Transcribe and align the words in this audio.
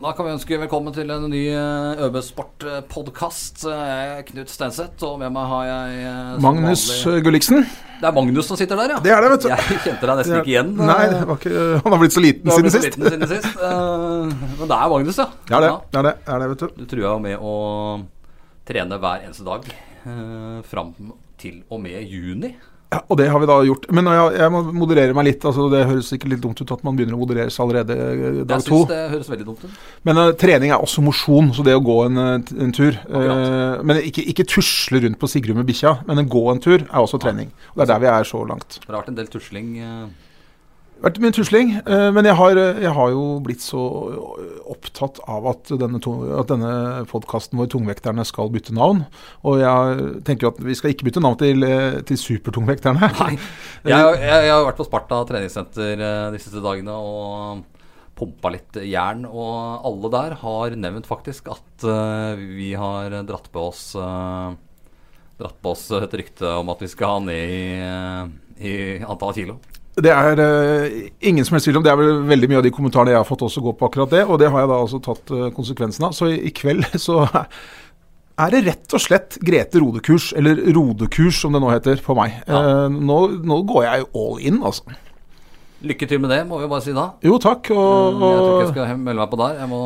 Da 0.00 0.12
kan 0.16 0.24
vi 0.24 0.30
ønske 0.32 0.56
velkommen 0.62 0.94
til 0.96 1.10
en 1.12 1.26
ny 1.28 1.40
eh, 1.52 2.00
ØB 2.06 2.14
Sport-podkast. 2.24 3.66
Knut 4.30 4.48
Stenseth, 4.52 5.02
og 5.04 5.18
med 5.20 5.32
meg 5.34 5.48
har 5.50 5.64
jeg 5.68 5.98
eh, 6.08 6.30
Magnus 6.40 6.84
vanlig- 7.04 7.24
Gulliksen. 7.26 7.66
Det 8.00 8.08
er 8.08 8.14
Magnus 8.16 8.48
som 8.48 8.56
sitter 8.56 8.80
der, 8.80 8.94
ja. 8.94 9.00
Det 9.04 9.12
er 9.12 9.20
det, 9.26 9.30
vet 9.34 9.44
du. 9.44 9.48
Jeg 9.52 9.80
kjente 9.84 10.08
deg 10.08 10.20
nesten 10.22 10.38
ikke 10.38 10.52
igjen. 10.54 10.70
Nei, 10.78 11.02
ikke, 11.36 11.52
han 11.84 11.92
har 11.96 12.00
blitt 12.00 12.16
så 12.16 12.22
liten 12.24 12.48
siden 12.54 12.72
sist. 12.72 12.86
liten 12.88 13.10
siden 13.12 13.28
sist. 13.34 13.50
eh, 13.60 14.32
Men 14.62 14.64
det 14.72 14.78
er 14.78 14.94
Magnus, 14.94 15.20
ja. 15.20 15.28
Det 15.50 15.58
er 15.58 15.66
det, 15.66 15.72
er 16.00 16.08
det, 16.08 16.14
er 16.32 16.44
det, 16.44 16.48
vet 16.54 16.64
du. 16.64 16.68
Du 16.80 16.88
trua 16.94 17.04
jo 17.10 17.18
med 17.26 17.36
å 17.44 17.54
trene 18.70 19.00
hver 19.04 19.26
eneste 19.28 19.44
dag 19.50 19.68
eh, 19.68 20.58
fram 20.70 20.94
til 21.40 21.60
og 21.68 21.84
med 21.84 22.00
juni. 22.08 22.54
Ja, 22.90 22.98
og 23.06 23.18
det 23.20 23.28
har 23.30 23.38
vi 23.38 23.46
da 23.46 23.56
gjort. 23.62 23.84
Men 23.94 24.08
jeg, 24.10 24.32
jeg 24.40 24.50
må 24.50 24.60
moderere 24.74 25.14
meg 25.14 25.28
litt. 25.28 25.44
altså 25.46 25.68
Det 25.70 25.84
høres 25.86 26.08
sikkert 26.10 26.32
litt 26.32 26.40
dumt 26.42 26.58
ut 26.58 26.72
at 26.74 26.80
man 26.82 26.96
begynner 26.98 27.14
å 27.14 27.20
moderere 27.20 27.52
seg 27.54 27.62
allerede 27.62 27.94
eh, 27.94 28.40
dag 28.42 28.56
Jeg 28.56 28.66
to. 28.66 28.80
syns 28.80 28.90
det 28.90 28.98
høres 29.12 29.28
veldig 29.30 29.46
dumt 29.46 29.62
ut. 29.62 29.76
Men 30.08 30.18
uh, 30.18 30.30
trening 30.40 30.72
er 30.74 30.82
også 30.82 31.04
mosjon, 31.06 31.52
så 31.54 31.62
det 31.66 31.76
å 31.78 31.84
gå 31.86 31.98
en, 32.08 32.18
eh, 32.18 32.50
en 32.66 32.74
tur 32.74 32.90
eh, 32.98 33.76
Men 33.86 34.00
ikke, 34.02 34.24
ikke 34.32 34.48
tusle 34.50 35.04
rundt 35.06 35.20
på 35.22 35.30
Sigrud 35.30 35.60
med 35.60 35.68
bikkja, 35.70 36.00
men 36.08 36.24
å 36.24 36.26
gå 36.34 36.42
en 36.50 36.64
tur 36.66 36.80
er 36.82 36.98
også 36.98 37.20
trening. 37.22 37.52
Og 37.70 37.78
Det 37.78 37.86
er 37.86 37.92
der 37.94 38.02
vi 38.02 38.10
er 38.16 38.26
så 38.26 38.42
langt. 38.50 38.80
Det 38.82 38.90
har 38.90 38.98
vært 39.04 39.12
en 39.14 39.20
del 39.20 39.30
tusling. 39.30 39.70
eh, 39.78 40.02
Vært 41.00 41.18
mye 41.22 41.32
tusling, 41.32 41.70
eh, 41.80 42.08
men 42.12 42.26
jeg 42.28 42.36
har, 42.36 42.58
jeg 42.60 42.92
har 42.96 43.12
jo 43.14 43.24
blitt 43.44 43.62
så 43.64 43.80
opptatt 44.68 45.20
av 45.24 45.48
at 45.48 45.72
denne, 45.80 46.00
at 46.36 46.52
denne 46.52 46.72
podkasten 47.08 47.56
vår, 47.60 47.70
Tungvekterne, 47.72 48.26
skal 48.28 48.52
bytte 48.52 48.74
navn. 48.76 49.06
Og 49.48 49.62
jeg 49.62 50.12
tenker 50.28 50.46
jo 50.46 50.52
at 50.52 50.60
vi 50.66 50.76
skal 50.76 50.92
ikke 50.92 51.08
bytte 51.08 51.24
navn 51.24 51.40
til, 51.40 51.64
eh, 51.64 52.00
til 52.04 52.20
Supertungvekterne. 52.20 53.10
Nei. 53.22 53.32
Jeg, 53.88 53.96
jeg, 53.96 54.46
jeg 54.48 54.52
har 54.52 54.66
vært 54.68 54.80
på 54.80 54.88
Sparta 54.90 55.22
treningssenter 55.28 56.04
eh, 56.04 56.24
de 56.36 56.42
siste 56.42 56.60
dagene 56.64 56.96
og 57.00 57.64
pumpa 58.20 58.52
litt 58.52 58.80
jern. 58.84 59.24
Og 59.24 59.86
alle 59.88 60.12
der 60.12 60.36
har 60.42 60.76
nevnt 60.76 61.08
faktisk 61.08 61.50
at 61.54 61.86
eh, 61.88 62.44
vi 62.60 62.74
har 62.78 63.22
dratt 63.28 63.48
på 63.52 63.70
oss 63.70 63.92
eh, 63.98 64.58
Dratt 65.40 65.56
på 65.64 65.70
oss 65.72 65.86
et 65.96 66.14
rykte 66.20 66.44
om 66.60 66.68
at 66.68 66.82
vi 66.84 66.88
skal 66.92 67.14
ha 67.14 67.20
ned 67.24 67.52
i, 67.56 67.68
eh, 67.80 68.24
i 68.60 68.72
antall 69.00 69.32
kilo. 69.32 69.54
Det 69.98 70.12
er 70.14 70.38
uh, 70.38 71.08
ingen 71.26 71.44
som 71.44 71.56
helst 71.56 71.66
tvil 71.66 71.80
om. 71.80 71.84
Det 71.84 71.90
er 71.92 71.98
vel 71.98 72.22
veldig 72.28 72.48
mye 72.50 72.60
av 72.60 72.66
de 72.66 72.72
kommentarene 72.74 73.14
jeg 73.14 73.20
har 73.20 73.28
fått 73.28 73.42
også 73.46 73.62
gå 73.64 73.74
på 73.76 73.90
akkurat 73.90 74.12
det. 74.14 74.24
Og 74.28 74.38
det 74.40 74.50
har 74.52 74.62
jeg 74.62 74.70
da 74.70 74.80
altså 74.84 75.00
tatt 75.02 75.34
uh, 75.34 75.48
konsekvensen 75.56 76.06
av. 76.08 76.16
Så 76.16 76.30
i, 76.30 76.38
i 76.46 76.54
kveld 76.54 76.86
så 77.06 77.24
er 78.40 78.54
det 78.54 78.64
rett 78.68 78.96
og 78.96 79.02
slett 79.02 79.36
Grete 79.44 79.82
Rodekurs, 79.82 80.30
eller 80.38 80.62
Rodekurs 80.72 81.42
som 81.42 81.56
det 81.56 81.62
nå 81.64 81.72
heter, 81.74 82.00
på 82.04 82.16
meg. 82.18 82.38
Ja. 82.46 82.86
Uh, 82.86 83.00
nå, 83.00 83.20
nå 83.44 83.62
går 83.68 83.86
jeg 83.88 84.10
all 84.22 84.42
in, 84.52 84.62
altså. 84.62 84.98
Lykke 85.80 86.04
til 86.04 86.20
med 86.20 86.28
det, 86.28 86.42
må 86.44 86.58
vi 86.60 86.66
bare 86.68 86.84
si 86.84 86.92
da. 86.92 87.06
Jo, 87.24 87.38
takk. 87.40 87.70
Og, 87.72 88.18
og... 88.18 88.20
Jeg 88.20 88.40
tror 88.40 88.50
ikke 88.50 88.64
jeg 88.64 88.72
skal 88.74 88.98
melde 89.00 89.22
meg 89.22 89.30
på 89.32 89.38
der. 89.40 89.54
Jeg 89.62 89.68
må 89.70 89.78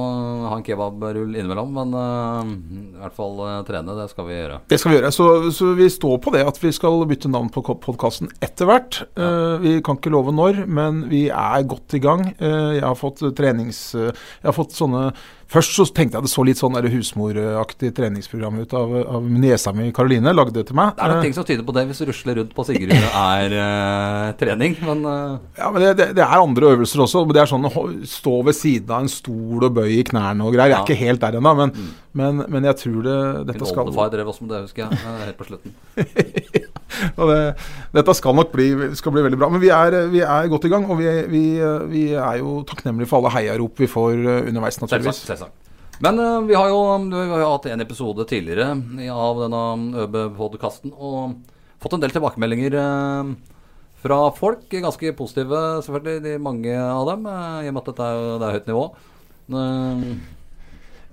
ha 0.49 0.57
en 0.59 0.65
kebabrull 0.67 1.37
innimellom. 1.37 1.71
Men 1.77 1.95
uh, 1.95 2.51
i 2.97 2.99
hvert 2.99 3.15
fall 3.15 3.39
uh, 3.39 3.53
trene, 3.69 3.95
det 4.01 4.09
skal 4.11 4.27
vi 4.27 4.35
gjøre. 4.35 4.59
det 4.73 4.81
skal 4.83 4.91
vi 4.91 4.99
gjøre. 4.99 5.13
Så, 5.15 5.29
så 5.55 5.71
vi 5.79 5.87
står 5.95 6.19
på 6.25 6.35
det 6.35 6.43
at 6.51 6.59
vi 6.59 6.73
skal 6.75 6.99
bytte 7.11 7.31
navn 7.31 7.53
på 7.55 7.63
podkasten 7.63 8.33
etter 8.43 8.69
hvert. 8.69 9.01
Eh, 9.15 9.55
vi 9.63 9.77
kan 9.85 10.01
ikke 10.01 10.13
love 10.13 10.35
når, 10.35 10.65
men 10.67 11.05
vi 11.13 11.29
er 11.31 11.69
godt 11.69 11.95
i 11.95 12.03
gang. 12.03 12.27
Jeg 12.41 12.83
har 12.83 12.99
fått 12.99 13.23
trenings... 13.39 13.87
jeg 13.95 14.47
har 14.49 14.57
fått 14.57 14.75
sånne 14.75 15.13
Først 15.55 15.77
så 15.79 15.85
tenkte 15.95 16.19
jeg 16.19 16.27
det 16.27 16.31
så 16.33 16.43
litt 16.47 16.59
sånn 16.59 16.75
husmoraktig 16.91 17.93
treningsprogram 17.95 18.57
ut 18.65 18.73
av, 18.75 18.95
av 19.19 19.27
niesa 19.31 19.71
mi 19.77 19.93
Karoline. 19.95 20.33
Lagde 20.35 20.57
det 20.57 20.65
til 20.71 20.77
meg. 20.79 20.97
Det 20.97 21.05
er 21.05 21.13
nok 21.13 21.21
Eh, 21.21 21.27
ting 21.29 21.37
som 21.37 21.47
tyder 21.47 21.63
på 21.69 21.75
det 21.77 21.85
hvis 21.89 22.01
du 22.03 22.09
rusler 22.11 22.41
rundt 22.41 22.55
på 22.57 22.65
Sigrud 22.67 22.91
er 22.95 23.55
eh, 23.55 24.33
trening. 24.41 24.75
Men 24.83 25.05
eh, 25.07 25.37
Ja, 25.61 25.71
men 25.71 25.85
det, 25.85 25.93
det, 26.01 26.09
det 26.19 26.25
er 26.27 26.35
andre 26.43 26.73
øvelser 26.75 27.05
også. 27.07 27.23
men 27.29 27.37
Det 27.39 27.43
er 27.45 27.53
sånn 27.53 27.69
å 27.71 27.85
stå 28.11 28.35
ved 28.51 28.59
siden 28.59 28.91
av 28.91 29.05
en 29.07 29.13
stol 29.15 29.63
og 29.69 29.77
bøy 29.79 29.95
i 30.01 30.03
knærne 30.11 30.43
og 30.49 30.57
greier. 30.57 30.75
Jeg 30.75 30.75
er 30.75 30.83
Ja. 30.83 30.85
ikke 30.89 30.99
helt 31.07 31.21
der 31.23 31.39
ennå, 31.39 31.55
men, 31.63 31.75
men, 32.19 32.43
men 32.51 32.65
jeg 32.73 32.81
tror 32.83 33.01
det, 33.07 33.19
min 33.55 33.65
skal 33.67 33.85
Min 33.85 33.93
oldefar 33.95 34.11
drev 34.17 34.33
også 34.35 34.43
med 34.49 34.57
det, 34.57 34.63
husker 34.67 34.85
jeg. 34.89 34.99
eh, 35.07 35.25
Helt 35.29 35.39
på 35.39 35.47
slutten. 35.53 35.79
Og 37.21 37.31
det, 37.31 37.41
dette 37.97 38.15
skal 38.19 38.37
nok 38.39 38.53
bli, 38.55 38.69
skal 38.99 39.15
bli 39.15 39.25
veldig 39.27 39.39
bra. 39.41 39.49
Men 39.53 39.63
vi 39.63 39.71
er, 39.75 39.99
vi 40.13 40.23
er 40.25 40.51
godt 40.53 40.67
i 40.69 40.73
gang, 40.73 40.87
og 40.91 40.99
vi, 41.01 41.09
vi, 41.31 41.45
vi 41.91 42.05
er 42.15 42.41
jo 42.41 42.61
takknemlige 42.69 43.11
for 43.11 43.21
alle 43.23 43.35
heiarop 43.37 43.79
vi 43.81 43.91
får 43.91 44.13
eh, 44.19 44.49
underveis, 44.51 44.79
Selvsagt. 44.79 44.91
naturligvis. 44.91 45.23
selvsagt. 45.29 45.61
Men 46.03 46.19
uh, 46.19 46.41
vi 46.43 46.57
har 46.59 46.69
jo 46.73 46.79
vi 47.07 47.25
har 47.31 47.45
hatt 47.47 47.67
en 47.71 47.85
episode 47.85 48.25
tidligere 48.27 48.73
av 49.15 49.43
denne 49.45 49.61
ØB-podkasten 50.05 50.91
og 50.91 51.37
fått 51.79 51.95
en 51.95 52.03
del 52.03 52.11
tilbakemeldinger 52.11 52.75
uh, 52.81 53.35
fra 54.03 54.19
folk. 54.37 54.67
Ganske 54.69 55.13
positive, 55.17 55.61
selvfølgelig, 55.87 56.23
de 56.27 56.33
mange 56.43 56.75
av 56.77 57.07
dem. 57.13 57.27
eh, 57.31 57.61
I 57.65 57.71
og 57.71 57.77
med 57.77 57.83
at 57.85 57.93
dette 57.93 58.09
er, 58.11 58.25
det 58.43 58.49
er 58.49 58.59
høyt 58.59 58.73
nivå. 58.73 58.83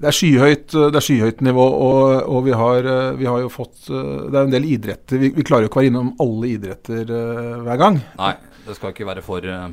Eh, 0.02 0.04
Det 0.04 0.10
er 0.10 0.18
skyhøyt, 0.18 0.68
det 0.74 0.98
er 0.98 1.06
skyhøyt 1.06 1.42
nivå, 1.46 1.62
og, 1.62 2.24
og 2.26 2.44
vi, 2.48 2.52
har, 2.58 2.88
eh, 2.90 3.12
vi 3.20 3.26
har 3.30 3.40
jo 3.44 3.50
fått 3.54 3.86
eh, 3.90 4.30
Det 4.32 4.38
er 4.40 4.48
en 4.48 4.54
del 4.56 4.66
idretter. 4.66 5.20
Vi, 5.22 5.30
vi 5.36 5.44
klarer 5.46 5.68
jo 5.68 5.70
ikke 5.70 5.78
å 5.78 5.84
være 5.84 5.92
innom 5.94 6.14
alle 6.20 6.50
idretter 6.56 7.06
eh, 7.06 7.62
hver 7.68 7.78
gang. 7.78 8.00
Nei, 8.18 8.34
det 8.66 8.76
skal 8.80 8.96
ikke 8.96 9.06
være 9.12 9.22
for, 9.26 9.46
eh, 9.46 9.68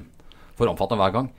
for 0.58 0.68
omfattende 0.68 1.00
hver 1.06 1.14
gang. 1.16 1.30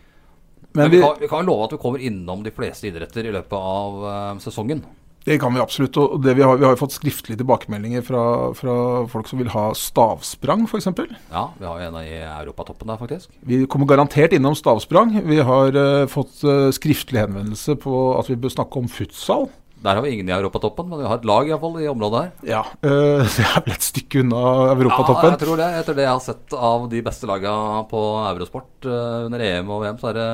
Men 0.73 0.83
Men 0.83 0.91
vi 0.91 1.01
kan, 1.01 1.16
vi 1.22 1.27
kan 1.27 1.45
love 1.45 1.66
at 1.66 1.72
vi 1.73 1.81
kommer 1.81 2.00
innom 2.05 2.44
de 2.45 2.51
fleste 2.53 2.89
idretter 2.89 3.25
i 3.25 3.31
løpet 3.33 3.53
av 3.57 4.03
eh, 4.09 4.41
sesongen. 4.44 4.83
Det 5.28 5.38
kan 5.41 5.53
vi 5.53 5.62
absolutt. 5.62 5.97
Og 6.00 6.22
det 6.24 6.35
vi, 6.38 6.44
har, 6.46 6.57
vi 6.57 6.66
har 6.66 6.74
jo 6.75 6.80
fått 6.80 6.96
skriftlige 6.96 7.41
tilbakemeldinger 7.41 8.03
fra, 8.06 8.24
fra 8.57 8.75
folk 9.12 9.30
som 9.30 9.41
vil 9.41 9.52
ha 9.53 9.69
stavsprang, 9.78 10.66
f.eks. 10.69 10.90
Ja, 11.30 11.50
vi 11.59 11.68
har 11.68 11.81
jo 11.81 11.90
en 11.90 12.00
i 12.02 12.19
europatoppen 12.24 12.90
der, 12.90 13.00
faktisk. 13.02 13.31
Vi 13.46 13.66
kommer 13.69 13.90
garantert 13.90 14.34
innom 14.35 14.57
stavsprang. 14.57 15.18
Vi 15.28 15.41
har 15.46 15.75
uh, 15.75 16.07
fått 16.12 16.40
uh, 16.47 16.69
skriftlig 16.75 17.25
henvendelse 17.25 17.75
på 17.84 18.06
at 18.16 18.31
vi 18.31 18.40
bør 18.40 18.56
snakke 18.56 18.81
om 18.81 18.88
futsal. 18.91 19.50
Der 19.80 19.96
har 19.96 20.03
vi 20.03 20.16
ingen 20.16 20.28
i 20.28 20.35
europatoppen, 20.35 20.90
men 20.91 21.00
vi 21.00 21.07
har 21.07 21.19
et 21.19 21.28
lag 21.28 21.47
i, 21.47 21.53
hvert 21.53 21.63
fall, 21.63 21.78
i 21.80 21.91
området 21.91 22.24
her. 22.24 22.31
Ja, 22.50 22.63
eh, 22.84 23.22
så 23.31 23.46
jeg 23.46 23.47
er 23.47 23.63
vel 23.63 23.75
et 23.78 23.86
stykke 23.86 24.25
unna 24.25 24.41
Ja, 24.41 24.74
europatoppen. 24.74 25.36
jeg 25.38 25.44
tror 25.46 25.62
det. 25.62 25.69
Etter 25.78 25.96
det 25.96 26.03
jeg 26.03 26.12
har 26.12 26.25
sett 26.25 26.56
av 26.57 26.90
de 26.91 27.00
beste 27.06 27.30
lagene 27.30 27.86
på 27.88 28.01
Eurosport 28.25 28.90
under 28.90 29.46
EM 29.46 29.72
og 29.72 29.86
VM, 29.86 30.01
så 30.01 30.12
er 30.12 30.19
det 30.19 30.28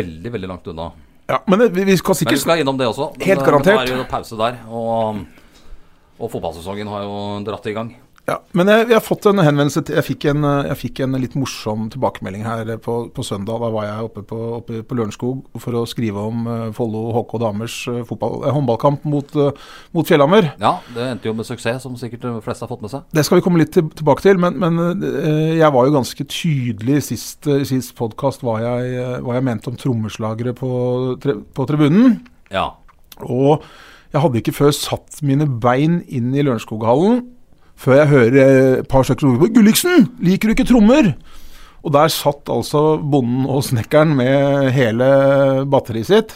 veldig, 0.00 0.34
veldig 0.34 0.50
langt 0.50 0.66
unna. 0.72 0.88
Ja, 1.30 1.38
men 1.46 1.62
det, 1.62 1.68
vi, 1.76 1.96
skal 2.00 2.16
Men 2.24 2.34
vi 2.34 2.40
skal 2.42 2.62
innom 2.62 2.78
det 2.80 2.88
også. 2.90 3.12
Men, 3.14 3.26
Helt 3.28 3.44
garantert. 3.46 3.76
Men 3.76 3.76
garantert. 3.76 3.76
nå 3.76 3.82
er 3.82 3.90
det 3.90 3.98
jo 4.02 4.08
pause 4.10 4.38
der, 4.40 4.60
og, 4.66 5.20
og 6.18 6.32
fotballsesongen 6.32 6.90
har 6.90 7.04
jo 7.06 7.18
dratt 7.46 7.68
i 7.70 7.74
gang. 7.76 7.92
Ja, 8.30 8.36
Men 8.54 8.70
jeg, 8.70 8.84
jeg, 8.86 8.94
har 8.94 9.02
fått 9.02 9.26
en 9.26 9.42
henvendelse 9.42 9.82
til, 9.86 9.96
jeg, 9.98 10.06
fikk 10.06 10.26
en, 10.30 10.46
jeg 10.68 10.78
fikk 10.78 11.00
en 11.04 11.16
litt 11.18 11.34
morsom 11.38 11.88
tilbakemelding 11.90 12.44
her 12.46 12.68
på, 12.82 12.96
på 13.14 13.24
søndag. 13.26 13.58
Da 13.58 13.70
var 13.74 13.86
jeg 13.88 14.06
oppe 14.06 14.22
på, 14.26 14.38
oppe 14.60 14.82
på 14.86 14.98
Lørenskog 14.98 15.60
for 15.62 15.78
å 15.80 15.82
skrive 15.90 16.22
om 16.30 16.46
uh, 16.46 16.68
Follo 16.76 17.08
HK 17.16 17.34
damers 17.42 17.76
eh, 17.90 18.02
fotball, 18.06 18.38
eh, 18.44 18.54
håndballkamp 18.54 19.06
mot, 19.10 19.34
uh, 19.34 19.74
mot 19.96 20.06
Fjellhammer. 20.06 20.52
Ja, 20.62 20.76
det 20.94 21.08
endte 21.08 21.30
jo 21.30 21.34
med 21.36 21.48
suksess, 21.48 21.82
som 21.82 21.96
sikkert 21.98 22.28
de 22.28 22.34
fleste 22.44 22.66
har 22.66 22.70
fått 22.70 22.84
med 22.84 22.92
seg. 22.92 23.08
Det 23.16 23.26
skal 23.26 23.40
vi 23.40 23.44
komme 23.48 23.62
litt 23.62 23.74
til, 23.74 23.88
tilbake 23.98 24.24
til, 24.24 24.38
men, 24.42 24.58
men 24.62 24.78
uh, 25.02 25.50
jeg 25.56 25.74
var 25.74 25.88
jo 25.88 25.96
ganske 25.98 26.28
tydelig 26.30 27.00
i 27.00 27.06
sist, 27.10 27.50
uh, 27.50 27.64
sist 27.66 27.96
podkast 27.98 28.46
hva, 28.46 28.60
hva 28.60 29.38
jeg 29.38 29.46
mente 29.46 29.72
om 29.72 29.78
trommeslagere 29.80 30.54
på, 30.56 30.70
tre, 31.22 31.40
på 31.56 31.66
tribunen. 31.70 32.20
Ja. 32.54 32.68
Og 33.26 33.66
jeg 34.10 34.22
hadde 34.22 34.40
ikke 34.40 34.56
før 34.56 34.72
satt 34.74 35.20
mine 35.26 35.46
bein 35.62 36.00
inn 36.06 36.30
i 36.34 36.46
Lørenskoghallen 36.46 37.24
før 37.80 38.02
jeg 38.02 38.10
hører 38.10 38.38
et 38.80 38.88
par 38.90 39.06
stykker 39.06 39.30
rope 39.30 39.48
'Gulliksen, 39.54 40.10
liker 40.20 40.50
du 40.50 40.56
ikke 40.56 40.68
trommer?' 40.68 41.14
Og 41.80 41.94
der 41.94 42.12
satt 42.12 42.50
altså 42.52 43.00
bonden 43.00 43.46
og 43.48 43.64
snekkeren 43.64 44.12
med 44.12 44.68
hele 44.76 45.06
batteriet 45.64 46.10
sitt 46.10 46.34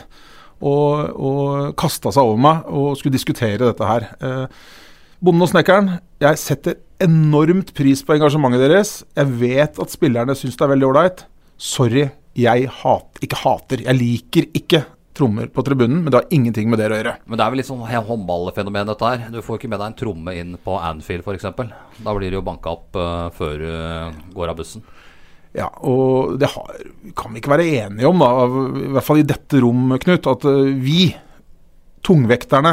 og, 0.64 1.10
og 1.12 1.74
kasta 1.76 2.08
seg 2.14 2.24
over 2.24 2.40
meg 2.40 2.70
og 2.72 2.96
skulle 2.96 3.12
diskutere 3.12 3.60
dette 3.60 3.84
her. 3.84 4.06
Eh, 4.24 4.46
bonden 5.20 5.44
og 5.44 5.50
snekkeren, 5.52 5.98
jeg 6.24 6.40
setter 6.40 6.78
enormt 7.04 7.74
pris 7.76 8.00
på 8.00 8.16
engasjementet 8.16 8.64
deres. 8.64 8.94
Jeg 9.12 9.36
vet 9.42 9.80
at 9.84 9.92
spillerne 9.92 10.36
syns 10.38 10.56
det 10.56 10.64
er 10.64 10.72
veldig 10.72 10.88
ålreit. 10.88 11.24
Sorry, 11.60 12.06
jeg 12.40 12.70
hat, 12.80 13.20
ikke 13.20 13.42
hater. 13.44 13.84
Jeg 13.84 14.00
liker 14.00 14.48
ikke 14.56 14.84
trommer 15.14 15.46
på 15.52 15.62
tribunen, 15.66 16.02
men 16.02 16.10
det 16.10 16.20
har 16.20 16.34
ingenting 16.34 16.70
med 16.70 16.80
det 16.82 16.88
å 16.90 16.98
gjøre. 16.98 17.14
Men 17.30 17.38
det 17.38 17.44
er 17.44 17.52
vel 17.52 17.60
litt 17.62 17.68
sånn 17.70 17.84
håndballfenomen, 17.84 18.88
dette 18.90 19.10
her. 19.12 19.26
Du 19.30 19.40
får 19.44 19.60
ikke 19.60 19.70
med 19.70 19.80
deg 19.80 19.92
en 19.92 19.98
tromme 20.00 20.34
inn 20.34 20.56
på 20.64 20.76
Anfield, 20.80 21.22
f.eks. 21.22 21.46
Da 22.02 22.14
blir 22.16 22.32
det 22.32 22.40
jo 22.40 22.46
banka 22.46 22.74
opp 22.74 22.98
uh, 22.98 23.28
før 23.34 23.62
du 23.62 24.32
går 24.34 24.52
av 24.52 24.58
bussen. 24.58 24.82
Ja, 25.54 25.68
og 25.86 26.34
det 26.42 26.50
har, 26.50 26.72
kan 27.14 27.30
vi 27.30 27.38
ikke 27.38 27.52
være 27.52 27.68
enige 27.84 28.10
om, 28.10 28.18
da, 28.18 28.30
i 28.82 28.88
hvert 28.96 29.06
fall 29.06 29.20
i 29.22 29.28
dette 29.28 29.60
rom, 29.62 29.92
Knut, 30.02 30.26
at 30.32 30.46
eh, 30.50 30.72
vi, 30.82 31.04
tungvekterne, 32.02 32.72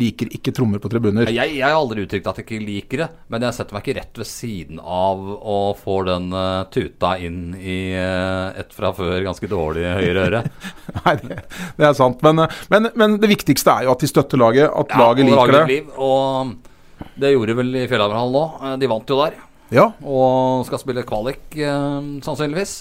liker 0.00 0.26
ikke 0.34 0.50
trommer 0.56 0.80
på 0.82 0.88
tribuner. 0.90 1.28
Jeg, 1.30 1.54
jeg 1.54 1.62
har 1.64 1.76
aldri 1.78 2.02
uttrykt 2.04 2.26
at 2.26 2.40
jeg 2.40 2.46
ikke 2.48 2.58
liker 2.66 3.02
det, 3.04 3.08
men 3.30 3.44
jeg 3.46 3.54
setter 3.54 3.76
meg 3.76 3.84
ikke 3.86 3.96
rett 4.00 4.18
ved 4.18 4.26
siden 4.26 4.80
av 4.82 5.20
og 5.38 5.76
får 5.78 6.08
den 6.08 6.26
uh, 6.34 6.64
tuta 6.74 7.12
inn 7.22 7.54
i 7.60 7.76
uh, 7.94 8.50
et 8.58 8.74
fra 8.74 8.90
før 8.96 9.20
ganske 9.28 9.50
dårlig 9.50 9.84
høyre 9.86 10.26
øre. 10.28 10.42
Nei, 11.04 11.14
det, 11.22 11.38
det 11.78 11.88
er 11.90 11.94
sant. 11.98 12.18
Men, 12.26 12.42
eh, 12.46 12.60
men, 12.74 12.90
men 12.98 13.16
det 13.22 13.30
viktigste 13.30 13.70
er 13.78 13.86
jo 13.86 13.94
at 13.94 14.02
de 14.02 14.10
støtter 14.10 14.40
laget, 14.40 14.66
at 14.70 14.90
Ja, 14.94 15.02
laget 15.04 15.30
liker 15.30 15.52
det. 15.54 15.62
et 15.62 15.72
Liv, 15.74 15.92
og 15.98 16.54
det 17.20 17.30
gjorde 17.34 17.54
vel 17.60 17.70
i 17.78 17.86
Fjellhavenhallen 17.90 18.34
nå. 18.34 18.44
Eh, 18.64 18.76
De 18.82 18.90
vant 18.90 19.10
jo 19.14 19.20
der. 19.22 19.38
Ja, 19.74 19.86
Og 20.02 20.66
skal 20.68 20.82
spille 20.82 21.02
kvalik, 21.06 21.46
uh, 21.56 22.18
sannsynligvis. 22.22 22.74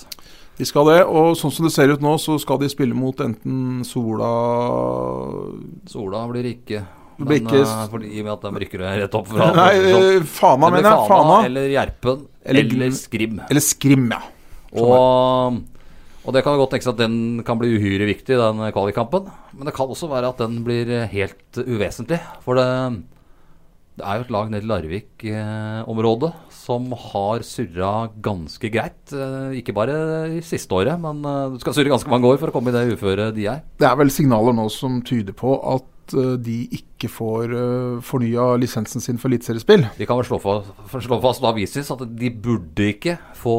de 0.57 0.65
skal 0.69 0.85
det. 0.91 0.99
Og 1.05 1.37
sånn 1.39 1.53
som 1.53 1.65
det 1.65 1.71
ser 1.73 1.93
ut 1.93 2.01
nå, 2.03 2.17
så 2.21 2.35
skal 2.41 2.59
de 2.61 2.69
spille 2.69 2.93
mot 2.97 3.17
enten 3.23 3.81
Sola 3.87 4.29
Sola 5.89 6.25
blir 6.29 6.45
ikke 6.51 6.83
men, 7.17 7.33
ikke- 7.39 7.61
eh, 7.61 7.87
fordi, 7.91 8.09
I 8.13 8.19
og 8.19 8.25
med 8.25 8.33
at 8.33 8.41
de 8.41 8.59
rykker 8.65 8.79
rett 9.03 9.15
opp 9.19 9.27
fra 9.27 9.51
Nei, 9.55 9.73
sånn. 9.77 10.07
eh, 10.17 10.23
Fana, 10.23 10.69
mener 10.71 10.89
jeg. 10.89 11.07
Fana. 11.11 11.37
eller 11.45 11.67
Gjerpen 11.69 12.27
Eller- 12.45 12.73
eller, 12.73 12.91
Skrim. 12.91 13.39
Eller 13.49 13.61
Skrim, 13.61 14.09
ja. 14.11 14.21
Og, 14.73 15.61
og 16.25 16.33
det 16.33 16.43
kan 16.43 16.57
godt 16.57 16.71
tenkes 16.73 16.87
at 16.89 16.97
den 16.97 17.43
kan 17.43 17.57
bli 17.59 17.75
uhyre 17.77 18.07
viktig, 18.09 18.35
den 18.39 18.63
kvalikkampen. 18.73 19.29
Men 19.53 19.65
det 19.69 19.73
kan 19.75 19.87
også 19.87 20.09
være 20.09 20.29
at 20.33 20.37
den 20.37 20.63
blir 20.63 21.07
helt 21.07 21.51
uvesentlig. 21.61 22.19
For 22.41 22.55
det, 22.55 23.03
det 23.97 24.03
er 24.07 24.17
jo 24.17 24.25
et 24.25 24.31
lag 24.33 24.49
nede 24.49 24.63
i 24.65 24.67
Larvik-området 24.71 26.33
som 26.49 26.89
har 26.95 27.43
surra 27.45 28.09
ganske 28.23 28.69
greit. 28.71 29.13
Eh, 29.13 29.59
Ikke 29.61 29.73
bare 29.75 29.95
i 30.37 30.41
siste 30.41 30.71
året, 30.73 30.99
men 30.99 31.23
eh, 31.27 31.49
du 31.53 31.59
skal 31.61 31.73
surre 31.77 31.91
ganske 31.93 32.09
mange 32.09 32.25
år 32.31 32.39
for 32.41 32.49
å 32.49 32.55
komme 32.55 32.71
i 32.73 32.75
det 32.77 32.97
uføret 32.97 33.35
de 33.35 33.47
er. 33.51 33.61
Det 33.77 33.87
er 33.89 33.95
vel 33.99 34.09
signaler 34.13 34.55
nå 34.57 34.69
som 34.71 35.01
tyder 35.05 35.35
på 35.37 35.57
at 35.75 35.83
eh, 36.11 36.33
de 36.43 36.57
ikke 36.75 37.09
får 37.11 37.53
uh, 37.55 38.01
fornya 38.03 38.53
lisensen 38.59 39.03
sin 39.03 39.19
for 39.21 39.31
eliteseriespill. 39.31 39.85
Vi 39.99 40.07
kan 40.09 40.19
vel 40.19 40.27
slå 40.27 40.41
fast, 40.43 40.73
slå 41.07 41.21
fast 41.23 41.47
vises 41.55 41.91
at 41.93 42.03
de 42.19 42.33
burde 42.43 42.91
ikke 42.95 43.17
få 43.39 43.57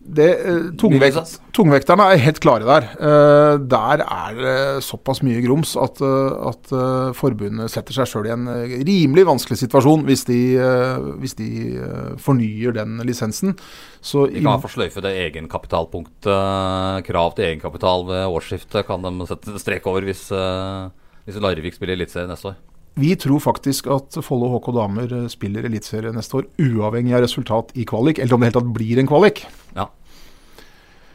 Det, 0.00 0.26
eh, 0.48 0.70
tungvekt, 0.80 1.34
tungvekterne 1.52 2.06
er 2.08 2.22
helt 2.24 2.38
klare 2.40 2.64
der. 2.64 2.86
Eh, 2.96 3.58
der 3.68 4.00
er 4.00 4.38
det 4.38 4.84
såpass 4.86 5.20
mye 5.22 5.42
grums 5.44 5.74
at, 5.76 6.00
eh, 6.00 6.48
at 6.48 6.72
uh, 6.72 7.12
forbundet 7.12 7.68
setter 7.68 7.92
seg 7.92 8.08
sjøl 8.08 8.30
i 8.30 8.32
en 8.32 8.48
eh, 8.48 8.80
rimelig 8.80 9.26
vanskelig 9.28 9.60
situasjon 9.60 10.06
hvis 10.08 10.24
de, 10.24 10.40
uh, 10.56 11.12
hvis 11.20 11.36
de 11.36 11.50
uh, 11.76 12.16
fornyer 12.16 12.72
den 12.80 12.96
lisensen. 13.04 13.52
Så 14.00 14.24
De 14.32 14.40
kan 14.40 14.62
få 14.62 14.72
sløyfe 14.72 15.04
det 15.04 15.12
egenkapitalpunktet. 15.28 17.04
Krav 17.04 17.36
til 17.36 17.50
egenkapital 17.50 18.06
ved 18.08 18.24
årsskiftet 18.32 18.88
kan 18.88 19.04
de 19.04 19.28
sette 19.28 19.60
strek 19.60 19.84
over 19.90 20.08
hvis, 20.08 20.30
eh, 20.32 20.88
hvis 21.26 21.40
Larvik 21.42 21.76
spiller 21.76 21.98
Eliteserie 21.98 22.30
neste 22.30 22.52
år. 22.52 22.58
vi 23.00 23.14
tror 23.16 23.40
faktisk 23.40 23.86
at 23.92 24.18
Follo 24.24 24.50
HK 24.56 24.72
Damer 24.76 25.12
eh, 25.16 25.28
spiller 25.32 25.64
eliteserie 25.64 26.12
neste 26.12 26.40
år, 26.40 26.48
uavhengig 26.58 27.14
av 27.16 27.24
resultat 27.24 27.72
i 27.78 27.86
kvalik, 27.88 28.18
eller 28.18 28.34
om 28.34 28.40
det 28.40 28.50
helt 28.50 28.58
tatt 28.58 28.74
blir 28.76 29.00
en 29.00 29.08
kvalik. 29.08 29.44
Ja. 29.76 29.86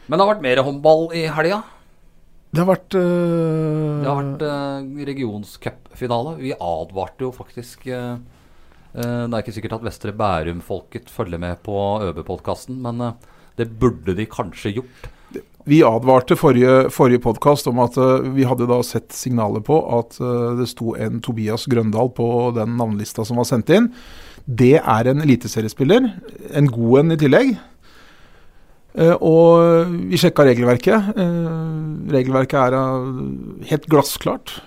Men 0.06 0.18
det 0.18 0.24
har 0.24 0.34
vært 0.34 0.46
mer 0.46 0.62
håndball 0.66 1.08
i 1.14 1.26
helga. 1.30 1.62
Det 2.56 2.62
har 2.62 2.70
vært, 2.70 2.94
eh, 2.96 4.02
Det 4.02 4.08
har 4.08 4.22
vært 4.22 4.44
uh, 4.46 5.04
regionscupfinale. 5.10 6.36
Vi 6.40 6.54
advarte 6.54 7.26
jo 7.26 7.32
faktisk 7.34 7.86
eh, 7.90 8.16
Det 8.96 9.28
er 9.28 9.42
ikke 9.42 9.52
sikkert 9.52 9.76
at 9.76 9.84
Vestre 9.84 10.14
Bærum-folket 10.16 11.10
følger 11.12 11.42
med 11.42 11.60
på 11.66 11.76
ØB-podkasten, 12.06 12.78
men 12.80 13.12
det 13.58 13.68
burde 13.76 14.14
de 14.16 14.24
kanskje 14.24 14.72
gjort. 14.78 15.10
Vi 15.66 15.80
advarte 15.82 16.36
forrige, 16.38 16.92
forrige 16.94 17.24
podkast 17.24 17.66
om 17.66 17.80
at 17.82 17.96
uh, 17.98 18.22
vi 18.36 18.44
hadde 18.46 18.68
da 18.70 18.76
sett 18.86 19.10
signaler 19.14 19.64
på 19.66 19.80
at 19.98 20.14
uh, 20.22 20.54
det 20.54 20.68
sto 20.70 20.92
en 20.94 21.18
Tobias 21.24 21.66
Grøndal 21.66 22.12
på 22.14 22.26
den 22.54 22.76
navnelista 22.78 23.24
som 23.26 23.40
var 23.40 23.48
sendt 23.50 23.72
inn. 23.74 23.88
Det 24.46 24.76
er 24.78 25.10
en 25.10 25.24
eliteseriespiller, 25.24 26.06
en 26.54 26.70
god 26.70 27.00
en 27.00 27.16
i 27.16 27.18
tillegg. 27.24 27.50
Uh, 28.94 29.16
og 29.18 29.90
vi 30.06 30.22
sjekka 30.22 30.46
regelverket. 30.46 31.10
Regelverket 32.14 32.56
er 32.62 32.78
helt 33.72 33.90
glassklart. 33.90 34.60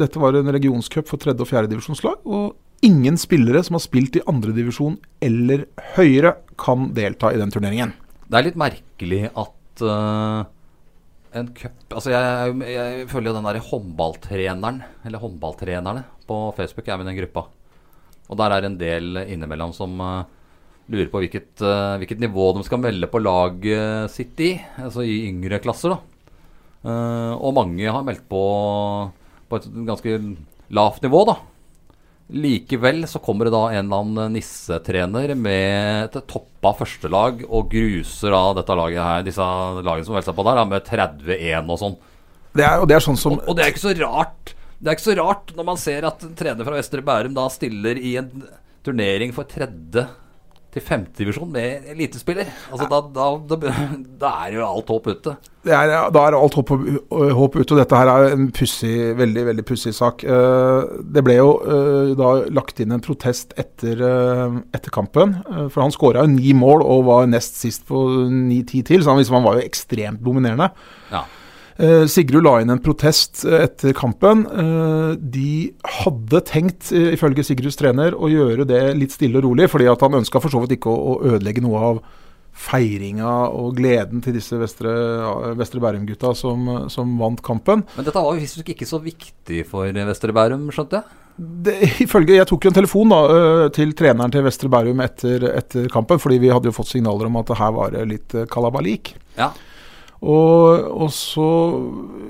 Dette 0.00 0.24
var 0.24 0.40
en 0.40 0.56
regionscup 0.56 1.12
for 1.12 1.20
tredje- 1.20 1.44
og 1.44 1.52
fjerdedivisjonslag. 1.52 2.16
Og 2.24 2.56
ingen 2.80 3.20
spillere 3.20 3.60
som 3.66 3.76
har 3.76 3.84
spilt 3.84 4.16
i 4.16 4.24
andredivisjon 4.24 4.96
eller 5.20 5.68
høyere, 6.00 6.38
kan 6.60 6.94
delta 6.96 7.28
i 7.32 7.38
den 7.40 7.52
turneringen. 7.52 7.92
Det 8.30 8.40
er 8.40 8.48
litt 8.48 8.60
merkelig 8.60 9.26
at 9.28 9.56
eh, 9.78 10.40
en 11.38 11.52
cup 11.54 11.94
Altså, 11.94 12.10
jeg, 12.10 12.56
jeg 12.74 13.06
følger 13.10 13.30
jo 13.30 13.36
den 13.36 13.46
derre 13.46 13.62
håndballtreneren, 13.62 14.82
eller 15.06 15.22
håndballtrenerne, 15.22 16.04
på 16.26 16.42
Facebook. 16.56 16.86
Jeg 16.86 16.94
er 16.94 17.00
med 17.00 17.08
i 17.08 17.12
den 17.12 17.20
gruppa. 17.22 17.46
Og 18.30 18.38
der 18.38 18.54
er 18.54 18.66
en 18.66 18.78
del 18.78 19.22
innimellom 19.24 19.72
som 19.74 19.96
uh, 19.98 20.22
lurer 20.90 21.08
på 21.10 21.22
hvilket, 21.24 21.50
uh, 21.66 21.98
hvilket 21.98 22.22
nivå 22.22 22.52
de 22.54 22.62
skal 22.66 22.78
melde 22.82 23.08
på 23.10 23.22
laget 23.22 24.10
sitt 24.14 24.38
i. 24.46 24.52
Altså 24.78 25.02
i 25.02 25.24
yngre 25.30 25.58
klasser, 25.62 25.96
da. 25.96 26.02
Og 27.36 27.50
mange 27.52 27.90
har 27.92 28.06
meldt 28.06 28.22
på 28.30 28.44
på 29.50 29.58
et 29.58 29.66
ganske 29.88 30.16
lavt 30.70 31.02
nivå, 31.04 31.24
da. 31.28 31.36
Likevel 32.30 33.02
så 33.10 33.18
kommer 33.22 33.48
det 33.48 33.54
da 33.54 33.62
en 33.72 33.88
eller 33.88 34.04
annen 34.04 34.36
nissetrener 34.36 35.32
med 35.34 36.06
et 36.06 36.28
toppa 36.30 36.72
førstelag 36.78 37.42
og 37.48 37.72
gruser 37.72 38.34
da 38.34 38.42
dette 38.60 38.76
laget 38.78 39.02
her, 39.02 39.26
disse 39.26 39.48
lagene 39.82 40.06
som 40.06 40.14
velger 40.14 40.28
seg 40.28 40.38
på 40.38 40.46
der, 40.46 40.60
da, 40.60 40.66
med 40.70 40.86
30-1 40.86 41.74
og 41.74 41.80
sånn. 41.80 41.98
Det 42.54 42.66
er, 42.66 42.78
og 42.82 42.88
det 42.90 42.96
er 42.96 43.04
sånn 43.04 43.18
som 43.18 43.36
Og, 43.38 43.44
og 43.50 43.58
det 43.58 43.64
er 43.64 43.74
ikke 43.74 43.82
så 43.82 43.94
rart. 43.98 44.54
Det 44.80 44.88
er 44.88 44.96
ikke 44.96 45.08
så 45.08 45.18
rart 45.18 45.52
når 45.58 45.68
man 45.68 45.80
ser 45.80 46.06
at 46.08 46.24
en 46.26 46.38
trener 46.38 46.66
fra 46.66 46.78
Vestre 46.78 47.04
Bærum 47.04 47.34
da 47.36 47.46
stiller 47.52 47.98
i 47.98 48.16
en 48.22 48.30
turnering 48.86 49.34
for 49.36 49.48
tredje 49.50 50.06
til 50.70 50.84
femtedivisjon 50.84 51.48
med 51.50 51.88
elitespiller. 51.90 52.50
Altså 52.70 52.86
da, 52.90 53.00
da, 53.14 53.30
da, 53.50 53.86
da 54.20 54.32
er 54.44 54.54
jo 54.54 54.66
alt 54.66 54.92
håp 54.92 55.08
ute. 55.10 55.34
det 55.66 55.74
er, 55.74 55.92
Da 56.14 56.22
er 56.26 56.36
alt 56.38 56.54
håp, 56.58 56.70
håp 56.70 57.58
ute, 57.58 57.66
og 57.74 57.80
dette 57.80 57.98
her 57.98 58.10
er 58.12 58.36
en 58.36 58.46
pussig, 58.54 58.94
veldig 59.18 59.46
veldig 59.50 59.64
pussig 59.66 59.94
sak. 59.96 60.22
Eh, 60.24 60.92
det 61.16 61.24
ble 61.26 61.40
jo 61.40 61.50
eh, 61.64 62.12
da 62.18 62.30
lagt 62.54 62.80
inn 62.82 62.94
en 62.94 63.02
protest 63.04 63.56
etter, 63.60 63.98
eh, 63.98 64.60
etter 64.76 64.94
kampen. 64.94 65.40
for 65.70 65.82
han 65.82 65.94
skåra 65.94 66.24
jo 66.24 66.32
ni 66.36 66.54
mål 66.54 66.84
og 66.86 67.04
var 67.10 67.28
nest 67.30 67.58
sist 67.58 67.86
på 67.90 68.06
ni-ti 68.30 68.84
til, 68.86 69.02
så 69.02 69.12
han, 69.12 69.22
liksom, 69.22 69.40
han 69.40 69.48
var 69.48 69.58
jo 69.58 69.66
ekstremt 69.66 70.22
dominerende. 70.24 70.70
Ja. 71.10 71.26
Eh, 71.80 72.04
Sigrud 72.12 72.44
la 72.44 72.58
inn 72.60 72.72
en 72.74 72.80
protest 72.82 73.44
eh, 73.48 73.64
etter 73.64 73.94
kampen. 73.96 74.44
Eh, 74.44 75.12
de 75.16 75.52
hadde 76.02 76.42
tenkt, 76.48 76.90
ifølge 76.92 77.44
Sigruds 77.46 77.78
trener, 77.80 78.16
å 78.16 78.28
gjøre 78.28 78.66
det 78.68 78.82
litt 78.98 79.14
stille 79.16 79.40
og 79.40 79.46
rolig, 79.48 79.70
fordi 79.72 79.88
at 79.88 80.02
han 80.04 80.18
ønska 80.20 80.42
for 80.42 80.52
så 80.52 80.60
vidt 80.64 80.76
ikke 80.76 80.92
å, 80.92 81.20
ødelegge 81.30 81.64
noe 81.64 81.84
av 81.92 82.02
feiringa 82.60 83.30
og 83.56 83.78
gleden 83.78 84.20
til 84.20 84.34
disse 84.36 84.58
Vestre, 84.60 84.92
Vestre 85.56 85.80
Bærum-gutta 85.80 86.34
som, 86.36 86.66
som 86.92 87.14
vant 87.20 87.40
kampen. 87.46 87.86
Men 87.94 88.08
dette 88.08 88.20
var 88.20 88.36
visstnok 88.36 88.72
ikke 88.74 88.88
så 88.88 89.00
viktig 89.00 89.62
for 89.70 89.88
Vestre 90.10 90.34
Bærum, 90.36 90.68
skjønte 90.74 91.00
jeg? 91.00 91.16
Det, 91.40 91.76
ifølge, 92.04 92.36
Jeg 92.36 92.50
tok 92.50 92.66
jo 92.66 92.72
en 92.72 92.76
telefon 92.76 93.14
da, 93.14 93.22
til 93.72 93.94
treneren 93.96 94.34
til 94.34 94.44
Vestre 94.44 94.68
Bærum 94.68 95.00
etter, 95.00 95.46
etter 95.54 95.88
kampen, 95.94 96.20
fordi 96.20 96.42
vi 96.42 96.52
hadde 96.52 96.68
jo 96.68 96.76
fått 96.76 96.90
signaler 96.92 97.30
om 97.30 97.40
at 97.40 97.54
her 97.62 97.72
var 97.78 97.94
det 97.96 98.04
litt 98.10 98.36
kalabalik. 98.52 99.14
Ja. 99.38 99.54
Og, 100.20 100.88
og 101.00 101.08
så 101.16 101.44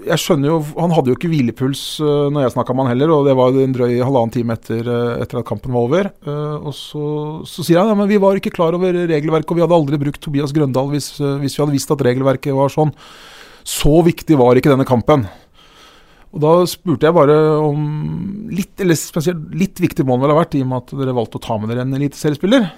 Jeg 0.07 0.23
skjønner 0.23 0.53
jo 0.53 0.59
Han 0.79 0.93
hadde 0.95 1.11
jo 1.11 1.17
ikke 1.17 1.31
hvilepuls 1.33 1.83
uh, 1.99 2.29
når 2.31 2.45
jeg 2.45 2.55
snakka 2.55 2.77
med 2.77 2.87
han 2.87 2.93
heller, 2.93 3.11
og 3.11 3.27
det 3.27 3.35
var 3.39 3.57
en 3.59 3.75
drøy 3.75 3.97
halvannen 3.99 4.35
time 4.35 4.55
etter, 4.55 4.87
eh, 4.87 5.25
etter 5.25 5.41
at 5.41 5.49
kampen 5.49 5.75
var 5.75 5.89
over. 5.89 6.11
Uh, 6.23 6.71
og 6.71 6.77
så, 6.77 7.03
så 7.51 7.67
sier 7.67 7.81
han 7.83 7.91
ja, 7.91 7.99
men 7.99 8.11
vi 8.11 8.21
var 8.23 8.39
ikke 8.39 8.55
klar 8.55 8.77
over 8.79 8.95
regelverket, 8.95 9.51
og 9.51 9.59
vi 9.59 9.65
hadde 9.67 9.79
aldri 9.81 9.99
brukt 10.01 10.23
Tobias 10.23 10.55
Grøndal 10.55 10.93
hvis, 10.95 11.13
hvis 11.19 11.57
vi 11.57 11.65
hadde 11.65 11.75
visst 11.75 11.91
at 11.91 12.05
regelverket 12.07 12.55
var 12.57 12.71
sånn. 12.73 12.95
Så 13.67 14.01
viktig 14.07 14.39
var 14.39 14.59
ikke 14.59 14.73
denne 14.73 14.89
kampen. 14.89 15.27
Og 16.31 16.45
Da 16.45 16.53
spurte 16.71 17.09
jeg 17.09 17.17
bare 17.17 17.37
om 17.59 17.81
litt, 18.55 18.77
eller 18.79 18.99
spesielt 18.99 19.51
litt 19.59 19.83
viktig 19.83 20.07
må 20.07 20.15
den 20.15 20.29
vel 20.29 20.37
ha 20.37 20.39
vært, 20.45 20.55
i 20.55 20.63
og 20.63 20.71
med 20.71 20.85
at 20.85 20.95
dere 21.03 21.17
valgte 21.17 21.41
å 21.41 21.45
ta 21.49 21.59
med 21.59 21.73
dere 21.73 21.83
en 21.85 21.99
eliteseriespiller. 21.99 22.71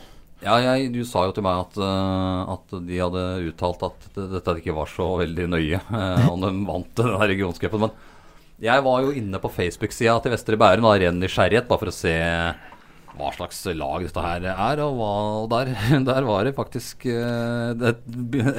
Ja, 0.43 0.57
jeg, 0.59 0.89
du 0.91 1.05
sa 1.07 1.23
jo 1.29 1.35
til 1.37 1.45
meg 1.47 1.61
at, 1.63 1.77
eh, 1.79 2.53
at 2.57 2.73
de 2.89 2.99
hadde 2.99 3.27
uttalt 3.53 3.85
at 3.87 4.09
dette 4.17 4.57
ikke 4.59 4.75
var 4.75 4.91
så 4.91 5.07
veldig 5.21 5.47
nøye 5.53 5.79
uh, 5.87 6.27
om 6.33 6.43
de 6.43 6.51
vant 6.67 6.91
denne 6.99 7.21
regionscupen. 7.31 7.87
Men 7.87 7.95
jeg 8.63 8.83
var 8.83 9.05
jo 9.05 9.15
inne 9.19 9.39
på 9.43 9.51
Facebook-sida 9.55 10.17
til 10.23 10.35
Vestre 10.35 10.59
Bærum 10.59 10.89
av 10.91 10.99
ren 11.03 11.23
nysgjerrighet, 11.23 11.69
bare 11.71 11.85
for 11.85 11.93
å 11.93 11.95
se 11.95 12.17
hva 13.13 13.31
slags 13.37 13.61
lag 13.77 14.03
dette 14.03 14.25
her 14.25 14.49
er. 14.51 14.83
Og, 14.83 14.99
hva, 14.99 15.13
og 15.45 15.49
der, 15.53 15.73
der 16.11 16.27
var 16.27 16.49
det 16.49 16.57
faktisk 16.59 17.07
eh, 17.07 17.87
et, 17.93 18.03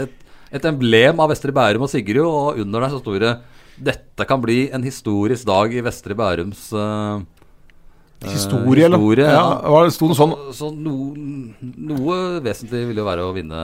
et, 0.07 0.17
et 0.55 0.71
emblem 0.71 1.19
av 1.19 1.33
Vestre 1.33 1.55
Bærum 1.55 1.83
og 1.83 1.91
Sigrud, 1.91 2.23
og 2.23 2.63
under 2.63 2.85
der 2.87 2.95
så 2.95 3.03
sto 3.03 3.19
det 3.19 3.35
'Dette 3.73 4.27
kan 4.29 4.37
bli 4.37 4.69
en 4.69 4.83
historisk 4.85 5.47
dag 5.49 5.73
i 5.73 5.81
Vestre 5.81 6.15
Bærums 6.15 6.67
eh, 6.77 7.23
Historie, 8.31 8.85
eller? 8.87 8.97
historie, 8.97 9.27
ja. 9.27 9.45
ja. 9.59 9.81
Det 9.83 9.93
sto 9.95 10.09
noe 10.09 10.17
sånn 10.17 10.33
Så, 10.33 10.53
så 10.57 10.69
no, 10.71 10.93
noe 11.89 12.17
vesentlig 12.43 12.83
ville 12.89 13.03
jo 13.03 13.07
være 13.07 13.25
å 13.25 13.33
vinne, 13.35 13.63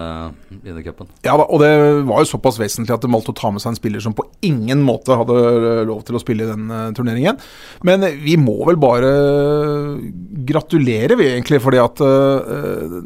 vinne 0.63 0.83
cupen. 0.85 1.09
Ja 1.25 1.37
da, 1.39 1.45
og 1.47 1.63
det 1.63 1.71
var 2.09 2.23
jo 2.23 2.31
såpass 2.33 2.59
vesentlig 2.61 2.95
at 2.95 3.05
de 3.05 3.11
valgte 3.13 3.33
å 3.33 3.39
ta 3.39 3.51
med 3.53 3.63
seg 3.63 3.73
en 3.73 3.79
spiller 3.79 4.03
som 4.03 4.15
på 4.17 4.25
ingen 4.45 4.83
måte 4.85 5.17
hadde 5.19 5.37
eh, 5.39 5.83
lov 5.89 6.03
til 6.07 6.19
å 6.19 6.23
spille 6.23 6.45
i 6.45 6.49
den 6.49 6.67
eh, 6.73 6.89
turneringen. 6.97 7.39
Men 7.87 8.05
eh, 8.07 8.19
vi 8.19 8.35
må 8.39 8.57
vel 8.67 8.79
bare 8.81 9.13
gratulere, 10.49 11.17
vi 11.19 11.29
egentlig, 11.31 11.61
fordi 11.63 11.79
at 11.81 12.01
uh, 12.03 12.99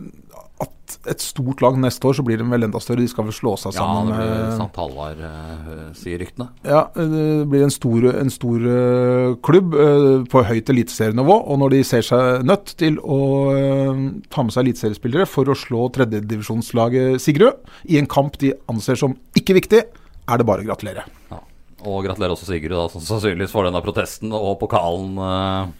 et 1.10 1.24
stort 1.24 1.62
lag 1.64 1.78
neste 1.82 2.08
år, 2.08 2.16
så 2.18 2.24
blir 2.26 2.40
de 2.40 2.46
vel 2.48 2.66
enda 2.68 2.80
større. 2.82 3.04
De 3.04 3.12
skal 3.12 3.28
vel 3.28 3.36
slå 3.36 3.56
seg 3.60 3.76
Ja, 3.76 3.84
sammen 3.84 4.12
det 4.12 4.20
blir 4.20 4.34
St. 4.34 4.58
Sant 4.62 4.80
Halvard, 4.80 5.24
eh, 5.28 5.82
sier 6.00 6.22
ryktene. 6.22 6.50
Ja, 6.68 6.84
det 6.96 7.48
blir 7.52 7.66
en 7.66 7.74
stor, 7.74 8.08
en 8.14 8.32
stor 8.34 8.68
eh, 8.74 9.36
klubb 9.46 9.76
eh, 9.76 10.24
på 10.32 10.46
høyt 10.48 10.72
eliteserienivå. 10.74 11.40
Og 11.44 11.60
når 11.64 11.76
de 11.76 11.82
ser 11.88 12.08
seg 12.08 12.48
nødt 12.48 12.76
til 12.80 13.00
å 13.04 13.20
eh, 13.56 14.04
ta 14.34 14.46
med 14.46 14.56
seg 14.56 14.68
eliteseriespillere 14.68 15.28
for 15.30 15.52
å 15.52 15.58
slå 15.58 15.90
tredjedivisjonslaget 15.98 17.22
Sigrud 17.24 17.60
i 17.92 18.00
en 18.00 18.10
kamp 18.10 18.40
de 18.42 18.54
anser 18.72 19.00
som 19.00 19.18
ikke 19.38 19.58
viktig, 19.60 19.84
er 19.84 20.40
det 20.40 20.48
bare 20.48 20.64
å 20.64 20.68
gratulere. 20.70 21.04
Ja. 21.32 21.42
Og 21.84 22.06
gratulerer 22.06 22.36
også 22.36 22.48
Sigrud, 22.48 22.78
da, 22.78 22.88
som 22.92 23.04
sannsynligvis 23.04 23.52
får 23.52 23.68
denne 23.68 23.84
protesten 23.84 24.32
og 24.36 24.56
pokalen 24.62 25.18
eh, 25.20 25.72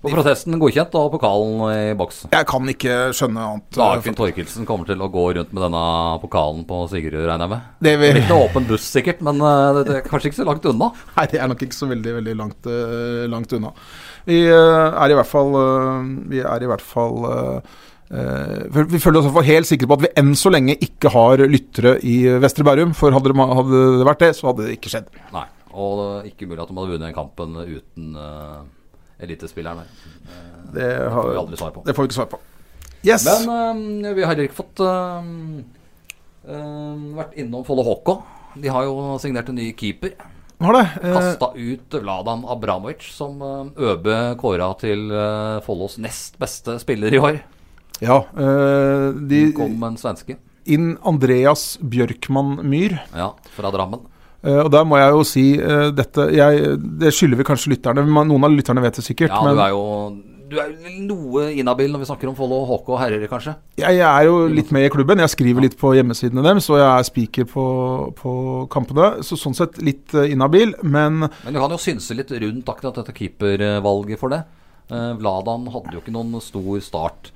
Og 0.00 0.14
protesten 0.14 0.56
godkjent 0.56 0.94
og 0.96 1.10
pokalen 1.12 1.58
i 1.68 1.80
boks. 1.98 2.22
Jeg 2.32 2.46
kan 2.48 2.68
ikke 2.72 2.94
skjønne 3.16 3.42
annet. 3.44 3.66
Dagfinn 3.76 4.16
Torkelsen 4.16 4.64
kommer 4.68 4.88
til 4.88 5.02
å 5.04 5.10
gå 5.12 5.24
rundt 5.36 5.52
med 5.52 5.60
denne 5.66 5.82
pokalen 6.22 6.62
på 6.68 6.78
Sigurd, 6.88 7.18
regner 7.18 7.44
jeg 7.44 7.52
med. 7.52 7.66
Det 7.84 7.92
vil, 8.00 8.16
Litt 8.16 8.32
åpen 8.32 8.68
buss 8.70 8.86
sikkert, 8.88 9.20
men 9.26 9.42
eh, 9.44 9.66
det, 9.76 9.84
det 9.90 9.98
er 9.98 10.08
kanskje 10.08 10.32
ikke 10.32 10.40
så 10.40 10.48
langt 10.48 10.70
unna. 10.72 10.88
nei, 11.18 11.26
det 11.28 11.42
er 11.42 11.52
nok 11.52 11.66
ikke 11.68 11.76
så 11.76 11.90
veldig 11.92 12.16
veldig 12.16 12.38
langt, 12.40 12.70
eh, 12.72 13.28
langt 13.28 13.54
unna. 13.58 13.74
Vi 14.24 14.40
eh, 14.48 14.88
er 15.04 15.12
i 15.12 15.20
hvert 15.20 15.28
fall 15.28 15.54
Vi 16.28 16.42
er 16.44 16.64
i 16.64 16.68
hvert 16.68 16.84
fall 16.84 17.22
eh, 17.24 18.74
Vi 18.92 19.00
føler 19.00 19.20
oss 19.20 19.46
helt 19.46 19.68
sikre 19.68 19.88
på 19.88 19.96
at 19.96 20.04
vi 20.04 20.14
enn 20.20 20.34
så 20.36 20.52
lenge 20.52 20.80
ikke 20.80 21.12
har 21.12 21.44
lyttere 21.44 21.98
i 22.00 22.22
Vestre 22.40 22.64
Bærum. 22.64 22.96
For 22.96 23.12
hadde 23.12 23.36
det, 23.36 23.52
hadde 23.60 23.86
det 24.00 24.12
vært 24.14 24.24
det, 24.24 24.34
så 24.40 24.48
hadde 24.48 24.64
det 24.64 24.80
ikke 24.80 24.96
skjedd. 24.96 25.12
Nei. 25.36 25.44
Og 25.70 25.96
det 26.00 26.10
er 26.10 26.28
ikke 26.32 26.48
mulig 26.48 26.64
at 26.64 26.72
de 26.72 26.80
hadde 26.80 26.92
vunnet 26.96 27.10
den 27.10 27.16
kampen 27.16 27.58
uten 27.60 28.14
uh, 28.18 28.62
elitespilleren 29.22 29.82
der. 29.82 30.08
Det, 30.70 30.88
får 31.10 31.30
vi 31.30 31.36
aldri 31.42 31.58
svar 31.58 31.74
på. 31.74 31.82
det 31.86 31.94
får 31.96 32.06
vi 32.06 32.10
ikke 32.10 32.18
svar 32.20 32.30
på. 32.30 32.40
Yes. 33.06 33.24
Men 33.46 34.04
uh, 34.04 34.12
vi 34.16 34.26
har 34.26 34.42
ikke 34.42 34.58
fått 34.58 34.82
uh, 34.84 35.24
uh, 36.50 37.06
vært 37.16 37.38
innom 37.40 37.64
Follo 37.66 37.84
HK. 37.86 38.12
De 38.60 38.72
har 38.72 38.84
jo 38.88 39.16
signert 39.22 39.48
en 39.48 39.58
ny 39.60 39.70
keeper. 39.78 40.12
har 40.60 40.76
det. 40.76 40.84
Kasta 41.00 41.52
ut 41.54 41.96
Vladan 42.02 42.44
Abramovic, 42.44 43.06
som 43.14 43.40
ØB 43.72 44.10
kåra 44.40 44.72
til 44.80 45.06
Follos 45.64 45.96
nest 46.02 46.38
beste 46.40 46.78
spiller 46.82 47.14
i 47.14 47.20
år. 47.22 47.40
ja. 48.02 48.22
De 49.30 49.42
Kom 49.56 49.82
en 49.86 49.96
svenske. 50.00 50.36
inn 50.66 50.96
Andreas 51.06 51.78
Bjørkman 51.80 52.58
Myhr. 52.66 52.98
Ja, 53.14 53.32
fra 53.54 53.70
Drammen. 53.70 54.02
Eh, 54.40 54.60
og 54.64 54.70
der 54.72 54.86
må 54.88 54.96
jeg 55.00 55.12
jo 55.12 55.22
si 55.28 55.44
uh, 55.60 55.90
dette 55.92 56.30
jeg, 56.32 56.74
Det 57.02 57.12
skylder 57.12 57.42
vi 57.42 57.48
kanskje 57.50 57.74
lytterne. 57.74 58.06
men 58.08 58.28
Noen 58.30 58.48
av 58.48 58.54
lytterne 58.54 58.84
vet 58.84 59.00
det 59.00 59.06
sikkert. 59.06 59.32
Ja, 59.34 59.42
men 59.44 59.58
du 59.58 59.64
er 59.66 59.74
jo 59.76 59.86
du 60.50 60.56
er 60.58 60.72
noe 61.06 61.44
inhabil 61.54 61.92
når 61.92 62.00
vi 62.02 62.06
snakker 62.08 62.26
om 62.26 62.34
Follo 62.34 62.56
HK 62.66 62.88
herrer, 62.98 63.26
kanskje? 63.30 63.52
jeg, 63.78 64.00
jeg 64.00 64.02
er 64.02 64.24
jo 64.26 64.48
litt 64.50 64.72
med 64.74 64.82
i 64.82 64.90
klubben. 64.90 65.22
Jeg 65.22 65.30
skriver 65.30 65.62
litt 65.62 65.76
på 65.78 65.92
hjemmesidene 65.94 66.42
deres, 66.42 66.66
og 66.72 66.80
jeg 66.80 66.88
er 66.88 67.06
speaker 67.06 67.46
på, 67.46 67.66
på 68.18 68.32
kampene. 68.74 69.22
Så 69.22 69.38
sånn 69.38 69.54
sett 69.54 69.78
litt 69.78 70.10
eh, 70.18 70.32
inhabil, 70.34 70.74
men 70.82 71.20
Men 71.22 71.54
du 71.54 71.60
kan 71.60 71.70
jo 71.70 71.78
synse 71.78 72.18
litt 72.18 72.34
rundt 72.34 72.72
akkurat 72.72 72.98
dette 72.98 73.14
keepervalget 73.14 74.18
for 74.18 74.34
det. 74.34 74.42
Vladan 74.90 75.68
hadde 75.70 75.94
jo 75.94 76.02
ikke 76.02 76.16
noen 76.16 76.42
stor 76.42 76.82
start. 76.82 77.30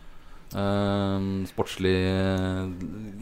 Eh, 0.54 1.24
sportslig 1.50 1.94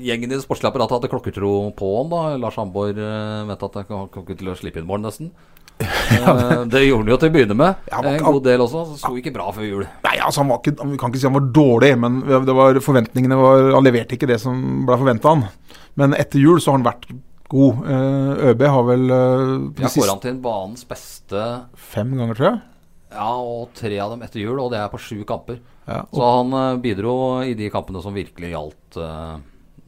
Gjengen 0.03 0.29
i 0.29 0.35
det 0.35 0.43
sportslige 0.43 0.69
apparatet 0.69 0.99
hadde 0.99 1.11
klokkertro 1.13 1.53
på 1.79 1.89
han. 1.97 2.11
da 2.13 2.37
Lars 2.43 2.59
Hamborg 2.61 2.99
uh, 3.01 3.47
mente 3.49 3.69
at 3.69 3.79
han 3.81 3.89
kom 4.13 4.27
ikke 4.27 4.37
til 4.41 4.53
å 4.53 4.57
slippe 4.59 4.83
inn 4.83 4.89
mål, 4.89 5.05
nesten. 5.07 5.33
Eh, 5.83 6.63
det 6.71 6.83
gjorde 6.85 7.03
han 7.03 7.11
jo 7.11 7.17
til 7.19 7.31
å 7.31 7.33
begynne 7.35 7.55
med. 7.59 7.87
Ja, 7.89 8.03
en 8.07 8.23
god 8.23 8.45
del 8.45 8.63
også. 8.63 8.83
Så 8.93 8.99
sto 9.01 9.17
ikke 9.19 9.33
bra 9.35 9.49
før 9.55 9.65
jul. 9.65 9.85
Nei, 10.05 10.13
altså 10.23 10.43
han 10.43 10.51
var 10.53 10.61
ikke, 10.61 10.75
Vi 10.93 10.99
kan 11.01 11.11
ikke 11.11 11.23
si 11.23 11.27
han 11.27 11.35
var 11.35 11.47
dårlig, 11.57 11.91
men 11.99 12.19
det 12.23 12.55
var, 12.55 12.79
forventningene 12.85 13.39
var 13.41 13.71
Han 13.73 13.87
leverte 13.87 14.15
ikke 14.19 14.29
det 14.31 14.39
som 14.43 14.85
ble 14.87 14.99
forventa 15.01 15.33
han. 15.33 15.47
Men 15.99 16.15
etter 16.15 16.43
jul 16.43 16.61
så 16.63 16.71
har 16.71 16.79
han 16.79 16.87
vært 16.87 17.09
god. 17.53 17.81
Eh, 17.97 18.45
ØB 18.53 18.67
har 18.77 18.87
vel 18.93 19.07
Ja, 19.09 19.89
går 19.89 19.97
kåra 19.97 20.13
han 20.13 20.23
til 20.23 20.39
banens 20.45 20.87
beste 20.93 21.49
fem 21.97 22.15
ganger, 22.21 22.39
tror 22.39 22.49
jeg. 22.51 22.63
Ja, 23.13 23.31
og 23.37 23.73
tre 23.77 23.99
av 24.03 24.15
dem 24.15 24.23
etter 24.25 24.41
jul, 24.43 24.59
og 24.59 24.71
det 24.73 24.81
er 24.81 24.91
på 24.93 25.01
sju 25.01 25.23
kamper. 25.29 25.61
Ja, 25.87 26.03
Så 26.15 26.27
han 26.27 26.53
uh, 26.55 26.81
bidro 26.81 27.15
i 27.45 27.55
de 27.59 27.71
kampene 27.75 28.03
som 28.05 28.15
virkelig 28.17 28.53
gjaldt 28.55 29.01
Uh, 29.03 29.41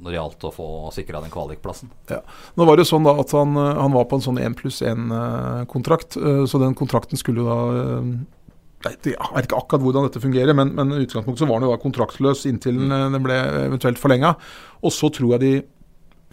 når 0.05 0.11
det 0.11 0.17
gjaldt 0.19 0.45
å 0.45 0.51
få 0.53 0.65
sikra 0.93 1.21
den 1.23 1.31
kvalikplassen. 1.33 1.89
Ja. 2.11 2.19
Nå 2.59 2.65
var 2.69 2.77
det 2.77 2.85
sånn 2.89 3.07
da 3.07 3.15
at 3.23 3.31
han, 3.33 3.55
eh, 3.57 3.79
han 3.79 3.95
var 3.95 4.05
på 4.11 4.19
en 4.19 4.25
sånn 4.25 4.41
1 4.43 4.57
pluss 4.59 4.83
1-kontrakt, 4.85 6.19
så 6.19 6.61
den 6.61 6.75
kontrakten 6.77 7.17
skulle 7.17 7.41
jo 7.41 7.47
da 7.47 8.91
Jeg 8.91 8.99
vet 8.99 9.07
ikke- 9.15 9.57
akkurat 9.57 9.81
hvordan 9.81 10.09
dette 10.11 10.21
fungerer, 10.21 10.53
men, 10.53 10.75
men 10.75 10.93
i 10.93 11.07
utgangspunktet 11.07 11.39
så 11.39 11.49
var 11.49 11.61
han 11.63 11.69
jo 11.71 11.73
da 11.73 11.81
kontraktløs 11.81 12.43
inntil 12.51 12.77
den, 12.83 12.93
den 13.15 13.25
ble 13.25 13.39
eventuelt 13.63 14.03
forlenga. 14.03 14.35
Og 14.83 14.93
så 14.93 15.09
tror 15.15 15.39
jeg 15.39 15.41
de 15.41 15.53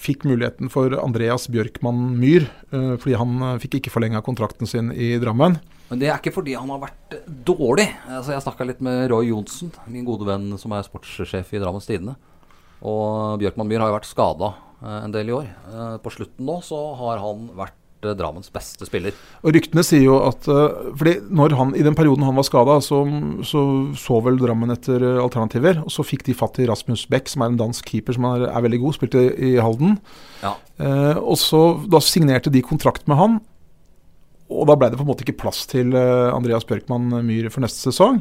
fikk 0.01 0.25
muligheten 0.29 0.71
for 0.73 0.93
Andreas 0.99 1.47
Bjørkman 1.51 2.01
Myhr, 2.19 2.47
eh, 2.73 2.95
fordi 2.97 3.17
han 3.19 3.37
eh, 3.47 3.59
fikk 3.61 3.79
ikke 3.79 3.93
forlenga 3.93 4.23
kontrakten 4.25 4.69
sin 4.69 4.91
i 4.93 5.13
Drammen. 5.21 5.59
Men 5.91 5.99
det 6.01 6.07
er 6.09 6.17
ikke 6.17 6.33
fordi 6.37 6.55
han 6.57 6.71
har 6.73 6.81
vært 6.81 7.15
eh, 7.17 7.29
dårlig. 7.47 7.87
Altså, 8.07 8.33
jeg 8.35 8.45
snakka 8.47 8.67
litt 8.67 8.81
med 8.85 9.05
Roy 9.11 9.29
Johnsen, 9.29 9.73
min 9.91 10.07
gode 10.07 10.27
venn 10.29 10.51
som 10.61 10.73
er 10.75 10.87
sportssjef 10.87 11.53
i 11.53 11.61
Drammens 11.61 11.89
Tidende. 11.89 12.17
Og 12.81 13.37
Bjørkman 13.41 13.69
Myhr 13.69 13.83
har 13.83 13.91
jo 13.91 13.99
vært 13.99 14.09
skada 14.09 14.53
en 14.81 15.13
del 15.13 15.29
i 15.29 15.35
år. 15.35 15.45
Eh, 15.45 15.97
På 16.01 16.13
slutten 16.13 16.47
nå 16.47 16.59
så 16.65 16.79
har 16.99 17.21
han 17.21 17.49
vært 17.57 17.77
eh, 17.77 17.80
Drammens 18.01 18.51
beste 18.53 18.87
spiller. 18.87 19.15
Og 19.45 19.55
ryktene 19.55 19.83
sier 19.85 20.03
jo 20.05 20.19
at 20.25 20.47
eh, 20.51 20.91
fordi 20.97 21.15
når 21.29 21.55
han, 21.59 21.75
I 21.77 21.85
den 21.85 21.97
perioden 21.97 22.25
han 22.27 22.37
var 22.37 22.47
skada, 22.47 22.79
så, 22.83 23.03
så 23.47 23.63
så 23.97 24.19
vel 24.25 24.39
Drammen 24.41 24.73
etter 24.73 25.03
eh, 25.03 25.21
alternativer. 25.21 25.83
Og 25.85 25.93
så 25.93 26.05
fikk 26.07 26.25
de 26.27 26.37
fatt 26.37 26.59
i 26.61 26.67
Rasmus 26.69 27.05
Beck, 27.11 27.29
som 27.31 27.45
er 27.45 27.53
en 27.53 27.61
dansk 27.61 27.87
keeper 27.93 28.17
som 28.17 28.27
er, 28.33 28.47
er 28.49 28.65
veldig 28.65 28.81
god. 28.83 28.97
Spilte 28.97 29.27
i 29.35 29.53
Halden. 29.61 29.97
Ja. 30.41 30.55
Eh, 30.81 31.17
og 31.21 31.37
så 31.41 31.61
Da 31.91 32.01
signerte 32.03 32.53
de 32.53 32.63
kontrakt 32.65 33.07
med 33.11 33.19
han. 33.19 33.39
Og 34.51 34.67
da 34.67 34.75
ble 34.75 34.91
det 34.91 34.99
på 34.99 35.05
en 35.05 35.11
måte 35.11 35.23
ikke 35.25 35.39
plass 35.45 35.63
til 35.71 35.95
eh, 35.95 36.31
Andreas 36.33 36.67
Bjørkman 36.67 37.21
Myhr 37.23 37.51
for 37.53 37.63
neste 37.63 37.91
sesong. 37.91 38.19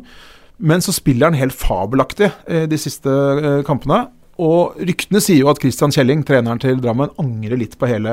Men 0.60 0.84
så 0.84 0.92
spiller 0.92 1.30
han 1.30 1.40
helt 1.40 1.56
fabelaktig 1.56 2.28
eh, 2.46 2.66
de 2.70 2.78
siste 2.80 3.10
eh, 3.10 3.60
kampene. 3.66 4.04
Og 4.40 4.78
ryktene 4.88 5.20
sier 5.20 5.42
jo 5.42 5.50
at 5.52 5.60
Christian 5.60 5.92
Kjelling, 5.92 6.22
treneren 6.24 6.60
til 6.62 6.78
Drammen, 6.80 7.12
angrer 7.20 7.60
litt 7.60 7.76
på 7.80 7.88
hele 7.90 8.12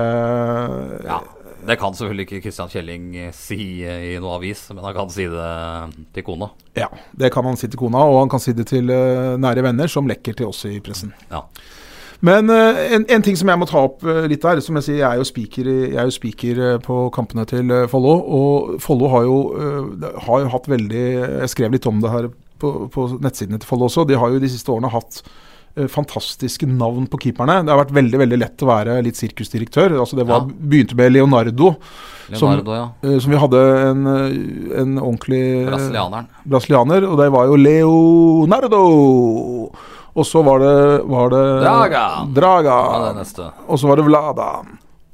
Ja, 1.06 1.22
Det 1.68 1.76
kan 1.80 1.96
selvfølgelig 1.96 2.28
ikke 2.28 2.42
Kristian 2.46 2.70
Kjelling 2.72 3.10
eh, 3.20 3.34
si 3.36 3.84
eh, 3.84 4.14
i 4.14 4.20
noen 4.22 4.38
avis, 4.38 4.68
men 4.72 4.86
han 4.88 4.96
kan 4.96 5.12
si 5.12 5.26
det 5.32 5.50
til 6.16 6.26
kona. 6.28 6.52
Ja, 6.80 6.88
det 7.20 7.34
kan 7.34 7.48
han 7.48 7.60
si 7.60 7.68
til 7.68 7.82
kona, 7.82 8.06
og 8.08 8.22
han 8.22 8.32
kan 8.32 8.44
si 8.44 8.56
det 8.56 8.70
til 8.72 8.94
eh, 8.94 9.34
nære 9.42 9.66
venner, 9.68 9.92
som 9.92 10.08
lekker 10.08 10.38
til 10.40 10.52
oss 10.52 10.64
i 10.70 10.78
pressen. 10.84 11.12
Ja. 11.32 11.44
Men 12.26 12.50
eh, 12.50 12.94
en, 12.96 13.06
en 13.14 13.22
ting 13.22 13.38
som 13.38 13.50
jeg 13.52 13.60
må 13.62 13.68
ta 13.70 13.84
opp 13.86 14.06
eh, 14.08 14.26
litt 14.32 14.46
der, 14.46 14.62
som 14.64 14.80
jeg 14.80 14.88
sier, 14.88 15.02
jeg 15.04 15.10
er 15.10 15.22
jo 15.22 15.28
speaker, 15.28 15.70
jeg 15.70 16.00
er 16.02 16.08
jo 16.10 16.16
speaker 16.16 16.62
eh, 16.66 16.78
på 16.84 17.02
kampene 17.14 17.46
til 17.50 17.74
eh, 17.74 17.86
Follo. 17.92 18.16
Og 18.40 18.78
Follo 18.82 19.12
har 19.14 19.28
eh, 19.28 20.08
har 20.26 20.46
jo 20.46 20.54
hatt 20.56 20.70
veldig 20.72 21.04
Jeg 21.44 21.52
skrev 21.54 21.76
litt 21.76 21.90
om 21.90 22.02
det 22.02 22.14
her 22.14 22.30
på, 22.58 22.72
på 22.94 23.10
nettsidene 23.22 23.62
til 23.62 23.70
Follo 23.70 23.86
også. 23.92 24.08
De 24.10 24.18
har 24.18 24.34
jo 24.34 24.42
de 24.42 24.50
siste 24.50 24.74
årene 24.74 24.90
hatt 24.94 25.22
eh, 25.22 25.36
fantastiske 25.88 26.66
navn 26.68 27.06
på 27.08 27.20
keeperne. 27.22 27.60
Det 27.66 27.72
har 27.74 27.84
vært 27.86 27.94
veldig 27.94 28.18
veldig 28.24 28.40
lett 28.42 28.58
å 28.66 28.70
være 28.72 28.98
litt 29.06 29.16
sirkusdirektør. 29.20 29.94
Altså 30.02 30.16
det 30.18 30.26
var, 30.28 30.42
Ja. 30.42 30.48
begynte 30.68 30.96
med 30.98 31.12
Leonardo, 31.14 31.76
Som- 32.34 32.50
Leonardo, 32.58 32.74
ja. 32.74 32.90
eh, 33.04 33.20
som 33.20 33.32
vi 33.32 33.38
hadde 33.38 33.62
en, 33.92 34.08
eh, 34.08 34.82
en 34.82 34.98
ordentlig 34.98 35.68
eh, 35.68 35.72
brasilianer, 36.48 37.06
og 37.08 37.18
det 37.22 37.30
var 37.32 37.46
jo 37.48 37.56
Leonardo. 37.56 38.82
Og 40.18 40.26
så 40.26 40.42
var 40.44 40.58
det, 40.60 41.06
var 41.06 41.30
det 41.30 41.62
Draga. 41.62 42.26
Draga. 42.34 42.78
Ja, 42.92 43.14
det. 43.14 43.52
Og 43.70 43.78
så 43.78 43.88
var 43.88 43.96
det 43.98 44.06
Vlada. 44.06 44.64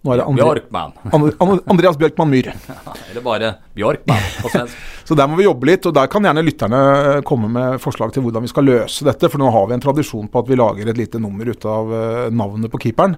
Nå 0.03 0.11
er 0.11 0.19
det 0.19 0.25
Andre, 0.27 0.43
Bjørkman. 0.49 0.93
Andre, 1.15 1.29
Andre- 1.39 1.63
Andreas 1.71 1.95
Bjørkman 2.01 2.27
Myhr. 2.33 2.49
Eller 3.09 3.23
bare 3.23 3.53
Bjørkman 3.77 4.25
på 4.41 4.49
svensk. 4.51 4.81
Så 5.07 5.15
der 5.15 5.27
må 5.31 5.37
vi 5.39 5.45
jobbe 5.47 5.67
litt, 5.69 5.85
og 5.87 5.93
der 5.95 6.07
kan 6.11 6.23
gjerne 6.27 6.43
lytterne 6.43 6.81
komme 7.27 7.47
med 7.51 7.79
forslag 7.83 8.11
til 8.15 8.23
hvordan 8.25 8.43
vi 8.43 8.51
skal 8.51 8.67
løse 8.67 9.07
dette. 9.07 9.29
For 9.31 9.39
nå 9.39 9.47
har 9.51 9.65
vi 9.69 9.77
en 9.77 9.83
tradisjon 9.83 10.27
på 10.31 10.43
at 10.43 10.51
vi 10.51 10.59
lager 10.59 10.91
et 10.91 10.99
lite 10.99 11.19
nummer 11.23 11.47
ut 11.51 11.65
av 11.67 11.91
eh, 11.95 12.27
navnet 12.35 12.71
på 12.71 12.81
keeperen. 12.83 13.15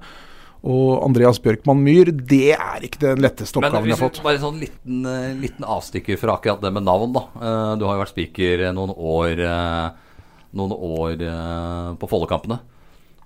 Og 0.65 1.03
Andreas 1.05 1.37
Bjørkman 1.41 1.81
Myhr, 1.85 2.09
det 2.25 2.53
er 2.57 2.85
ikke 2.87 3.01
den 3.03 3.21
letteste 3.21 3.59
oppgaven 3.61 3.85
vi 3.85 3.93
har 3.93 3.99
fått. 4.01 4.21
bare 4.25 4.39
en 4.39 4.45
sånn 4.47 4.61
liten, 4.61 5.01
eh, 5.09 5.33
liten 5.41 5.65
avstikker 5.65 6.17
fra 6.21 6.37
akkurat 6.39 6.61
det 6.65 6.71
med 6.73 6.85
navn, 6.85 7.13
da. 7.17 7.25
Eh, 7.37 7.73
Du 7.81 7.85
har 7.85 7.97
jo 7.97 8.01
vært 8.05 8.13
speaker 8.15 8.65
noen 8.73 8.93
år, 8.97 9.41
eh, 9.45 9.89
noen 10.57 10.73
år 10.73 11.21
eh, 11.21 11.91
på 12.01 12.09
Follokampene. 12.09 12.61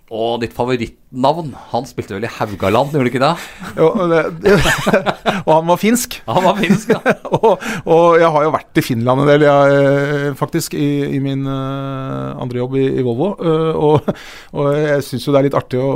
Og 0.10 0.40
ditt 0.42 0.56
favorittnavn, 0.58 1.52
han 1.70 1.86
spilte 1.86 2.16
vel 2.16 2.26
i 2.26 2.32
Haugaland, 2.34 2.96
gjorde 2.96 3.06
du 3.06 3.12
ikke 3.12 3.22
det? 3.22 3.34
Jo, 3.78 3.90
og, 3.92 4.10
det, 4.10 4.56
og 5.46 5.52
han 5.52 5.68
var 5.70 5.78
finsk. 5.78 6.16
Han 6.26 6.48
var 6.48 6.58
finsk, 6.58 6.94
ja. 6.96 7.14
og, 7.38 7.62
og 7.86 8.18
jeg 8.18 8.32
har 8.34 8.46
jo 8.48 8.54
vært 8.56 8.82
i 8.82 8.84
Finland 8.88 9.22
en 9.22 9.30
del, 9.30 9.46
jeg, 9.46 9.76
eh, 9.84 10.26
faktisk, 10.40 10.74
i, 10.74 10.90
i 11.14 11.20
min 11.22 11.46
uh, 11.46 12.40
andre 12.42 12.62
jobb 12.64 12.80
i, 12.82 12.88
i 12.98 13.06
Volvo. 13.06 13.28
Uh, 13.38 13.78
og, 13.78 14.10
og, 14.56 14.72
jeg 14.80 15.06
syns 15.06 15.28
jo 15.28 15.36
det 15.36 15.44
er 15.44 15.48
litt 15.52 15.60
artig 15.60 15.84
å, 15.84 15.92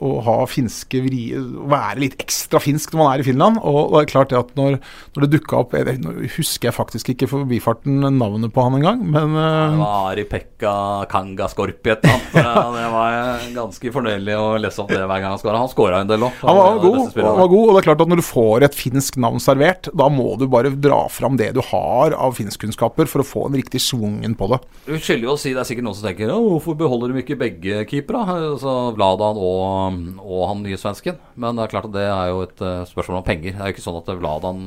å, 0.00 0.14
ha 0.22 0.38
finske 0.48 1.02
vrier 1.04 1.42
Være 1.68 2.00
litt 2.00 2.16
ekstra 2.22 2.60
finsk 2.62 2.94
når 2.94 3.02
man 3.02 3.12
er 3.12 3.24
i 3.24 3.28
Finland. 3.28 3.60
Og, 3.60 3.92
det 3.92 4.06
er 4.06 4.10
klart 4.14 4.32
det 4.32 4.40
at 4.40 4.56
når, 4.56 4.78
når 5.12 5.26
det 5.26 5.30
dukka 5.36 5.60
opp 5.60 5.76
jeg, 5.76 5.98
husker 6.38 6.70
jeg 6.70 6.78
faktisk 6.78 7.12
ikke 7.12 7.28
forbifarten 7.34 8.00
navnet 8.16 8.54
på 8.54 8.64
han 8.64 8.80
engang, 8.80 9.04
men 9.12 9.36
Det 9.36 9.82
var 9.82 10.10
Ari-Pekka 10.14 10.74
Kanga 11.12 11.52
Skorpiet. 11.52 12.08
det 12.32 12.88
var 12.96 13.41
ganske 13.56 13.92
fornøyelig 13.94 14.34
å 14.38 14.46
lese 14.62 14.82
opp 14.82 14.90
det 14.92 15.00
hver 15.00 15.22
gang 15.22 15.32
han 15.34 15.40
skåra. 15.40 15.60
Han 15.62 15.70
skåra 15.72 16.00
en 16.02 16.10
del 16.10 16.26
òg. 16.26 16.38
Han 16.42 16.60
han 16.62 17.40
var 17.40 17.50
god, 17.50 17.64
og 17.66 17.74
det 17.74 17.80
er 17.80 17.86
klart 17.88 18.04
at 18.04 18.12
når 18.12 18.22
du 18.22 18.26
får 18.26 18.66
et 18.66 18.76
finsk 18.76 19.18
navn 19.22 19.42
servert, 19.42 19.90
da 19.98 20.08
må 20.12 20.34
du 20.40 20.46
bare 20.50 20.72
dra 20.74 21.00
fram 21.12 21.38
det 21.40 21.50
du 21.56 21.60
har 21.72 22.16
av 22.16 22.36
finskkunnskaper 22.38 23.10
for 23.10 23.24
å 23.24 23.26
få 23.26 23.44
en 23.48 23.58
riktig 23.58 23.82
svungen 23.84 24.36
på 24.38 24.48
det. 24.52 24.62
Du 24.86 24.94
skylder 24.96 25.28
jo 25.28 25.34
å 25.34 25.40
si, 25.40 25.52
Det 25.52 25.62
er 25.62 25.68
sikkert 25.68 25.88
noen 25.88 25.98
som 25.98 26.08
tenker 26.08 26.32
hvorfor 26.32 26.78
beholder 26.78 27.12
de 27.12 27.22
ikke 27.22 27.38
begge 27.40 27.84
keepere? 27.90 28.22
Altså 28.52 28.92
Vladan 28.96 29.38
og, 29.40 30.00
og 30.22 30.42
han 30.50 30.64
nye 30.64 30.80
svensken. 30.80 31.20
Men 31.34 31.58
det 31.58 31.66
er 31.66 31.74
klart 31.74 31.90
at 31.90 31.96
det 31.96 32.08
er 32.08 32.32
jo 32.32 32.42
et 32.46 32.64
uh, 32.64 32.82
spørsmål 32.88 33.20
om 33.20 33.28
penger. 33.28 33.56
Det 33.56 33.60
er 33.60 33.70
jo 33.70 33.76
ikke 33.76 33.86
sånn 33.86 34.00
at 34.00 34.10
Vladan 34.18 34.64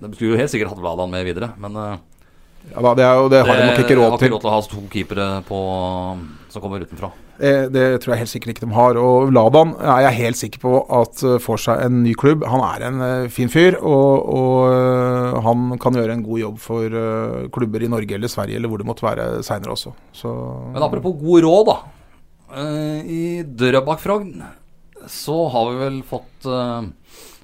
De 0.00 0.10
skulle 0.14 0.34
jo 0.34 0.40
helt 0.40 0.52
sikkert 0.52 0.74
hatt 0.74 0.82
Vladan 0.82 1.12
med 1.12 1.26
videre, 1.26 1.52
men 1.60 1.78
uh, 1.78 1.94
ja, 2.72 2.80
da, 2.80 2.94
det, 2.96 3.04
er, 3.04 3.28
det, 3.28 3.42
har 3.44 3.58
de 3.60 3.66
nok 3.68 3.82
ikke 3.82 3.96
råd 3.98 4.04
til. 4.04 4.10
Har 4.10 4.16
ikke 4.16 4.32
råd 4.32 4.40
til 4.40 4.48
å 4.48 4.54
ha 4.54 4.60
to 4.72 4.82
keepere 4.92 5.28
på, 5.44 5.58
som 6.52 6.64
kommer 6.64 6.84
utenfra. 6.84 7.10
Det, 7.38 7.52
det, 7.74 7.84
tror 8.02 8.14
jeg 8.14 8.22
helt 8.22 8.30
sikkert 8.30 8.52
ikke 8.52 8.64
de 8.66 8.76
har. 8.76 8.98
Og 9.00 9.32
Ladan 9.34 9.74
er 9.80 10.04
jeg 10.06 10.18
helt 10.20 10.40
sikker 10.40 10.62
på 10.62 10.74
at 11.00 11.24
uh, 11.26 11.36
får 11.42 11.62
seg 11.66 11.82
en 11.86 12.00
ny 12.04 12.14
klubb. 12.18 12.46
Han 12.50 12.62
er 12.66 12.86
en 12.88 13.02
uh, 13.02 13.32
fin 13.32 13.50
fyr, 13.50 13.78
og, 13.80 14.28
og 14.38 15.40
han 15.46 15.74
kan 15.82 15.98
gjøre 15.98 16.14
en 16.14 16.24
god 16.26 16.42
jobb 16.44 16.62
for 16.62 16.98
klubber 17.54 17.84
i 17.84 17.90
Norge 17.90 18.16
eller 18.16 18.30
Sverige 18.30 18.60
eller 18.60 18.70
hvor 18.70 18.80
det 18.80 18.88
måtte 18.88 19.06
være 19.06 19.28
seinere 19.46 19.74
også. 19.74 19.94
Så, 20.14 20.32
Men 20.74 20.86
apropos 20.86 21.16
god 21.20 21.46
råd, 21.46 21.70
da. 21.72 21.78
I 23.10 23.42
Drøbak-Frogn 23.42 24.36
så 25.10 25.36
har 25.52 25.70
vi 25.72 25.80
vel 25.80 25.96
fått 26.06 26.46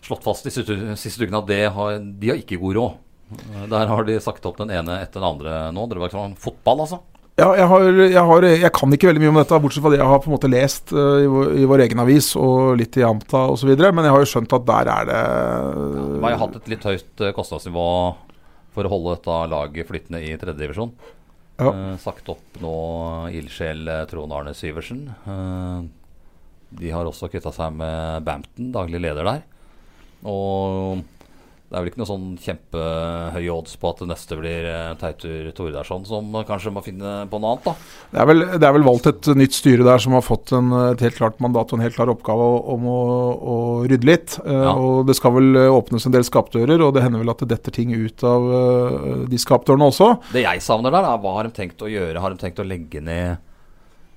slått 0.06 0.24
fast 0.24 0.46
de 0.46 0.52
siste 0.54 1.24
ukene 1.26 1.40
at 1.42 1.50
har, 1.74 1.98
de 1.98 2.30
har 2.30 2.38
ikke 2.38 2.60
god 2.62 2.78
råd. 2.78 2.98
Der 3.70 3.90
har 3.90 4.06
de 4.06 4.18
sagt 4.22 4.46
opp 4.48 4.58
den 4.58 4.72
ene 4.74 5.00
etter 5.02 5.20
den 5.20 5.28
andre 5.28 5.56
nå. 5.74 5.86
Drøbak 5.90 6.14
sånn 6.14 6.38
fotball, 6.40 6.84
altså? 6.86 7.00
Ja, 7.38 7.52
jeg, 7.56 7.66
har, 7.70 7.84
jeg, 8.02 8.22
har, 8.30 8.44
jeg, 8.48 8.70
kan 8.76 8.94
ikke 8.94 9.08
veldig 9.08 9.22
mye 9.22 9.30
om 9.32 9.38
dette, 9.38 9.60
bortsett 9.62 9.84
fra 9.84 9.92
det 9.94 10.00
jeg 10.00 10.08
har 10.10 10.18
på 10.20 10.28
en 10.28 10.34
måte 10.34 10.50
lest 10.50 10.90
uh, 10.92 11.20
i, 11.22 11.28
vår, 11.30 11.52
i, 11.56 11.68
vår, 11.70 11.84
egen 11.86 12.02
avis 12.02 12.32
og 12.36 12.74
litt 12.80 12.98
i 13.00 13.04
Amta 13.06 13.46
osv. 13.54 13.70
Men 13.70 14.04
jeg 14.04 14.14
har 14.16 14.24
jo 14.24 14.30
skjønt 14.32 14.56
at 14.56 14.66
der 14.68 14.90
er 14.92 15.06
det 15.08 15.20
ja, 15.20 16.02
Vi 16.10 16.26
har 16.26 16.42
hatt 16.42 16.58
et 16.58 16.68
litt 16.72 16.84
høyt 16.90 17.24
eh, 17.24 17.32
kostnadsnivå 17.36 17.86
for 18.74 18.86
å 18.86 18.92
holde 18.92 19.14
dette 19.16 19.38
laget 19.50 19.88
flyttende 19.88 20.20
i 20.26 20.34
tredjedivisjon. 20.40 20.92
Ja. 21.60 21.70
Uh, 21.70 21.94
sagt 22.02 22.28
opp 22.32 22.60
nå 22.60 22.74
ildsjel 23.36 23.88
Trond 24.10 24.36
Arne 24.36 24.52
Syversen. 24.56 25.06
Uh, 25.24 25.86
de 26.76 26.92
har 26.92 27.08
også 27.08 27.30
kvitta 27.30 27.54
seg 27.54 27.72
med 27.78 28.26
Bampton, 28.26 28.68
daglig 28.74 29.00
leder 29.06 29.26
der. 29.26 29.46
Og 30.28 31.00
det 31.70 31.78
er 31.78 31.84
vel 31.84 31.90
ikke 31.92 32.00
noe 32.00 32.08
sånn 32.08 32.30
kjempehøye 32.42 33.50
odds 33.54 33.76
på 33.78 33.90
at 33.92 34.00
det 34.02 34.06
neste 34.10 34.34
blir 34.40 34.64
eh, 34.66 34.88
Teitur 34.98 35.52
Tordarsson, 35.54 36.02
som 36.08 36.32
kanskje 36.48 36.72
må 36.74 36.82
finne 36.82 37.12
på 37.30 37.38
noe 37.38 37.52
annet, 37.54 37.68
da. 37.68 37.74
Det 38.10 38.18
er, 38.18 38.26
vel, 38.26 38.42
det 38.56 38.66
er 38.66 38.74
vel, 38.74 38.86
valgt 38.88 39.06
et 39.06 39.28
nytt 39.38 39.54
styre 39.54 39.86
der 39.86 40.02
som 40.02 40.16
har 40.18 40.24
fått 40.26 40.50
en, 40.58 40.74
et 40.88 41.04
helt 41.06 41.20
klart 41.20 41.38
mandat 41.38 41.70
og 41.70 41.78
en 41.78 41.86
helt 41.86 41.94
klar 41.94 42.10
oppgave 42.10 42.48
om 42.74 42.90
å, 42.90 42.98
å 43.38 43.54
rydde 43.86 44.10
litt. 44.10 44.34
Eh, 44.42 44.50
ja. 44.66 44.74
Og 44.74 45.06
det 45.06 45.14
skal 45.20 45.36
vel 45.38 45.62
åpnes 45.68 46.10
en 46.10 46.18
del 46.18 46.26
skapdører, 46.26 46.82
og 46.82 46.90
det 46.98 47.06
hender 47.06 47.22
vel 47.22 47.34
at 47.36 47.46
det 47.46 47.52
detter 47.54 47.78
ting 47.78 47.94
ut 47.94 48.26
av 48.26 48.52
de 49.30 49.44
skapdørene 49.46 49.92
også. 49.94 50.12
Det 50.34 50.42
jeg 50.48 50.66
savner 50.66 50.90
der, 50.90 51.06
er 51.06 51.22
hva 51.22 51.38
har 51.38 51.46
de 51.46 51.54
tenkt 51.54 51.86
å 51.86 51.94
gjøre? 51.94 52.18
Har 52.18 52.34
de 52.34 52.42
tenkt 52.42 52.58
å 52.58 52.66
legge 52.66 53.04
ned 53.04 53.38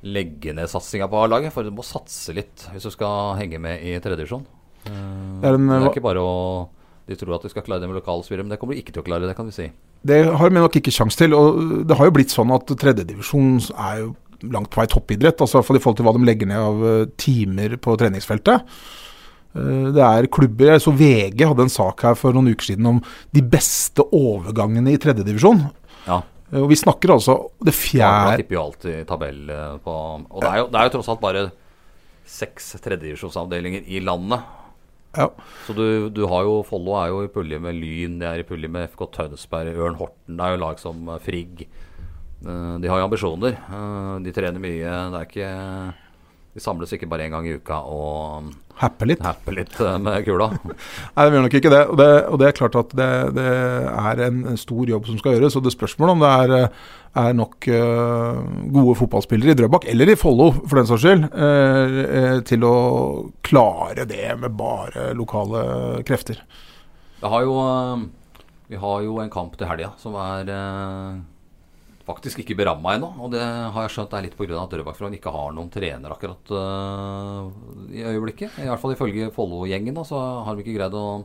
legge 0.04 0.52
ned 0.58 0.68
satsinga 0.74 1.06
på 1.06 1.22
A-laget? 1.22 1.54
For 1.54 1.62
du 1.62 1.70
må 1.70 1.86
satse 1.86 2.34
litt 2.34 2.66
hvis 2.74 2.90
du 2.90 2.98
skal 2.98 3.38
henge 3.38 3.62
med 3.62 3.86
i 3.86 4.00
tredje 4.02 4.24
divisjon. 4.26 4.48
det, 4.90 5.52
det 5.54 5.84
er 5.84 5.94
ikke 5.94 6.10
bare 6.10 6.24
å 6.26 6.40
de 7.10 7.18
tror 7.20 7.36
at 7.36 7.46
de 7.46 7.52
skal 7.52 7.66
klare 7.66 7.84
det 7.84 7.90
med 7.92 8.00
lokalstyret, 8.00 8.46
men 8.46 8.54
det 8.54 8.60
kommer 8.62 8.78
de 8.78 8.84
ikke 8.84 8.96
til 8.96 9.04
å 9.04 9.08
klare. 9.08 9.28
Det 9.28 9.36
kan 9.36 9.50
vi 9.50 9.56
si. 9.56 9.70
Det 10.08 10.20
har 10.40 10.52
vi 10.52 10.60
nok 10.60 10.78
ikke 10.80 10.94
sjanse 10.94 11.20
til. 11.20 11.36
og 11.36 11.88
Det 11.88 11.98
har 12.00 12.08
jo 12.08 12.16
blitt 12.16 12.34
sånn 12.34 12.52
at 12.56 12.68
tredjedivisjon 12.68 13.58
er 13.76 14.04
jo 14.04 14.10
langt 14.52 14.72
på 14.72 14.82
vei 14.82 14.88
toppidrett. 14.92 15.42
altså 15.42 15.62
I 15.62 15.68
forhold 15.68 16.00
til 16.00 16.08
hva 16.08 16.16
de 16.16 16.28
legger 16.28 16.50
ned 16.50 16.60
av 16.60 16.84
eh, 16.90 17.08
timer 17.20 17.78
på 17.84 17.96
treningsfeltet. 18.00 18.68
Eh, 19.56 19.88
det 19.96 20.04
er 20.04 20.30
klubber 20.34 20.80
Så 20.84 20.96
VG 20.96 21.46
hadde 21.46 21.68
en 21.68 21.72
sak 21.72 22.04
her 22.08 22.20
for 22.20 22.36
noen 22.36 22.52
uker 22.54 22.72
siden 22.72 22.90
om 22.96 23.02
de 23.36 23.44
beste 23.44 24.04
overgangene 24.12 24.96
i 24.96 25.02
tredjedivisjon. 25.02 25.66
Ja. 26.08 26.22
Eh, 26.52 26.62
og 26.62 26.72
vi 26.72 26.80
snakker 26.80 27.16
altså 27.16 27.38
det 27.64 27.76
fjerde 27.76 28.34
Ja, 28.34 28.40
tipper 28.40 28.60
jo 28.60 28.66
alltid 28.68 29.06
tabell 29.12 29.46
på 29.84 30.00
Og 30.30 30.44
det 30.44 30.52
er 30.52 30.64
jo, 30.64 30.68
det 30.72 30.80
er 30.80 30.90
jo 30.90 30.98
tross 30.98 31.12
alt 31.14 31.24
bare 31.24 31.48
seks 32.24 32.76
tredjedivisjonsavdelinger 32.80 33.88
i 33.92 34.00
landet. 34.04 34.44
Ja. 35.14 35.28
Så 35.68 35.76
du, 35.78 36.10
du, 36.10 36.24
har 36.30 36.46
jo 36.48 36.62
Follo 36.66 36.96
er 36.98 37.12
jo 37.12 37.22
i 37.26 37.32
pulje 37.32 37.60
med 37.62 37.78
Lyn, 37.78 38.18
de 38.22 38.26
er 38.26 38.42
i 38.42 38.48
pulje 38.48 38.70
med 38.72 38.90
FK 38.90 39.06
Tønsberg, 39.14 39.76
Ørn 39.78 40.00
Horten. 40.00 40.40
Det 40.40 40.46
er 40.46 40.56
jo 40.56 40.62
lag 40.64 40.82
som 40.82 41.04
eh, 41.14 41.22
Frigg. 41.22 41.68
Uh, 42.44 42.76
de 42.82 42.90
har 42.92 43.00
jo 43.00 43.06
ambisjoner. 43.08 43.60
Uh, 43.70 44.18
de 44.26 44.34
trener 44.36 44.60
mye. 44.64 44.96
Det 45.14 45.20
er 45.20 45.28
ikke 45.30 45.52
De 46.54 46.62
samles 46.62 46.92
ikke 46.94 47.08
bare 47.10 47.28
én 47.28 47.34
gang 47.34 47.48
i 47.48 47.56
uka 47.56 47.80
og 47.88 48.50
Happe 48.82 49.06
litt? 49.06 49.22
Happe 49.24 49.54
litt 49.54 49.76
med 50.02 50.26
kula. 50.26 50.50
Nei, 51.16 51.26
det 51.28 51.36
gjør 51.36 51.46
nok 51.46 51.58
ikke 51.60 51.72
det. 51.74 51.82
Og 51.92 52.00
det, 52.00 52.10
og 52.26 52.40
det 52.42 52.48
er 52.48 52.58
klart 52.58 52.78
at 52.80 52.96
det, 52.98 53.10
det 53.38 53.46
er 53.46 54.24
en, 54.28 54.42
stor 54.60 54.90
jobb 54.90 55.10
som 55.10 55.20
skal 55.22 55.38
gjøres. 55.38 55.58
Og 55.60 55.66
det 55.66 55.76
spørsmålet 55.76 56.16
om 56.16 56.24
det 56.24 56.32
er, 56.34 56.82
er 57.24 57.38
nok 57.38 57.70
uh, 57.70 58.42
gode 58.74 58.98
fotballspillere 59.04 59.54
i 59.54 59.60
Drøbak, 59.62 59.88
eller 59.94 60.14
i 60.14 60.18
Follo 60.20 60.50
for 60.58 60.80
den 60.80 60.90
saks 60.90 61.06
skyld, 61.06 61.28
uh, 61.32 62.40
til 62.50 62.66
å 62.68 62.76
klare 63.46 64.08
det 64.10 64.34
med 64.42 64.58
bare 64.58 65.12
lokale 65.18 66.02
krefter. 66.08 66.42
Har 67.24 67.46
jo, 67.46 67.56
vi 68.68 68.82
har 68.82 69.06
jo 69.06 69.22
en 69.24 69.32
kamp 69.32 69.54
til 69.60 69.70
helga 69.70 69.94
som 70.02 70.18
er 70.20 70.50
faktisk 72.08 72.42
ikke 72.44 72.58
beramma 72.60 72.98
ennå. 72.98 73.12
Og 73.24 73.32
det 73.34 73.44
har 73.44 73.86
jeg 73.86 73.94
skjønt 73.96 74.16
er 74.18 74.26
litt 74.26 74.36
pga. 74.38 74.64
at 74.64 74.74
Drøbak 74.74 75.00
ikke 75.14 75.32
har 75.32 75.54
noen 75.56 75.72
trener 75.72 76.16
akkurat 76.16 76.52
uh, 76.52 77.48
i 77.92 78.04
øyeblikket. 78.04 78.60
I 78.60 78.68
hvert 78.68 78.82
fall 78.82 78.96
ifølge 78.96 79.32
Follo-gjengen 79.36 80.04
så 80.06 80.20
har 80.44 80.56
de 80.56 80.66
ikke 80.66 80.78
greid 80.78 80.94
å 80.98 81.24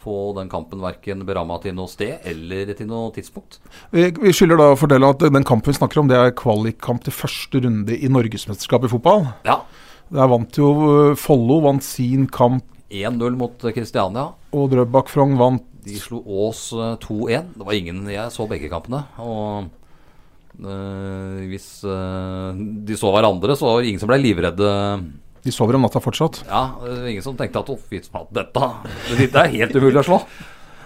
få 0.00 0.32
den 0.36 0.48
kampen 0.48 0.80
verken 0.80 1.26
beramma 1.28 1.58
til 1.60 1.74
noe 1.76 1.90
sted 1.90 2.24
eller 2.28 2.72
til 2.72 2.88
noe 2.88 3.10
tidspunkt. 3.12 3.58
Vi, 3.92 4.06
vi 4.16 4.32
skylder 4.32 4.60
da 4.60 4.70
å 4.72 4.78
fortelle 4.80 5.10
at 5.12 5.26
den 5.28 5.44
kampen 5.44 5.74
vi 5.74 5.76
snakker 5.76 6.00
om, 6.00 6.08
det 6.08 6.16
er 6.16 6.36
kvalikkamp 6.36 7.04
til 7.04 7.12
første 7.12 7.60
runde 7.66 7.96
i 7.96 8.08
Norgesmesterskapet 8.08 8.88
i 8.88 8.94
fotball. 8.94 9.26
Ja. 9.44 9.60
Der 10.10 10.30
vant 10.30 10.56
jo 10.58 10.70
eh, 10.88 11.18
Follo 11.20 11.60
vant 11.66 11.84
sin 11.86 12.24
kamp 12.32 12.64
1-0 12.90 13.36
mot 13.38 13.66
Kristiania. 13.70 14.32
Og 14.56 14.72
Drøbak 14.72 15.12
Frogn 15.12 15.36
vant 15.38 15.66
De 15.86 15.94
slo 16.00 16.18
Ås 16.26 16.70
2-1. 16.74 17.30
Eh, 17.30 17.44
det 17.54 17.68
var 17.68 17.76
ingen 17.76 18.00
Jeg 18.10 18.32
så 18.34 18.48
begge 18.50 18.72
kampene. 18.72 19.04
Og 19.22 19.68
hvis 20.60 21.68
uh, 21.88 22.52
de 22.56 22.96
så 22.98 23.10
hverandre, 23.14 23.56
så 23.56 23.66
var 23.66 23.80
det 23.80 23.92
ingen 23.92 24.02
som 24.02 24.10
ble 24.10 24.20
livredde. 24.20 24.70
De 25.40 25.54
sover 25.54 25.78
om 25.78 25.86
natta 25.86 26.02
fortsatt? 26.04 26.42
Ja, 26.48 26.64
ingen 27.08 27.24
som 27.24 27.38
tenkte 27.38 27.62
at 27.62 27.70
oh, 27.72 27.80
dette, 28.36 28.70
dette 29.16 29.44
er 29.44 29.54
helt 29.54 29.76
umulig 29.78 30.02
å 30.02 30.08
slå. 30.10 30.18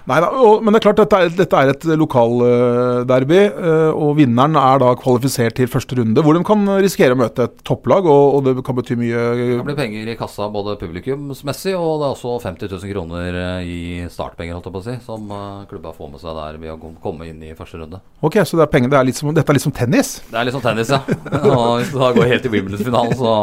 Nei 0.05 0.19
da, 0.21 0.29
men 0.61 0.75
det 0.75 0.83
er 0.83 0.85
klart 0.85 0.99
dette 1.01 1.17
er, 1.17 1.31
dette 1.33 1.61
er 1.61 1.71
et 1.73 1.85
lokalderby. 1.97 3.39
Eh, 3.41 3.93
og 3.97 4.19
vinneren 4.19 4.59
er 4.61 4.83
da 4.83 4.91
kvalifisert 5.01 5.57
til 5.57 5.71
første 5.71 5.97
runde, 5.97 6.21
hvor 6.21 6.37
de 6.37 6.43
kan 6.45 6.67
risikere 6.77 7.17
å 7.17 7.21
møte 7.23 7.47
et 7.49 7.55
topplag. 7.65 8.05
Og, 8.05 8.25
og 8.37 8.45
det 8.45 8.65
kan 8.67 8.77
bety 8.77 8.99
mye 9.01 9.23
Det 9.39 9.47
kan 9.63 9.71
bli 9.71 9.77
penger 9.79 10.11
i 10.13 10.17
kassa 10.19 10.51
både 10.53 10.77
publikumsmessig, 10.81 11.73
og 11.79 12.03
det 12.03 12.09
er 12.11 12.19
også 12.19 12.35
50 12.45 12.75
000 12.75 12.93
kroner 12.93 13.39
eh, 13.41 13.71
i 13.71 13.81
startpenger, 14.13 14.59
holdt 14.59 14.69
jeg 14.69 14.77
på 14.77 14.83
å 14.83 14.87
si, 14.91 14.99
som 15.07 15.33
eh, 15.39 15.65
klubba 15.73 15.95
får 15.97 16.13
med 16.13 16.25
seg 16.25 16.37
der 16.37 16.61
ved 16.61 16.75
å 16.75 16.93
komme 17.01 17.31
inn 17.31 17.41
i 17.41 17.55
første 17.57 17.81
runde. 17.81 18.03
Ok, 18.21 18.43
Så 18.45 18.61
det 18.61 18.67
er 18.67 18.73
penger, 18.77 18.93
det 18.93 19.01
er 19.01 19.17
som, 19.17 19.33
dette 19.33 19.55
er 19.55 19.57
litt 19.57 19.65
som 19.65 19.77
tennis? 19.81 20.19
Det 20.29 20.37
er 20.37 20.51
litt 20.51 20.59
som 20.59 20.67
tennis, 20.67 20.93
ja. 20.93 21.01
og 21.55 21.81
hvis 21.81 21.95
du 21.95 21.99
da 22.03 22.13
går 22.19 22.29
helt 22.29 22.45
til 22.45 22.53
Wimbledon-finalen, 22.53 23.17
så 23.17 23.35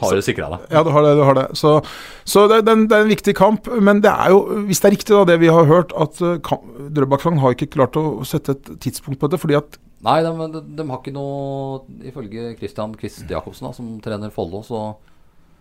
har 0.00 0.16
du 0.16 0.24
sikra 0.24 0.48
deg. 0.54 0.66
Ja, 0.72 0.84
du 0.86 0.92
har 0.96 1.04
det. 1.04 1.12
du 1.20 1.24
har 1.28 1.36
det. 1.42 1.46
Så, 1.60 1.76
så 2.24 2.48
det, 2.48 2.62
det, 2.64 2.88
er 2.88 3.04
en 3.04 3.12
viktig 3.12 3.36
kamp. 3.36 3.68
Men 3.84 4.00
det 4.00 4.12
er 4.16 4.32
jo, 4.32 4.64
hvis 4.64 4.80
det 4.80 4.88
er 4.88 4.96
riktig 4.96 5.12
da, 5.12 5.22
det 5.28 5.40
vi 5.44 5.52
har 5.52 5.68
hørt 5.68 5.89
at 5.96 6.20
uh, 6.24 6.56
Drøbak-Frogn 6.94 7.40
har 7.42 7.54
ikke 7.54 7.70
klart 7.74 7.98
å 7.98 8.22
sette 8.28 8.56
et 8.56 8.72
tidspunkt 8.82 9.20
på 9.20 9.28
dette. 9.30 9.40
fordi 9.42 9.58
at 9.58 9.78
Nei, 10.06 10.20
de, 10.24 10.32
de, 10.54 10.62
de 10.78 10.84
har 10.88 11.00
ikke 11.02 11.12
noe 11.12 11.82
Ifølge 12.08 12.54
Christian 12.56 12.94
Quist 12.96 13.26
Jacobsen, 13.28 13.68
da, 13.68 13.74
som 13.76 13.92
trener 14.00 14.32
Follo, 14.32 14.62
så, 14.64 14.82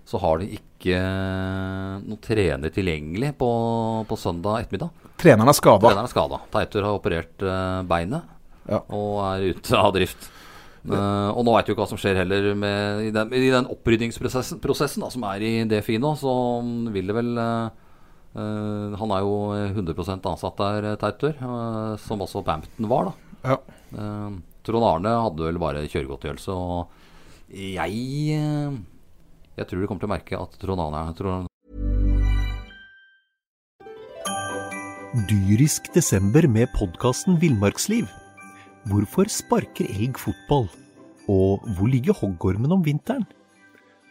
så, 0.07 0.21
har 0.23 0.39
de 0.39 0.47
ikke 0.55 1.01
noen 2.05 2.21
trener 2.23 2.71
tilgjengelig 2.73 3.33
på, 3.39 3.49
på 4.07 4.19
søndag 4.19 4.63
ettermiddag. 4.63 5.07
Treneren 5.19 5.51
er 5.51 5.57
skada. 5.57 5.83
Treneren 5.89 6.07
er 6.07 6.13
skada. 6.13 6.41
Teitur 6.55 6.87
har 6.87 6.99
operert 6.99 7.43
uh, 7.43 7.81
beinet 7.87 8.35
ja. 8.69 8.83
og 8.85 9.23
er 9.27 9.49
ute 9.51 9.81
av 9.81 9.91
drift. 9.97 10.31
Uh, 10.87 11.35
og 11.35 11.43
nå 11.43 11.53
veit 11.53 11.67
du 11.67 11.73
ikke 11.73 11.83
hva 11.83 11.89
som 11.91 11.99
skjer 11.99 12.21
heller 12.21 12.53
med, 12.57 13.03
i, 13.09 13.11
den, 13.13 13.33
i 13.35 13.51
den 13.51 13.67
opprydningsprosessen 13.69 15.03
da, 15.03 15.09
som 15.11 15.25
er 15.27 15.43
i 15.43 15.53
DFI 15.69 15.99
nå. 16.01 16.15
Så 16.19 16.33
vil 16.95 17.11
det 17.11 17.17
vel 17.17 17.33
eh, 17.41 17.88
eh, 18.35 18.97
Han 18.99 19.15
er 19.15 19.25
jo 19.25 19.33
100 19.55 20.19
ansatt 20.29 20.61
der, 20.61 20.91
Teitur, 21.01 21.35
uh, 21.41 21.97
som 22.01 22.21
også 22.21 22.43
Bampton 22.45 22.89
var, 22.91 23.09
da. 23.09 23.53
Ja. 23.53 23.57
uh, 23.95 24.39
Trond 24.67 24.85
Arne 24.85 25.13
hadde 25.23 25.45
vel 25.47 25.59
bare 25.61 25.85
kjøregodtgjørelse, 25.87 26.53
og 26.53 26.89
jeg 27.49 28.01
eh, 28.35 28.75
Jeg 29.57 29.67
tror 29.67 29.79
du 29.81 29.87
kommer 29.87 30.03
til 30.03 30.09
å 30.09 30.11
merke 30.11 30.37
at 30.39 30.59
Trond 30.61 30.83
Arne, 30.83 31.13
Trond, 31.17 31.47
Dyrisk 35.29 35.89
desember 35.95 36.45
med 36.45 36.69
podkasten 36.75 37.39
Villmarksliv. 37.41 38.05
Hvorfor 38.91 39.25
sparker 39.33 39.89
elg 39.89 40.19
fotball? 40.21 40.69
Og 41.25 41.65
hvor 41.75 41.89
ligger 41.89 42.13
hoggormen 42.13 42.75
om 42.77 42.85
vinteren? 42.85 43.25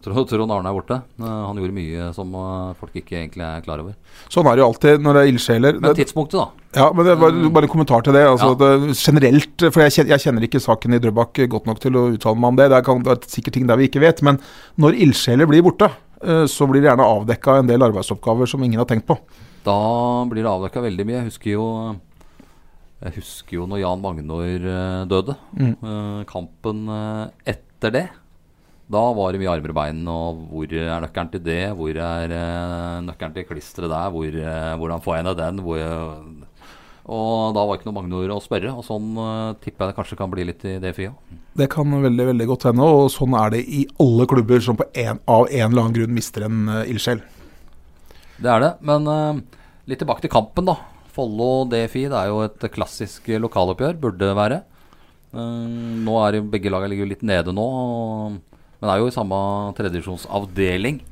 Trond, 0.00 0.52
Arne 0.54 0.70
er 0.70 0.76
borte. 0.76 0.96
Han 1.20 1.58
gjorde 1.60 1.74
mye 1.76 2.06
som 2.16 2.32
eh, 2.32 2.74
folk 2.80 2.94
ikke 2.96 3.18
egentlig 3.18 3.44
er 3.44 3.60
klar 3.64 3.82
over. 3.82 3.92
Sånn 4.32 4.48
er 4.48 4.56
det 4.56 4.62
jo 4.62 4.68
alltid 4.70 5.02
når 5.04 5.16
det 5.16 5.22
er 5.22 5.30
ildsjeler. 5.34 5.80
Men 5.82 5.96
tidspunktet, 5.98 6.38
da. 6.40 6.46
Ja, 6.80 6.86
men 6.94 7.04
det 7.04 7.16
var 7.20 7.34
bare 7.52 7.66
en 7.68 7.72
kommentar 7.72 8.04
til 8.06 8.16
det. 8.16 8.22
Altså, 8.30 8.52
Ja. 8.54 8.78
det 8.78 8.96
generelt, 8.96 9.66
for 9.74 9.82
jeg 9.84 9.92
kjenner, 9.96 10.10
jeg 10.14 10.24
kjenner 10.24 10.46
ikke 10.46 10.62
saken 10.64 10.94
i 10.96 11.00
Drøbak 11.02 11.40
godt 11.52 11.66
nok 11.68 11.80
til 11.82 11.98
å 11.98 12.06
uttale 12.14 12.40
meg 12.40 12.48
om 12.48 12.56
det. 12.60 12.68
Det 12.72 12.84
kan 12.86 13.02
er 13.12 13.20
sikkert 13.28 13.58
ting 13.58 13.66
der 13.68 13.76
vi 13.76 13.88
ikke 13.90 14.00
vet. 14.00 14.22
Men 14.22 14.38
når 14.80 14.96
ildsjeler 15.04 15.50
blir 15.50 15.62
borte, 15.66 15.90
eh, 16.22 16.46
så 16.48 16.68
blir 16.70 16.80
det 16.80 16.88
gjerne 16.92 17.04
avdekka 17.04 17.58
en 17.58 17.66
del 17.68 17.84
arbeidsoppgaver 17.84 18.48
som 18.48 18.62
ingen 18.64 18.80
har 18.80 18.86
tenkt 18.88 19.06
på. 19.10 19.18
Da 19.66 20.24
blir 20.30 20.42
det 20.46 20.48
avdekka 20.54 20.80
veldig 20.86 21.04
mye. 21.06 21.18
Jeg 21.20 21.28
husker 21.28 21.50
jo 21.58 21.66
Jeg 23.00 23.14
husker 23.16 23.54
jo 23.56 23.66
når 23.66 23.80
Jan 23.80 24.00
Magnor 24.00 24.56
eh, 24.56 25.04
døde. 25.08 25.36
Mm. 25.56 26.24
Kampen 26.28 26.82
etter 27.48 27.90
det. 27.94 28.08
Da 28.90 29.02
var 29.14 29.32
det 29.32 29.40
mye 29.42 29.52
armer 29.52 29.72
og 29.72 29.78
bein. 29.78 30.02
Og 30.10 30.44
hvor 30.50 30.74
er 30.74 31.04
nøkkelen 31.04 31.32
til 31.34 31.42
det? 31.46 31.62
Hvor 31.78 31.94
er 31.94 32.34
eh, 32.34 33.00
nøkkelen 33.06 33.36
til 33.36 33.46
klisteret 33.46 33.92
der? 33.92 34.14
Hvor, 34.14 34.26
eh, 34.26 34.76
hvordan 34.80 35.04
får 35.04 35.16
jeg 35.16 35.26
ned 35.28 35.38
den? 35.38 35.60
Hvor, 35.64 35.82
og 37.10 37.54
da 37.56 37.62
var 37.64 37.74
det 37.74 37.80
ikke 37.80 37.88
noe 37.90 37.98
Magnor 38.00 38.34
å 38.34 38.40
spørre. 38.42 38.72
Og 38.74 38.86
sånn 38.86 39.12
eh, 39.14 39.58
tipper 39.62 39.86
jeg 39.86 39.92
det 39.92 39.98
kanskje 40.00 40.18
kan 40.18 40.32
bli 40.32 40.46
litt 40.48 40.66
i 40.66 40.78
DFI 40.82 41.10
òg. 41.10 41.36
Det 41.60 41.70
kan 41.70 41.94
veldig 42.02 42.26
veldig 42.32 42.46
godt 42.50 42.68
hende, 42.70 42.86
og 42.86 43.10
sånn 43.14 43.34
er 43.38 43.54
det 43.54 43.64
i 43.66 43.84
alle 44.02 44.26
klubber 44.30 44.62
som 44.64 44.78
på 44.78 44.86
en, 45.02 45.22
av 45.30 45.46
en 45.46 45.66
eller 45.66 45.84
annen 45.84 45.96
grunn 45.96 46.16
mister 46.16 46.46
en 46.46 46.70
ildsjel. 46.84 47.22
Det 48.40 48.50
er 48.50 48.64
det. 48.64 48.72
Men 48.86 49.06
eh, 49.10 49.40
litt 49.90 50.02
tilbake 50.02 50.24
til 50.24 50.32
kampen, 50.32 50.66
da. 50.70 50.78
Follo 51.10 51.64
DFI 51.70 52.06
det 52.10 52.18
er 52.18 52.30
jo 52.30 52.44
et 52.46 52.68
klassisk 52.74 53.26
lokaloppgjør, 53.42 53.98
burde 54.02 54.22
det 54.22 54.36
være. 54.38 54.62
Eh, 55.30 55.66
nå 56.06 56.14
er 56.24 56.40
begge 56.42 56.72
lagene 56.72 56.94
ligger 56.94 57.10
litt 57.10 57.26
nede 57.26 57.54
nå, 57.54 57.66
og, 57.66 58.38
men 58.80 58.90
er 58.90 59.00
jo 59.00 59.08
i 59.10 59.14
samme 59.14 59.38
tredjevisjonsavdeling. 59.78 61.02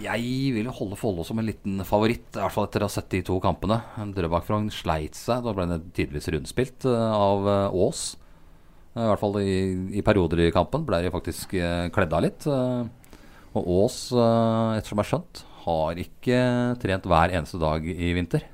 Jeg 0.00 0.54
vil 0.54 0.64
jo 0.64 0.72
holde 0.72 0.96
Follo 0.96 1.26
som 1.28 1.40
en 1.40 1.48
liten 1.48 1.82
favoritt, 1.84 2.30
i 2.32 2.40
hvert 2.40 2.54
fall 2.54 2.68
etter 2.68 2.80
å 2.80 2.88
ha 2.88 2.94
sett 2.94 3.10
de 3.12 3.20
to 3.26 3.36
kampene. 3.44 3.82
Drøbak-Frogn 4.16 4.70
sleit 4.72 5.18
seg. 5.18 5.44
Da 5.44 5.52
ble 5.56 5.66
det 5.68 5.82
tidvis 5.98 6.30
rundspilt 6.32 6.86
eh, 6.88 7.12
av 7.12 7.44
Aas. 7.68 8.14
Eh, 8.94 9.02
I 9.04 9.10
hvert 9.10 9.22
fall 9.22 9.36
i, 9.42 9.58
i 10.00 10.04
perioder 10.06 10.46
i 10.46 10.54
kampen 10.54 10.86
ble 10.88 11.02
de 11.04 11.12
faktisk 11.12 11.52
uh, 11.60 11.90
kledd 11.94 12.16
av 12.16 12.24
litt. 12.24 12.48
eh, 12.48 12.88
og 13.50 13.68
eh, 13.90 14.78
ettersom 14.78 15.00
jeg 15.00 15.02
har 15.02 15.10
skjønt, 15.10 15.42
har 15.64 15.98
ikke 15.98 16.40
trent 16.82 17.06
hver 17.10 17.34
eneste 17.34 17.58
dag 17.60 17.86
i 17.90 18.12
vinter. 18.14 18.46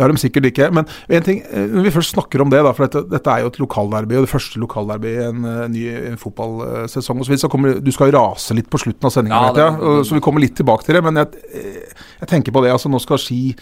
Det 0.00 0.06
har 0.06 0.14
de 0.14 0.20
sikkert 0.22 0.46
ikke. 0.48 0.66
Men 0.72 0.86
en 1.12 1.24
ting, 1.26 1.42
eh, 1.44 1.66
når 1.68 1.84
vi 1.84 1.92
først 1.92 2.14
snakker 2.14 2.40
om 2.40 2.48
det, 2.48 2.62
da, 2.64 2.72
for 2.72 2.86
dette, 2.86 3.02
dette 3.10 3.32
er 3.34 3.42
jo 3.44 3.50
et 3.50 3.58
lokalderby, 3.60 4.16
og 4.16 4.24
det 4.24 4.32
første 4.32 4.60
lokalderby 4.62 5.10
i 5.12 5.26
en 5.26 5.44
en 5.50 5.74
ny 5.74 5.82
en 5.92 6.16
fotballsesong 6.20 7.20
osv. 7.20 7.36
så 7.36 7.50
så 7.50 7.74
Du 7.84 7.90
skal 7.92 8.12
rase 8.16 8.56
litt 8.56 8.70
på 8.70 8.80
slutten 8.80 9.04
av 9.04 9.12
sendinga, 9.12 9.36
Ja, 9.36 9.52
vet 9.52 9.60
jeg, 9.60 10.06
så 10.08 10.16
vi 10.16 10.22
kommer 10.24 10.40
litt 10.40 10.56
tilbake 10.56 10.86
til 10.86 10.96
det. 10.96 11.04
Men 11.04 11.20
jeg, 11.20 11.28
eh, 11.52 11.92
jeg 12.20 12.28
tenker 12.28 12.52
på 12.52 12.62
det. 12.64 12.72
altså 12.72 12.88
Nå 12.88 12.98
skal 12.98 13.18
Ski 13.18 13.52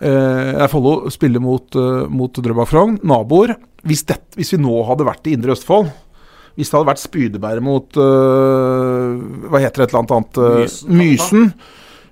eh, 0.00 0.66
Follo 0.68 1.10
spille 1.10 1.38
mot, 1.38 1.68
uh, 1.76 2.08
mot 2.08 2.32
Drøbak-Frogn, 2.32 3.02
naboer. 3.04 3.56
Hvis, 3.84 4.06
det, 4.08 4.16
hvis 4.34 4.54
vi 4.54 4.62
nå 4.62 4.80
hadde 4.88 5.04
vært 5.04 5.26
i 5.26 5.36
Indre 5.36 5.52
Østfold 5.52 5.90
hvis 6.54 6.68
det 6.68 6.76
hadde 6.76 6.88
vært 6.90 7.00
Spydebære 7.00 7.62
mot 7.64 7.96
uh, 7.96 9.16
Hva 9.48 9.60
heter 9.62 9.82
det, 9.82 9.86
et 9.86 9.94
eller 9.94 10.02
annet 10.02 10.12
annet? 10.12 10.40
Mysen, 10.60 10.98
Mysen. 10.98 11.46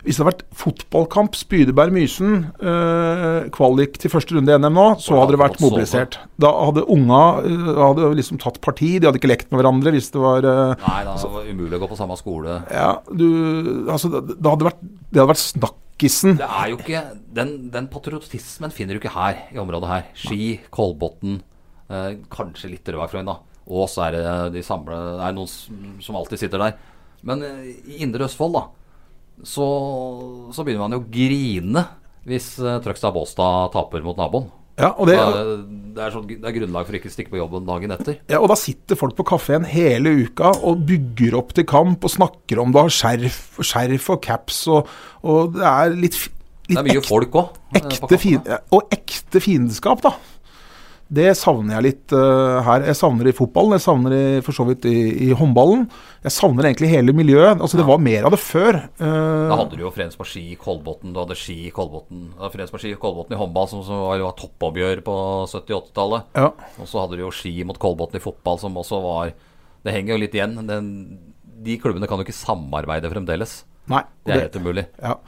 Hvis 0.04 0.16
det 0.16 0.24
hadde 0.24 0.30
vært 0.30 0.44
fotballkamp 0.56 1.36
Spydeberg-Mysen, 1.36 2.36
eh, 2.56 3.48
kvalik 3.52 3.98
til 4.00 4.12
første 4.12 4.36
runde 4.36 4.54
i 4.54 4.60
NM 4.60 4.78
nå, 4.78 4.86
så 5.02 5.18
hadde 5.18 5.34
det 5.34 5.40
vært 5.42 5.58
det 5.58 5.60
så 5.60 5.66
mobilisert. 5.66 6.18
Da 6.40 6.52
hadde 6.56 6.86
unga 6.94 7.20
øh, 7.44 7.68
hadde 7.76 8.10
liksom 8.16 8.40
tatt 8.40 8.60
parti, 8.64 8.94
de 8.98 9.10
hadde 9.10 9.20
ikke 9.20 9.30
lekt 9.32 9.50
med 9.52 9.60
hverandre 9.60 9.92
hvis 9.96 10.08
det 10.14 10.22
var 10.22 10.48
eh, 10.48 10.86
Nei, 10.86 11.02
det 11.08 11.30
var 11.34 11.50
umulig 11.50 11.76
å 11.76 11.82
gå 11.84 11.90
på 11.92 12.00
samme 12.00 12.16
skole. 12.20 12.60
Ja, 12.72 12.90
du 13.10 13.28
Altså, 13.90 14.10
det, 14.12 14.38
det 14.40 14.48
hadde 14.48 14.68
vært, 14.70 14.80
det 14.82 15.20
hadde 15.20 15.30
vært 15.34 15.44
snakkisen. 15.44 16.40
Det 16.40 16.48
er 16.48 16.72
jo 16.72 16.80
ikke 16.80 17.04
Den, 17.36 17.54
den 17.74 17.86
patriotismen 17.92 18.72
finner 18.74 18.96
du 18.96 19.02
ikke 19.02 19.14
her, 19.14 19.44
i 19.52 19.60
området 19.60 19.90
her. 19.90 20.08
Ski, 20.16 20.42
Kolbotn, 20.72 21.40
eh, 21.92 22.10
kanskje 22.32 22.72
litt 22.72 22.88
Rødbergfrøyen, 22.88 23.28
da. 23.28 23.38
Ås 23.70 23.98
er 24.02 24.16
det 24.16 24.24
de 24.56 24.62
samle 24.66 24.96
Det 25.20 25.26
er 25.28 25.34
noen 25.36 25.50
som, 25.50 25.82
som 26.02 26.16
alltid 26.18 26.40
sitter 26.40 26.64
der. 26.64 26.78
Men 27.26 27.44
eh, 27.44 27.64
i 27.84 28.00
Indre 28.04 28.26
Østfold, 28.26 28.56
da, 28.56 28.64
så, 29.46 29.66
så 30.54 30.64
begynner 30.64 30.86
man 30.86 30.96
jo 30.96 31.02
å 31.02 31.10
grine 31.12 31.84
hvis 32.28 32.52
uh, 32.60 32.78
Trøgstad 32.84 33.14
Båstad 33.14 33.70
taper 33.74 34.02
mot 34.04 34.18
naboen. 34.18 34.50
Ja, 34.80 34.94
og 34.96 35.08
det, 35.10 35.16
Da, 35.18 35.44
det, 35.96 36.02
er 36.06 36.12
sånn, 36.14 36.26
det 36.30 36.46
er 36.46 36.54
grunnlag 36.56 36.88
for 36.88 36.96
ikke 36.96 37.10
å 37.10 37.12
stikke 37.12 37.34
på 37.34 37.40
jobben 37.40 37.66
dagen 37.68 37.92
etter. 37.92 38.18
Ja, 38.30 38.40
og 38.40 38.48
da 38.52 38.56
sitter 38.56 38.96
folk 38.96 39.16
på 39.18 39.26
kafeen 39.28 39.66
hele 39.68 40.12
uka 40.24 40.54
og 40.64 40.84
bygger 40.88 41.36
opp 41.40 41.54
til 41.56 41.66
kamp 41.68 42.06
og 42.06 42.14
snakker 42.14 42.62
om 42.62 42.72
det, 42.72 42.84
har 42.86 42.94
skjerf, 42.96 43.40
skjerf 43.60 44.10
og 44.14 44.20
caps 44.24 44.62
og, 44.72 44.88
og 45.26 45.56
det 45.58 45.66
er 45.68 45.96
litt, 45.96 46.16
litt 46.70 46.76
Det 46.76 46.80
er 46.80 46.88
mye 46.88 47.00
ekte, 47.00 47.10
folk 47.10 47.40
òg. 47.42 47.58
ekte 47.82 48.60
og 48.76 48.96
ekte 48.96 49.44
fiendskap, 49.44 50.04
da. 50.06 50.14
Det 51.10 51.32
savner 51.34 51.74
jeg 51.74 51.84
litt 51.88 52.12
uh, 52.14 52.60
her. 52.62 52.84
Jeg 52.86 52.94
savner 52.94 53.26
det 53.26 53.32
i 53.34 53.36
fotballen, 53.36 53.74
jeg 53.74 53.82
savner 53.82 54.12
det 54.14 54.44
for 54.46 54.54
så 54.54 54.62
vidt 54.68 54.84
i, 54.86 54.94
i 55.26 55.30
håndballen. 55.34 55.88
Jeg 56.22 56.34
savner 56.36 56.68
egentlig 56.68 56.90
hele 56.92 57.14
miljøet. 57.16 57.58
Altså 57.58 57.80
Det 57.80 57.86
var 57.88 57.98
mer 57.98 58.28
av 58.28 58.34
det 58.36 58.38
før. 58.38 58.78
Uh, 59.00 59.48
Da 59.50 59.58
hadde 59.58 59.74
du 59.74 59.82
jo 59.82 59.90
Fredensborg 59.90 60.30
Ski 60.30 60.44
i 60.52 60.58
Kolbotn, 60.60 61.10
du 61.10 61.18
hadde 61.18 61.34
Ski 61.40 61.56
i 61.66 61.72
Kolbotn 61.74 62.28
Fredensborg 62.38 62.84
Ski 62.84 62.94
Kolbotn 63.02 63.34
i 63.34 63.40
håndball, 63.40 63.66
som, 63.72 63.82
som 63.86 64.04
var, 64.06 64.22
var 64.22 64.36
toppoppgjør 64.38 65.02
på 65.06 65.16
70-80-tallet. 65.50 66.30
ja. 66.38 66.52
Og 66.78 66.86
så 66.86 67.02
hadde 67.02 67.18
du 67.18 67.24
jo 67.26 67.34
Ski 67.34 67.56
mot 67.66 67.80
Kolbotn 67.82 68.20
i 68.20 68.22
fotball, 68.22 68.62
som 68.62 68.78
også 68.78 69.02
var 69.02 69.34
Det 69.82 69.96
henger 69.96 70.14
jo 70.14 70.22
litt 70.22 70.38
igjen. 70.38 70.54
Den, 70.68 70.92
de 71.66 71.78
klubbene 71.82 72.06
kan 72.06 72.20
jo 72.22 72.28
ikke 72.28 72.38
samarbeide 72.38 73.10
fremdeles. 73.10 73.64
Nei. 73.90 74.04
Det 74.22 74.36
er 74.36 74.46
helt 74.46 74.60
umulig. 74.62 74.86
ja. 75.02 75.18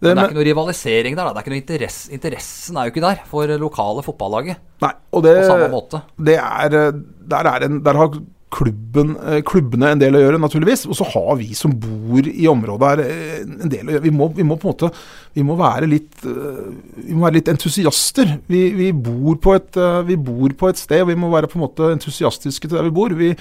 Men 0.00 0.08
det 0.08 0.10
er 0.10 0.14
men- 0.14 0.24
ikke 0.30 0.38
noe 0.38 0.48
rivalisering 0.52 1.16
der. 1.16 1.24
da 1.24 1.32
Det 1.32 1.36
er 1.36 1.44
ikke 1.44 1.54
noe 1.54 1.62
interesse, 1.62 2.12
Interessen 2.12 2.76
er 2.76 2.84
jo 2.88 2.90
ikke 2.94 3.06
der 3.06 3.22
for 3.26 3.46
lokale 3.58 4.02
fotballaget 4.02 4.56
Nei, 4.80 4.92
og 5.12 5.22
det, 5.22 5.36
på 5.42 5.46
samme 5.46 5.70
måte. 5.70 6.02
det 6.18 6.36
er, 6.38 6.74
eh, 6.74 6.92
der, 7.28 7.46
er 7.46 7.64
en, 7.64 7.80
der 7.82 7.94
har 7.94 8.12
klubben, 8.50 9.16
eh, 9.28 9.42
klubbene 9.44 9.90
en 9.92 10.00
del 10.00 10.16
å 10.16 10.22
gjøre, 10.22 10.40
naturligvis. 10.40 10.86
Og 10.88 10.96
så 10.96 11.04
har 11.12 11.36
vi 11.36 11.52
som 11.54 11.72
bor 11.72 12.24
i 12.24 12.46
området 12.48 12.88
her 12.88 13.02
eh, 13.04 13.40
en 13.44 13.68
del 13.68 13.84
å 13.84 13.92
gjøre. 13.92 14.04
Vi 14.06 14.12
må, 14.14 14.28
vi 14.34 14.46
må 14.46 14.56
på 14.56 14.68
en 14.68 14.72
måte 14.72 14.92
vi 15.36 15.44
må 15.44 15.56
være 15.58 15.88
litt, 15.90 16.14
eh, 16.24 16.70
vi 17.04 17.12
må 17.14 17.26
være 17.26 17.38
litt 17.38 17.50
entusiaster. 17.52 18.38
Vi, 18.48 18.62
vi, 18.78 18.90
bor 18.92 19.36
på 19.44 19.54
et, 19.58 19.76
eh, 19.76 20.00
vi 20.08 20.16
bor 20.16 20.54
på 20.58 20.70
et 20.70 20.80
sted, 20.80 21.04
vi 21.06 21.18
må 21.18 21.30
være 21.34 21.50
på 21.50 21.58
en 21.60 21.66
måte 21.66 21.92
entusiastiske 21.92 22.68
til 22.68 22.78
der 22.78 22.88
vi 22.88 22.94
bor. 22.96 23.12
Vi, 23.18 23.34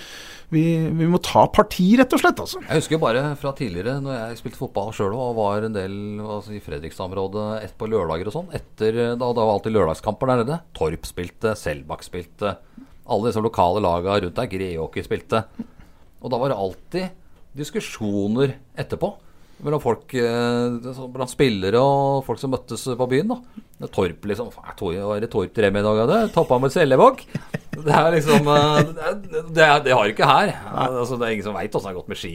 vi, 0.54 0.64
vi 0.96 1.08
må 1.12 1.20
ta 1.24 1.44
parti, 1.52 1.90
rett 2.00 2.14
og 2.16 2.22
slett. 2.22 2.40
altså. 2.40 2.62
Jeg 2.64 2.80
husker 2.80 3.02
bare 3.02 3.24
fra 3.40 3.52
tidligere, 3.58 3.98
når 4.04 4.16
jeg 4.16 4.40
spilte 4.40 4.62
fotball 4.62 4.94
sjøl 4.96 5.16
og 5.18 5.36
var 5.36 5.68
en 5.68 5.76
del 5.76 5.98
altså 6.24 6.56
i 6.56 6.62
Fredrikstad-området 6.64 7.48
et 7.66 7.76
på 7.76 7.90
lørdager 7.92 8.32
og 8.32 8.36
sånn. 8.38 8.54
Etter, 8.56 9.02
da, 9.20 9.28
da 9.28 9.44
var 9.44 9.58
alltid 9.58 9.76
lørdagskamper 9.76 10.32
der 10.32 10.44
nede. 10.44 10.60
Torp 10.78 11.10
spilte, 11.10 11.52
Selbakk 11.60 12.08
spilte. 12.08 12.56
Alle 13.08 13.28
disse 13.30 13.44
lokale 13.44 13.84
laga 13.84 14.16
rundt 14.24 14.40
der. 14.40 14.52
Greåker 14.52 15.04
spilte. 15.08 15.44
Og 16.24 16.32
da 16.32 16.40
var 16.40 16.54
det 16.54 16.62
alltid 16.64 17.24
diskusjoner 17.58 18.56
etterpå. 18.80 19.12
Mellom 19.66 19.82
folk, 19.82 20.14
eh, 20.14 21.08
blant 21.14 21.32
spillere 21.32 21.80
og 21.82 22.24
folk 22.28 22.38
som 22.40 22.52
møttes 22.54 22.84
på 22.98 23.08
byen. 23.10 23.32
da 23.80 23.88
Torp 23.94 24.22
liksom 24.26 24.52
"Faen, 24.54 24.76
Tor- 24.78 24.94
Hva 24.94 25.16
er 25.18 25.22
det 25.22 25.32
Torp 25.32 25.54
drev 25.54 25.74
med 25.74 25.82
i 25.82 25.88
dag? 25.88 26.08
da? 26.08 26.26
Det 26.26 26.34
Toppa 26.34 26.60
med 26.62 26.72
Sellevåg? 26.72 27.24
Det 27.78 27.94
er 27.94 28.12
liksom 28.14 28.48
eh, 28.48 28.84
Det, 29.54 29.64
er, 29.64 29.80
det 29.86 29.94
har 29.94 30.06
ikke 30.10 30.26
her. 30.30 30.54
Altså, 30.74 31.18
det 31.18 31.28
er 31.28 31.32
ingen 31.34 31.44
som 31.46 31.54
veit 31.58 31.72
åssen 31.74 31.90
det 31.90 31.96
har 31.96 32.02
gått 32.02 32.10
med 32.10 32.18
ski. 32.18 32.34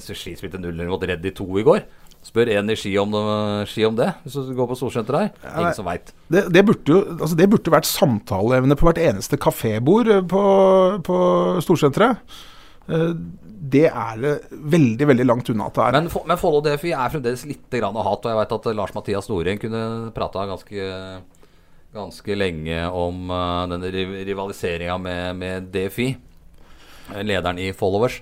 Ski 0.00 0.34
spilte 0.38 0.58
0-0 0.58 0.88
mot 0.90 1.02
Redd 1.02 1.24
i 1.26 1.30
2 1.34 1.46
i 1.58 1.64
går. 1.66 1.82
Spør 2.24 2.48
en 2.56 2.70
i 2.70 2.74
ski 2.74 2.96
om, 2.98 3.12
ski 3.68 3.84
om 3.84 3.94
det, 3.98 4.06
hvis 4.24 4.32
du 4.32 4.54
går 4.56 4.66
på 4.70 4.76
storsenteret 4.80 5.30
her. 5.44 5.58
Ingen 5.60 5.74
som 5.76 5.84
veit. 5.84 6.10
Det, 6.32 6.46
det, 6.50 6.62
burde 6.64 6.88
jo, 6.88 7.02
altså 7.20 7.36
det 7.36 7.50
burde 7.52 7.70
vært 7.74 7.84
samtaleevne 7.90 8.78
på 8.80 8.86
hvert 8.88 9.02
eneste 9.02 9.36
kafébord 9.36 10.08
eh, 10.08 10.22
på, 10.22 10.44
på 11.04 11.18
Storsenteret. 11.60 12.16
Det 13.64 13.86
er 13.88 14.18
det 14.20 14.32
veldig, 14.52 15.06
veldig 15.08 15.24
langt 15.24 15.48
unna 15.52 15.70
at 15.70 15.78
det 15.78 15.84
er. 15.86 15.96
Men, 15.96 16.10
for, 16.12 16.26
men 16.28 16.40
Follo 16.40 16.60
DFI 16.64 16.92
er 16.92 17.12
fremdeles 17.12 17.46
litt 17.48 17.72
grann 17.72 17.96
hat, 17.96 18.26
og 18.26 18.28
jeg 18.28 18.40
veit 18.40 18.52
at 18.58 18.68
Lars 18.76 18.92
Mathias 18.96 19.30
Noreng 19.30 19.62
kunne 19.62 19.84
prata 20.16 20.44
ganske, 20.50 20.90
ganske 21.94 22.36
lenge 22.36 22.82
om 22.92 23.32
uh, 23.32 23.64
denne 23.70 23.88
riv 23.94 24.12
rivaliseringa 24.28 24.98
med, 25.00 25.40
med 25.40 25.72
DFI. 25.72 26.10
eh, 27.14 27.24
Lederen 27.24 27.62
i 27.62 27.72
Followers, 27.76 28.20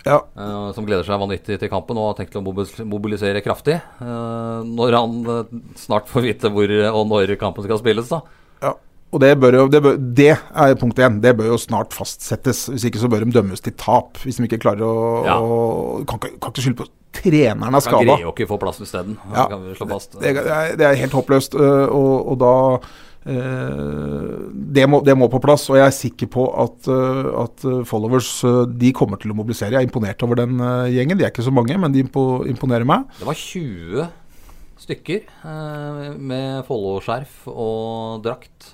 ja, 0.00 0.16
Uh, 0.32 0.70
som 0.72 0.86
gleder 0.88 1.04
seg 1.04 1.20
vanvittig 1.20 1.58
til 1.60 1.68
kampen 1.68 1.98
og 2.00 2.06
har 2.08 2.20
tenkt 2.22 2.38
å 2.38 2.42
mobilisere 2.42 3.42
kraftig. 3.44 3.76
Uh, 4.00 4.64
når 4.64 4.96
han 4.96 5.18
snart 5.76 6.08
får 6.08 6.24
vite 6.24 6.50
hvor 6.54 6.72
og 6.88 7.02
når 7.10 7.36
kampen 7.38 7.66
skal 7.66 7.82
spilles, 7.82 8.08
da. 8.08 8.22
Og 9.10 9.18
det, 9.18 9.32
bør 9.42 9.56
jo, 9.58 9.62
det, 9.72 9.80
bør, 9.82 9.96
det 10.14 10.28
er 10.38 10.74
punkt 10.78 10.98
én. 11.02 11.16
Det 11.22 11.32
bør 11.38 11.48
jo 11.50 11.58
snart 11.58 11.90
fastsettes. 11.96 12.68
Hvis 12.70 12.84
ikke 12.86 13.00
så 13.02 13.08
bør 13.10 13.24
de 13.26 13.32
dømmes 13.34 13.60
til 13.64 13.74
tap. 13.74 14.20
Hvis 14.22 14.38
de 14.38 14.46
ikke 14.46 14.60
klarer 14.62 14.84
å, 14.86 14.94
Ja. 15.26 15.34
å 15.42 16.04
Kan 16.06 16.20
kan 16.22 16.52
ikke 16.52 16.62
skylde 16.62 16.78
på 16.84 16.86
treneren 17.12 17.74
er 17.74 17.82
skada. 17.82 18.04
greier 18.06 18.22
jo 18.28 18.30
ikke 18.30 18.46
å 18.46 18.52
få 18.52 18.60
plassen 18.62 18.86
isteden. 18.86 19.16
Ja. 19.34 19.48
Det 19.48 19.50
kan 19.50 19.64
vi 19.66 19.74
slå 19.80 19.88
fast. 19.90 20.14
Det, 20.20 20.30
er, 20.38 20.76
det 20.78 20.86
er 20.86 20.94
helt 21.02 21.16
håpløst. 21.18 21.58
Og, 21.58 22.12
og 22.30 22.38
da 22.38 22.54
det, 24.70 24.86
må, 24.88 25.00
det 25.04 25.14
må 25.18 25.26
på 25.32 25.40
plass. 25.42 25.66
Og 25.70 25.76
jeg 25.80 25.86
er 25.90 25.96
sikker 25.96 26.30
på 26.32 26.46
at, 26.62 26.88
at 27.42 27.66
followers 27.90 28.30
de 28.78 28.92
kommer 28.96 29.18
til 29.20 29.34
å 29.34 29.38
mobilisere. 29.42 29.74
Jeg 29.74 29.82
er 29.82 29.90
imponert 29.90 30.22
over 30.26 30.38
den 30.40 30.54
gjengen. 30.94 31.18
De 31.18 31.26
er 31.26 31.32
ikke 31.34 31.44
så 31.46 31.52
mange, 31.54 31.76
men 31.82 31.92
de 31.94 32.06
imponerer 32.06 32.86
meg. 32.88 33.10
Det 33.18 33.26
var 33.28 33.34
20 33.42 34.06
stykker 34.80 35.26
med 36.16 36.62
Follo-skjerf 36.70 37.42
og 37.50 38.22
drakt 38.24 38.70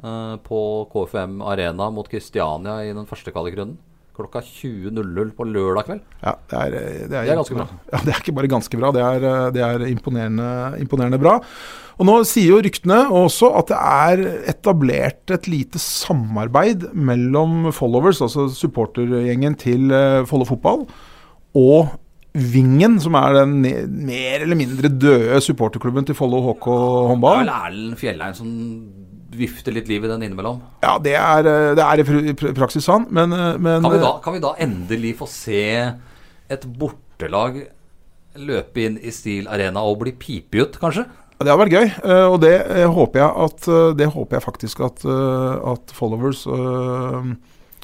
på 0.00 0.58
KFM 0.92 1.38
Arena 1.42 1.90
mot 1.90 2.08
Kristiania 2.10 2.82
i 2.84 2.92
den 2.92 3.06
første 3.08 3.32
kvalikrunden. 3.32 3.78
Klokka 4.16 4.40
20.00 4.40 5.32
på 5.36 5.44
lørdag 5.44 5.84
kveld. 5.90 5.98
Ja, 6.22 6.32
det 6.48 6.56
er, 6.60 6.70
det 6.70 6.80
er, 6.80 7.08
Det 7.10 7.18
er 7.32 7.36
ganske 7.36 7.56
bra. 7.58 7.66
Ja, 7.92 7.98
Det 8.04 8.12
er 8.14 8.20
ikke 8.22 8.32
bare 8.38 8.48
ganske 8.48 8.78
bra, 8.80 8.92
det 8.96 9.02
er, 9.04 9.26
øh, 9.28 9.50
det 9.52 9.62
er 9.64 9.84
imponerende, 9.90 10.46
imponerende 10.80 11.18
bra. 11.20 11.34
Og 11.96 12.04
Nå 12.08 12.14
sier 12.28 12.54
jo 12.54 12.62
ryktene 12.64 12.96
også 13.12 13.50
at 13.56 13.68
det 13.72 13.76
er 13.80 14.24
etablert 14.52 15.32
et 15.36 15.46
lite 15.48 15.80
samarbeid 15.80 16.90
mellom 16.96 17.70
followers, 17.72 18.20
altså 18.24 18.48
supportergjengen 18.52 19.56
til 19.60 19.92
Follo 20.28 20.44
fotball, 20.48 20.84
og 21.56 21.94
Vingen, 22.36 22.98
som 23.00 23.14
er 23.16 23.32
den 23.32 23.62
mer 24.04 24.42
eller 24.44 24.58
mindre 24.60 24.90
døde 24.92 25.38
supporterklubben 25.40 26.04
til 26.04 26.14
Follo 26.18 26.42
HK 26.50 26.66
Det 26.66 26.74
er 26.76 27.06
håndball. 27.08 27.38
vel 27.40 27.52
Erlend 27.54 27.96
Fjellheim 27.96 28.34
som 28.36 28.50
vifter 29.38 29.74
litt 29.76 29.88
liv 29.90 30.04
i 30.04 30.10
den 30.10 30.22
innimellom. 30.26 30.58
Ja, 30.84 30.96
det 31.02 31.14
er, 31.18 31.46
øh, 31.50 31.74
det 31.78 31.84
er 31.84 32.02
i 32.02 32.06
pr- 32.08 32.32
pr- 32.40 32.54
praksis 32.56 32.84
sånn, 32.88 33.06
men, 33.10 33.32
øh, 33.32 33.58
men 33.60 33.82
Kan 33.84 33.92
vi, 33.92 34.02
da, 34.02 34.12
kan 34.24 34.36
vi 34.36 34.42
da 34.44 34.54
endelig 34.66 35.14
få 35.20 35.28
se 35.30 35.62
et 36.50 36.66
bortelag 36.78 37.62
løpe 38.36 38.82
inn 38.84 38.98
i 39.00 39.10
Steel 39.14 39.46
Arena 39.48 39.80
og 39.88 40.00
bli 40.02 40.12
pipet 40.12 40.76
kanskje? 40.82 41.06
det 41.36 41.50
har 41.52 41.58
vært 41.60 41.74
gøy, 41.74 41.90
og 42.32 42.38
det 42.40 42.52
håper 42.88 43.20
jeg 43.20 43.32
at 43.44 43.66
Det 43.98 44.06
håper 44.08 44.38
jeg 44.38 44.42
faktisk 44.46 44.80
at, 44.86 45.02
at 45.04 45.92
followers 45.92 46.46
øh, 46.48 47.34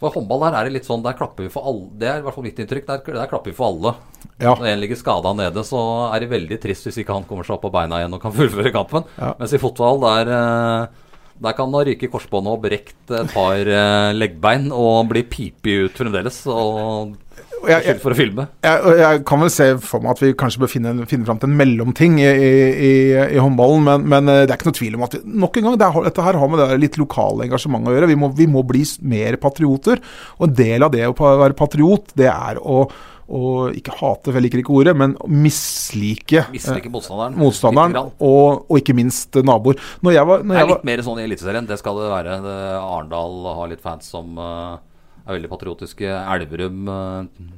For 0.01 0.09
håndball 0.15 0.41
der 0.47 0.57
er 0.57 0.65
det 0.65 0.73
litt 0.79 0.89
sånn, 0.89 1.03
der 1.05 1.13
klapper 1.19 1.45
vi 1.45 1.51
for 1.53 1.69
alle. 1.69 1.91
Det 2.01 2.09
er 2.09 2.23
i 2.23 2.25
hvert 2.25 2.35
fall 2.35 2.47
mitt 2.47 2.59
inntrykk. 2.59 2.87
Der, 2.89 3.03
der 3.21 3.29
klapper 3.31 3.53
vi 3.53 3.55
for 3.59 3.69
alle. 3.71 3.93
Ja. 4.41 4.55
Når 4.57 4.71
en 4.73 4.81
ligger 4.83 4.99
skada 4.99 5.31
nede, 5.37 5.63
så 5.69 5.79
er 6.09 6.25
det 6.25 6.31
veldig 6.33 6.59
trist 6.65 6.89
hvis 6.89 6.99
ikke 7.05 7.15
han 7.15 7.27
kommer 7.29 7.45
seg 7.47 7.55
opp 7.59 7.63
på 7.69 7.71
beina 7.77 8.01
igjen 8.01 8.17
og 8.17 8.23
kan 8.25 8.33
fullføre 8.41 8.73
kampen. 8.75 9.05
Ja. 9.21 9.35
Mens 9.39 9.53
i 9.55 9.61
fotball, 9.63 10.01
der, 10.03 10.33
eh, 10.33 11.02
der 11.43 11.57
kan 11.59 11.73
han 11.73 11.87
ryke 11.89 12.07
i 12.07 12.13
korsbåndet 12.13 12.55
og 12.55 12.63
brekt 12.63 13.13
et 13.19 13.35
par 13.35 13.59
eh, 13.59 14.13
leggbein 14.15 14.71
og 14.71 15.11
bli 15.11 15.25
pipig 15.27 15.79
ut 15.89 15.99
fremdeles. 15.99 16.43
Og 16.51 17.17
jeg, 17.63 17.83
jeg, 17.87 17.99
for 18.03 18.15
å 18.15 18.19
filme. 18.19 18.47
jeg, 18.65 18.95
jeg 18.99 19.21
kan 19.27 19.43
vel 19.43 19.51
se 19.55 19.67
for 19.83 20.03
meg 20.03 20.17
at 20.17 20.23
vi 20.23 20.33
kanskje 20.39 20.63
bør 20.65 20.71
finne, 20.71 20.95
finne 21.11 21.27
fram 21.29 21.39
til 21.43 21.51
en 21.51 21.59
mellomting 21.61 22.19
i, 22.23 22.27
i, 22.27 22.93
i, 23.37 23.39
håndballen, 23.39 23.87
men, 23.87 24.09
men 24.11 24.33
øh, 24.33 24.43
det 24.43 24.51
er 24.51 24.59
ikke 24.59 24.71
noe 24.71 24.79
tvil 24.79 24.99
om 24.99 25.07
at 25.07 25.15
vi, 25.17 25.23
nok 25.45 25.59
en 25.59 25.69
gang, 25.69 25.79
det 25.79 25.87
er, 25.87 26.01
dette 26.09 26.27
her 26.27 26.41
har 26.43 26.51
med 26.51 26.63
det 26.63 26.81
litt 26.83 26.99
lokale 27.01 27.47
engasjementet 27.47 27.93
å 27.93 27.97
gjøre. 27.97 28.11
Vi 28.11 28.19
må, 28.19 28.33
vi 28.39 28.49
må 28.51 28.65
bli 28.67 28.83
mer 29.15 29.39
patrioter. 29.43 30.03
Og 30.41 30.49
en 30.49 30.59
del 30.59 30.87
av 30.87 30.95
det 30.95 31.07
å 31.07 31.15
være 31.17 31.59
patriot, 31.59 32.15
det 32.19 32.31
er 32.33 32.59
å, 32.59 32.85
å 33.31 33.71
ikke 33.77 33.95
hate, 34.01 34.33
jeg 34.35 34.45
liker 34.45 34.63
ikke 34.63 34.75
ordet, 34.75 34.95
men 34.99 35.15
mislike 35.31 36.43
øh, 36.49 36.89
motstanderen. 36.91 37.37
motstanderen, 37.39 38.11
og, 38.19 38.65
og 38.67 38.81
ikke 38.81 38.97
minst 38.99 39.39
eh, 39.39 39.47
naboer. 39.47 39.79
Når 40.03 40.17
jeg 40.17 40.29
var, 40.29 40.43
når 40.43 40.55
Det 40.55 40.59
er 40.59 40.65
jeg 40.65 40.71
var 40.71 40.81
litt 40.81 40.91
mer 40.91 41.05
sånn 41.07 41.23
i 41.23 41.27
Eliteserien. 41.29 41.69
Det 41.69 41.79
skal 41.81 42.01
det 42.01 42.11
være. 42.13 42.41
Det, 42.45 42.59
Arendal 42.81 43.39
har 43.61 43.71
litt 43.71 43.85
fans 43.85 44.11
som 44.11 44.37
eh, 44.43 44.83
er 45.23 45.39
veldig 45.39 45.53
patriotiske. 45.53 46.11
Elverum 46.11 46.93
eh, 46.93 47.49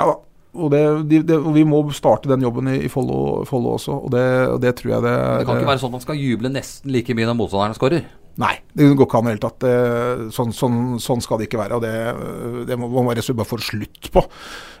Ja 0.00 0.10
da. 0.10 0.20
Og, 0.52 0.68
det, 0.68 0.80
de, 1.08 1.22
de, 1.24 1.36
og 1.40 1.54
vi 1.56 1.62
må 1.64 1.78
starte 1.96 2.28
den 2.28 2.42
jobben 2.44 2.66
i, 2.68 2.82
i 2.84 2.88
Follo, 2.92 3.38
også, 3.48 3.94
og 4.04 4.10
det, 4.12 4.24
og 4.52 4.58
det 4.60 4.74
tror 4.76 4.90
jeg 4.98 5.04
det 5.06 5.14
Det 5.40 5.46
kan 5.48 5.62
ikke 5.62 5.70
være 5.70 5.80
sånn 5.80 5.94
at 5.94 5.96
man 5.96 6.02
skal 6.04 6.18
juble 6.20 6.50
nesten 6.52 6.92
like 6.92 7.16
mye 7.16 7.30
når 7.30 7.38
motstanderen 7.38 7.78
skårer. 7.78 8.04
Nei, 8.40 8.54
det 8.72 8.86
går 8.96 9.04
ikke 9.04 9.18
an 9.18 9.26
i 9.26 9.28
det 9.28 9.34
hele 9.34 9.42
tatt. 9.44 9.64
Sånn, 10.32 10.52
sånn, 10.56 10.76
sånn 11.04 11.20
skal 11.20 11.36
det 11.42 11.50
ikke 11.50 11.58
være. 11.60 11.76
og 11.76 11.82
Det, 11.84 12.66
det 12.70 12.78
må 12.80 12.88
man 12.88 13.10
bare 13.10 13.20
bare 13.36 13.44
få 13.48 13.58
slutt 13.60 14.08
på. 14.14 14.22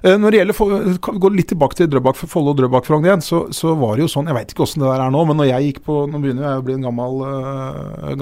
Eh, 0.02 0.16
Når 0.16 0.32
det 0.32 0.38
gjelder, 0.40 0.56
for, 0.56 1.18
gå 1.20 1.30
litt 1.34 1.50
tilbake 1.52 1.76
til 1.76 1.90
Drøbak, 1.92 2.16
Follo 2.16 2.54
og 2.54 2.56
Drøbak-Frogn 2.62 3.04
igjen, 3.04 3.20
så, 3.22 3.42
så 3.52 3.74
var 3.76 3.96
det 4.00 4.06
jo 4.06 4.12
sånn 4.14 4.30
Jeg 4.30 4.34
veit 4.38 4.54
ikke 4.54 4.64
åssen 4.64 4.80
det 4.82 4.88
der 4.88 5.02
er 5.04 5.12
nå, 5.12 5.20
men 5.28 5.36
når 5.42 5.50
jeg 5.50 5.66
gikk 5.68 5.82
på 5.84 5.98
Nå 6.10 6.20
begynner 6.24 6.46
jeg 6.48 6.62
å 6.62 6.64
bli 6.66 6.74
en 6.78 6.86
gammel, 6.88 7.20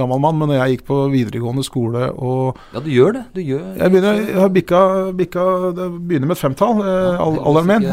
gammel 0.00 0.20
mann, 0.26 0.40
men 0.42 0.50
når 0.50 0.58
jeg 0.60 0.74
gikk 0.74 0.84
på 0.90 0.98
videregående 1.14 1.64
skole 1.66 2.08
og 2.16 2.58
Ja, 2.74 2.82
du 2.82 2.90
gjør 2.90 3.14
det. 3.20 3.22
Du 3.38 3.40
gjør 3.44 3.62
Jeg 3.78 3.94
begynner, 3.94 4.20
jeg 4.26 4.40
har 4.42 4.52
bikka, 4.58 4.80
bikka 5.22 5.46
det 5.78 5.86
begynner 6.10 6.32
med 6.32 6.36
et 6.36 6.42
femtall, 6.42 6.82
eh, 6.82 7.22
al- 7.22 7.38
alderen 7.46 7.70
min. 7.70 7.86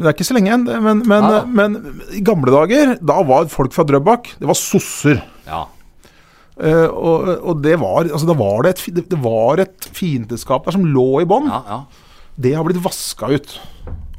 Det 0.00 0.06
er 0.08 0.14
ikke 0.14 0.24
så 0.30 0.38
lenge 0.38 0.48
igjen. 0.54 0.64
Men, 0.86 1.02
men, 1.10 1.28
men 1.58 1.76
i 2.16 2.22
gamle 2.24 2.54
dager, 2.54 2.94
da 3.04 3.18
var 3.26 3.50
folk 3.52 3.74
fra 3.76 3.84
Drøbak 3.84 4.30
Det 4.40 4.48
var 4.48 4.56
sosser. 4.56 5.20
Ja. 5.50 5.66
Eh, 6.60 6.86
og, 6.92 7.28
og 7.40 7.60
det 7.64 7.76
var 7.80 8.04
altså 8.04 8.28
det 8.28 8.36
var 8.36 8.66
det, 8.66 8.74
et, 8.74 9.00
det, 9.08 9.18
var 9.22 9.62
et 9.62 9.86
fiendeskap 9.96 10.66
der 10.66 10.76
som 10.76 10.84
lå 10.84 11.22
i 11.22 11.28
bånn. 11.28 11.48
ja, 11.50 11.60
ja. 11.68 11.82
Det 12.40 12.54
har 12.56 12.64
blitt 12.64 12.80
vaska 12.80 13.28
ut. 13.36 13.54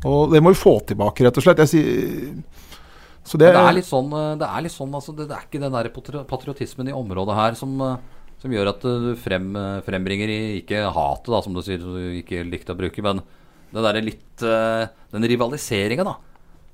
Og 0.05 0.33
det 0.33 0.41
må 0.43 0.51
vi 0.51 0.59
få 0.59 0.75
tilbake, 0.85 1.23
rett 1.25 1.37
og 1.39 1.45
slett. 1.45 1.61
Så 1.65 3.37
det, 3.39 3.51
det 3.53 3.61
er 3.61 3.77
litt 3.77 3.87
sånn, 3.87 4.11
eh, 4.13 4.33
det 4.37 4.47
er, 4.47 4.63
litt 4.65 4.75
sånn 4.75 4.93
altså, 4.97 5.13
det, 5.17 5.29
er 5.29 5.45
ikke 5.47 5.61
den 5.61 5.73
der 5.73 5.89
patriotismen 6.29 6.89
i 6.91 6.95
området 6.97 7.37
her 7.37 7.57
som, 7.57 7.73
eh, 7.85 8.27
som 8.41 8.53
gjør 8.53 8.73
at 8.73 8.85
du 8.85 9.13
frem, 9.21 9.53
frembringer 9.85 10.33
ikke 10.59 10.83
hatet, 10.93 11.31
da, 11.33 11.41
som 11.45 11.55
du 11.55 11.61
sier 11.65 11.81
du 11.81 12.19
ikke 12.19 12.43
likte 12.49 12.75
å 12.75 12.81
bruke, 12.81 13.05
men 13.05 13.23
det 13.71 13.85
derre 13.85 14.03
litt 14.03 14.43
Den 14.43 15.27
rivaliseringa, 15.31 16.03
da. 16.03 16.17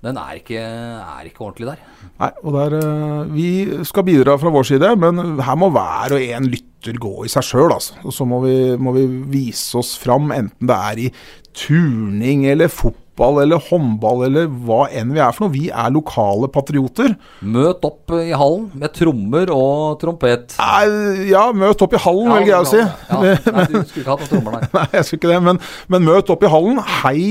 Den 0.05 0.17
er 0.21 0.37
ikke, 0.37 0.61
er 0.61 1.25
ikke 1.25 1.41
ordentlig 1.41 1.71
der. 1.71 1.79
Nei, 2.21 2.29
og 2.43 2.53
der, 2.53 2.75
eh, 2.77 3.33
Vi 3.33 3.49
skal 3.87 4.05
bidra 4.05 4.37
fra 4.37 4.53
vår 4.53 4.67
side, 4.69 4.91
men 5.01 5.39
her 5.41 5.57
må 5.57 5.71
hver 5.73 6.13
og 6.17 6.21
en 6.21 6.51
lytter 6.51 6.99
gå 7.01 7.25
i 7.25 7.31
seg 7.33 7.43
sjøl. 7.43 7.73
Altså. 7.73 7.97
Så 8.13 8.27
må 8.29 8.43
vi, 8.45 8.77
må 8.77 8.93
vi 8.93 9.07
vise 9.33 9.77
oss 9.81 9.95
fram, 9.97 10.31
enten 10.35 10.69
det 10.69 10.77
er 10.77 11.03
i 11.07 11.11
turning 11.57 12.45
eller 12.45 12.69
fotball 12.69 13.06
eller 13.17 13.61
håndball 13.69 14.25
eller 14.27 14.47
hva 14.67 14.85
enn 14.93 15.13
vi 15.15 15.21
er 15.23 15.33
for 15.33 15.47
noe. 15.47 15.53
Vi 15.55 15.67
er 15.71 15.93
lokale 15.93 16.49
patrioter. 16.53 17.15
Møt 17.41 17.85
opp 17.87 18.13
i 18.13 18.31
hallen 18.37 18.67
med 18.77 18.93
trommer 18.95 19.51
og 19.53 19.97
trompet. 20.01 20.57
Nei, 20.61 21.27
ja, 21.31 21.47
møt 21.55 21.81
opp 21.81 21.95
i 21.97 22.01
hallen, 22.03 22.31
velger 22.35 22.53
jeg 22.53 22.59
å 22.59 22.69
si. 22.69 22.83
Ja, 22.83 23.19
nei, 23.57 23.65
du 23.71 23.77
skulle 23.81 24.03
ikke 24.03 24.13
hatt 24.13 24.25
noen 24.25 24.31
trommer, 24.33 24.57
nei. 24.57 24.69
Nei, 24.77 24.85
jeg 24.93 25.07
skulle 25.07 25.21
ikke 25.21 25.31
det, 25.33 25.39
men, 25.47 25.61
men 25.93 26.05
møt 26.05 26.31
opp 26.33 26.45
i 26.45 26.51
hallen. 26.51 26.81
Hei 27.01 27.21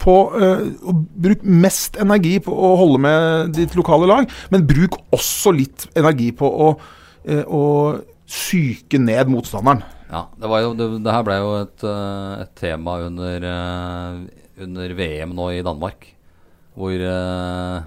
på 0.00 0.16
eh, 0.40 0.64
og 0.84 1.02
Bruk 1.24 1.44
mest 1.44 1.98
energi 2.00 2.38
på 2.44 2.52
å 2.52 2.74
holde 2.80 3.00
med 3.04 3.54
ditt 3.56 3.76
lokale 3.78 4.08
lag, 4.10 4.30
men 4.52 4.66
bruk 4.68 4.98
også 5.14 5.52
litt 5.54 5.86
energi 5.98 6.30
på 6.36 6.48
å, 6.48 6.70
eh, 7.28 7.44
å 7.44 7.64
psyke 8.28 9.00
ned 9.00 9.30
motstanderen. 9.32 9.84
Ja, 10.10 10.26
det, 10.38 10.48
var 10.50 10.62
jo, 10.62 10.72
det, 10.78 10.88
det 11.04 11.14
her 11.14 11.24
ble 11.26 11.38
jo 11.40 11.52
et, 11.62 11.84
eh, 11.88 12.42
et 12.44 12.52
tema 12.60 12.98
under, 13.06 13.48
under 14.60 14.94
VM 14.98 15.34
nå 15.36 15.48
i 15.56 15.64
Danmark. 15.66 16.06
Hvor 16.74 16.94
eh, 16.94 17.82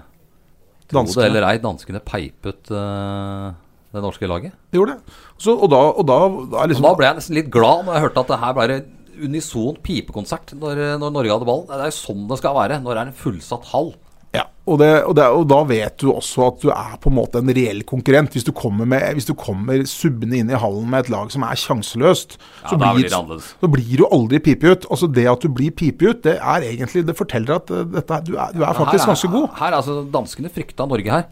Danskene. 0.88 1.26
eller 1.28 1.46
ei, 1.50 1.58
danskene 1.60 2.00
peipet 2.04 2.70
eh, 2.72 3.48
det 3.92 4.04
norske 4.04 4.28
laget. 4.28 4.54
Det 4.70 4.80
gjorde 4.80 4.96
det. 4.96 5.16
Så, 5.40 5.54
og 5.54 5.68
da, 5.72 5.80
og 5.90 6.06
da, 6.08 6.18
da 6.52 6.68
liksom 6.68 6.86
Og 6.86 6.94
da 6.94 7.00
ble 7.00 7.08
jeg 7.08 7.18
nesten 7.20 7.38
litt 7.38 7.50
glad 7.52 7.86
når 7.86 7.96
jeg 7.96 8.06
hørte 8.06 8.24
at 8.24 8.32
det 8.32 8.40
her 8.42 8.56
ble 8.56 8.78
unison 9.18 9.78
pipekonsert 9.82 10.52
når, 10.54 10.82
når 11.00 11.14
Norge 11.14 11.32
hadde 11.34 11.48
ball. 11.48 11.64
Det 11.68 11.78
er 11.78 11.90
jo 11.90 11.96
sånn 11.98 12.28
det 12.30 12.38
skal 12.40 12.56
være 12.56 12.80
når 12.84 12.92
det 12.94 13.02
er 13.02 13.10
en 13.10 13.20
fullsatt 13.24 13.72
hall. 13.72 13.92
Ja, 14.36 14.44
og, 14.68 14.76
det, 14.82 14.88
og, 15.08 15.14
det, 15.16 15.24
og, 15.32 15.44
da 15.48 15.58
vet 15.68 16.02
du 16.02 16.10
også 16.12 16.48
at 16.50 16.58
du 16.60 16.68
er 16.74 16.96
på 17.00 17.08
en 17.08 17.16
måte 17.16 17.40
en 17.40 17.52
reell 17.56 17.80
konkurrent. 17.88 18.34
Hvis 18.36 18.44
du 18.44 18.52
kommer, 18.56 18.88
med, 18.88 19.06
hvis 19.16 19.28
du 19.28 19.32
kommer 19.38 19.80
subbende 19.88 20.36
inn 20.36 20.52
i 20.52 20.60
hallen 20.60 20.90
med 20.92 21.06
et 21.06 21.12
lag 21.14 21.32
som 21.32 21.46
er 21.48 21.56
sjanseløst, 21.60 22.36
ja, 22.36 22.74
så, 22.74 22.80
blir, 22.82 23.08
så, 23.08 23.72
blir, 23.72 23.94
du 24.02 24.04
aldri 24.10 24.42
pipet 24.50 24.68
ut. 24.68 24.86
Altså 24.92 25.08
Det 25.08 25.24
at 25.32 25.44
du 25.44 25.48
blir 25.52 25.72
pipet 25.72 26.04
ut, 26.10 26.22
det 26.26 26.36
er 26.36 26.68
egentlig, 26.68 27.06
det 27.08 27.16
forteller 27.16 27.56
at 27.56 27.72
uh, 27.72 27.86
dette, 27.96 28.20
du, 28.28 28.36
er, 28.36 28.52
du 28.52 28.62
er 28.66 28.76
faktisk 28.76 29.06
er, 29.06 29.14
ganske 29.14 29.32
god. 29.32 29.48
Her, 29.62 29.80
altså 29.80 30.00
Danskene 30.12 30.52
frykta 30.52 30.88
Norge 30.88 31.16
her. 31.16 31.28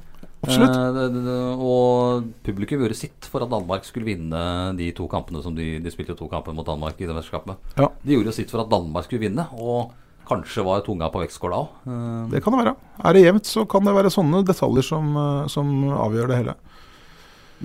Absolutt. 0.47 0.77
Eh, 0.77 1.61
og 1.65 2.27
publikum 2.47 2.83
gjorde 2.85 2.97
sitt 2.99 3.29
for 3.31 3.45
at 3.45 3.51
Danmark 3.51 3.87
skulle 3.89 4.07
vinne 4.09 4.41
de 4.79 4.91
to 4.97 5.09
kampene 5.11 5.43
som 5.43 5.57
de, 5.57 5.77
de 5.83 5.93
spilte 5.93 6.17
to 6.19 6.29
kamper 6.31 6.55
mot 6.57 6.67
Danmark 6.67 7.01
i 7.01 7.09
det 7.09 7.17
mesterskapet. 7.17 7.57
Ja. 7.79 7.89
De 8.05 8.19
gjorde 8.19 8.35
sitt 8.37 8.53
for 8.53 8.63
at 8.63 8.71
Danmark 8.71 9.09
skulle 9.09 9.25
vinne. 9.27 9.49
Og 9.59 9.95
Kanskje 10.27 10.65
var 10.67 10.83
tunga 10.83 11.07
på 11.13 11.23
vektskåla 11.23 11.59
òg. 11.63 11.75
Eh, 11.87 12.23
det 12.33 12.43
kan 12.43 12.55
det 12.55 12.65
være. 12.65 12.75
Er 13.07 13.15
det 13.15 13.23
jevnt, 13.23 13.47
så 13.47 13.63
kan 13.71 13.87
det 13.87 13.95
være 13.95 14.11
sånne 14.11 14.43
detaljer 14.47 14.87
som, 14.87 15.13
eh, 15.23 15.47
som 15.53 15.69
avgjør 15.95 16.33
det 16.33 16.39
hele. 16.41 16.55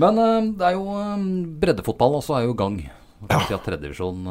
Men 0.01 0.19
eh, 0.21 0.49
det 0.59 0.67
er 0.67 0.75
jo 0.77 0.97
breddefotball 1.61 2.19
også 2.19 2.37
er 2.37 2.45
jo 2.45 2.57
gang. 2.57 2.77
Ja. 3.29 3.41
Tredjedivisjon 3.65 4.25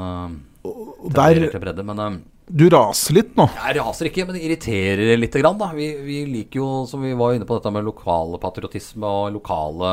bredde, 1.15 1.85
men 1.87 2.23
Du 2.51 2.65
raser 2.71 3.15
litt 3.15 3.37
nå? 3.39 3.47
Jeg 3.55 3.77
raser 3.79 4.09
ikke, 4.11 4.25
men 4.27 4.35
det 4.35 4.43
irriterer 4.47 5.19
litt. 5.19 5.35
Grann. 5.39 5.61
Vi, 5.75 5.91
vi, 6.03 6.23
liker 6.27 6.59
jo, 6.63 6.71
som 6.91 7.03
vi 7.03 7.13
var 7.15 7.35
inne 7.35 7.47
på, 7.47 7.59
dette 7.59 7.71
med 7.71 7.87
lokale 7.87 8.39
patriotisme 8.43 9.07
og 9.07 9.35
lokale 9.39 9.93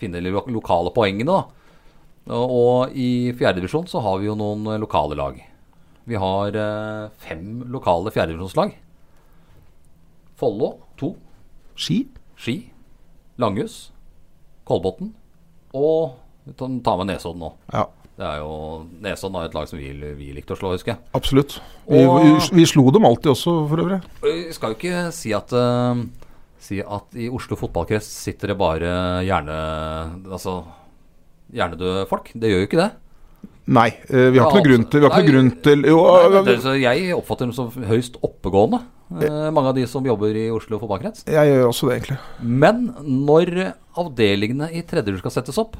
finne 0.00 0.20
de 0.20 0.32
lokale 0.32 0.92
poengene. 0.92 1.32
da. 1.32 1.44
Og, 2.32 2.54
og 2.60 2.96
i 2.96 3.32
fjerdedivisjon 3.36 3.88
så 3.88 4.00
har 4.04 4.20
vi 4.20 4.30
jo 4.30 4.36
noen 4.36 4.80
lokale 4.80 5.16
lag. 5.16 5.36
Vi 6.04 6.18
har 6.20 6.56
eh, 6.58 7.10
fem 7.24 7.64
lokale 7.72 8.12
fjerdedivisjonslag. 8.12 8.74
Follo 10.38 10.74
to. 11.00 11.14
Ski. 11.74 12.04
Ski. 12.36 12.56
Langhus. 13.40 13.90
Kolbotn. 14.68 15.12
Og 15.74 16.14
ta 16.58 16.96
med 16.98 17.08
Nesodden 17.08 17.44
nå. 17.46 17.52
Ja. 17.72 17.86
Det 18.14 18.26
er 18.28 18.42
jo, 18.44 18.84
Nesodden 19.02 19.40
er 19.40 19.48
et 19.48 19.56
lag 19.56 19.66
som 19.66 19.80
vi, 19.80 19.90
vi 20.14 20.28
likte 20.36 20.54
å 20.54 20.58
slå, 20.58 20.74
husker 20.76 20.94
jeg. 20.94 21.02
Absolutt. 21.18 21.56
Vi, 21.88 21.98
vi, 21.98 22.36
vi, 22.60 22.66
slo 22.70 22.86
dem 22.94 23.08
alltid 23.08 23.32
også, 23.32 23.56
for 23.70 23.82
øvrig. 23.82 23.98
Vi 24.22 24.36
skal 24.54 24.74
jo 24.74 24.78
ikke 24.78 25.02
si 25.16 25.32
at, 25.34 25.50
uh, 25.50 26.04
si 26.62 26.78
at 26.78 27.18
i 27.18 27.26
Oslo 27.32 27.58
fotballkrets 27.58 28.06
sitter 28.28 28.52
det 28.52 28.60
bare 28.60 28.94
hjerne... 29.26 29.60
Altså 30.30 30.60
hjernedøde 31.54 32.04
folk. 32.10 32.30
Det 32.34 32.50
gjør 32.50 32.62
jo 32.62 32.68
ikke 32.68 32.80
det. 32.80 32.90
Nei, 33.64 33.88
eh, 34.10 34.28
vi 34.28 34.40
har 34.40 34.50
ikke 34.50 34.60
noe 34.60 34.66
grunn 34.66 34.82
til, 34.92 35.00
vi 35.00 35.08
har 35.08 35.14
ikke 35.14 35.24
noe 35.24 35.32
grunn 35.32 35.52
til 35.64 35.86
jo, 35.88 36.00
nei, 36.04 36.40
det, 36.44 36.72
Jeg 36.82 37.14
oppfatter 37.16 37.48
dem 37.48 37.54
som 37.56 37.86
høyst 37.88 38.18
oppegående, 38.20 38.82
eh, 39.24 39.46
mange 39.56 39.70
av 39.70 39.78
de 39.78 39.86
som 39.88 40.04
jobber 40.04 40.36
i 40.36 40.50
Oslo 40.52 40.76
fotballkrets. 40.82 41.24
Jeg 41.32 41.48
gjør 41.48 41.70
også 41.70 41.88
det, 41.88 41.96
egentlig. 41.96 42.18
Men 42.44 42.90
når 43.24 43.54
avdelingene 44.04 44.68
i 44.68 44.82
tredje 44.84 45.16
skal 45.22 45.32
settes 45.38 45.60
opp, 45.62 45.78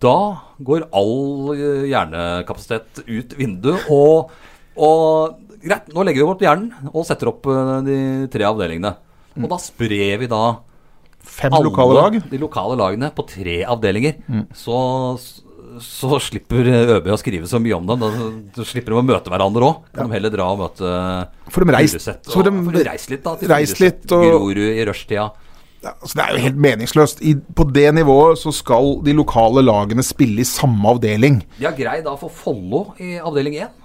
da 0.00 0.16
går 0.64 0.86
all 0.96 1.52
eh, 1.52 1.90
hjernekapasitet 1.90 3.02
ut 3.04 3.36
vinduet. 3.36 3.84
Og, 3.92 4.32
og 4.80 5.60
greit, 5.60 5.92
nå 5.92 6.06
legger 6.08 6.24
vi 6.24 6.30
vårt 6.30 6.46
hjernen 6.46 6.88
og 6.94 7.04
setter 7.04 7.28
opp 7.34 7.44
de 7.84 7.98
tre 8.32 8.48
avdelingene. 8.48 8.94
Og 9.36 9.52
da 9.52 9.60
sprer 9.60 10.16
vi 10.22 10.30
da 10.30 10.62
Fem 11.28 11.52
lokale 11.52 11.92
lag? 11.92 12.14
De 12.30 12.38
lokale 12.40 12.76
lagene 12.78 13.10
på 13.12 13.24
tre 13.28 13.58
avdelinger. 13.68 14.16
Mm. 14.30 14.46
Så 14.56 14.78
så 15.84 16.18
slipper 16.22 16.68
ØB 16.96 17.10
å 17.14 17.18
skrive 17.20 17.48
så 17.50 17.60
mye 17.62 17.76
om 17.76 17.88
dem. 17.88 18.04
Da, 18.54 18.64
slipper 18.66 18.94
de 18.94 19.00
å 19.00 19.04
møte 19.06 19.32
hverandre 19.32 19.68
òg. 19.68 19.90
Kan 19.96 20.10
de 20.10 20.16
heller 20.16 20.32
dra 20.34 20.48
og 20.54 20.62
møte 20.62 20.94
For 21.54 21.64
de 21.64 21.76
reist, 21.76 22.00
så 22.06 22.44
de, 22.46 22.54
de 22.74 22.86
reist 22.86 23.12
litt, 23.12 23.24
da. 23.24 23.34
Til 23.40 23.52
reist 23.52 23.82
litt, 23.82 24.06
og, 24.12 24.24
Grorud 24.26 24.64
i 24.68 24.86
rushtida. 24.88 25.28
Ja, 25.78 25.92
altså 25.94 26.18
det 26.18 26.24
er 26.24 26.32
jo 26.34 26.44
helt 26.48 26.62
meningsløst. 26.62 27.20
I, 27.22 27.36
på 27.38 27.66
det 27.70 27.86
nivået 27.94 28.40
så 28.40 28.52
skal 28.54 28.96
de 29.06 29.14
lokale 29.14 29.62
lagene 29.62 30.02
spille 30.06 30.42
i 30.42 30.48
samme 30.48 30.94
avdeling. 30.94 31.42
De 31.58 31.68
har 31.68 31.76
greid 31.78 32.06
da 32.08 32.16
for 32.18 32.34
Follo 32.34 32.88
i 33.02 33.14
avdeling 33.22 33.60
1, 33.62 33.76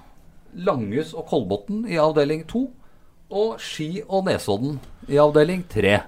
Langhus 0.66 1.14
og 1.14 1.28
Kolbotn 1.30 1.84
i 1.90 2.00
avdeling 2.02 2.48
2, 2.50 2.64
og 3.34 3.62
Ski 3.62 4.02
og 4.08 4.26
Nesodden 4.28 4.80
i 5.10 5.20
avdeling 5.22 5.64
3. 5.70 6.00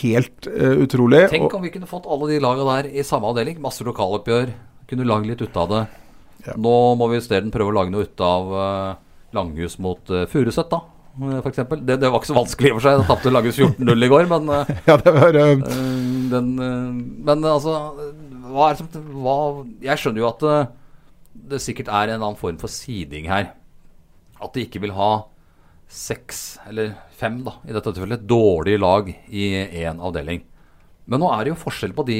Helt 0.00 0.50
uh, 0.50 0.82
utrolig. 0.82 1.24
Tenk 1.30 1.54
om 1.54 1.62
vi 1.62 1.72
kunne 1.74 1.88
fått 1.90 2.08
alle 2.10 2.32
de 2.32 2.42
lagene 2.42 2.76
der 2.76 2.90
i 2.90 3.06
samme 3.06 3.30
avdeling. 3.30 3.60
Masse 3.62 3.86
lokaloppgjør. 3.86 4.52
Kunne 4.90 5.06
lage 5.06 5.28
litt 5.30 5.42
ut 5.42 5.58
av 5.60 5.68
det. 5.70 5.82
Ja. 6.46 6.56
Nå 6.58 6.72
må 6.98 7.06
vi 7.12 7.20
isteden 7.20 7.52
prøve 7.54 7.70
å 7.70 7.76
lage 7.76 7.92
noe 7.92 8.08
ut 8.08 8.24
av 8.24 8.54
uh, 8.54 8.96
Langhus 9.36 9.76
mot 9.82 10.10
uh, 10.10 10.24
Furuset, 10.30 10.66
da. 10.72 10.80
Uh, 11.20 11.38
for 11.42 11.50
eksempel. 11.52 11.82
det, 11.84 12.00
det 12.02 12.10
var 12.10 12.18
ikke 12.18 12.32
så 12.32 12.38
vanskelig 12.38 12.72
for 12.74 12.86
seg. 12.86 13.02
Da 13.02 13.08
tapte 13.12 13.32
Langhus 13.32 13.60
14-0 13.60 14.06
i 14.06 14.10
går, 14.10 14.26
men 14.32 14.50
Ja, 14.88 14.96
det 14.98 15.14
var 15.14 15.36
den, 15.36 16.50
Men 17.22 17.46
altså 17.46 17.76
hva 18.50 18.66
er 18.66 18.74
det 18.74 18.82
som 18.82 19.10
hva, 19.22 19.34
Jeg 19.84 20.02
skjønner 20.02 20.24
jo 20.24 20.30
at 20.32 20.46
det 21.50 21.60
sikkert 21.62 21.90
er 21.94 22.10
en 22.10 22.22
annen 22.22 22.38
form 22.38 22.58
for 22.58 22.72
siding 22.72 23.28
her. 23.30 23.52
At 24.42 24.56
de 24.56 24.64
ikke 24.66 24.82
vil 24.82 24.96
ha 24.96 25.12
seks, 25.90 26.60
eller 26.70 26.96
fem 27.18 27.40
da, 27.46 27.56
i 27.66 27.74
dette 27.74 27.92
tilfellet, 27.94 28.26
dårlige 28.26 28.80
lag 28.82 29.10
i 29.10 29.46
én 29.82 30.02
avdeling. 30.02 30.42
Men 31.10 31.22
nå 31.22 31.30
er 31.34 31.44
det 31.44 31.52
jo 31.54 31.62
forskjell 31.62 31.94
på 31.94 32.06
de 32.06 32.18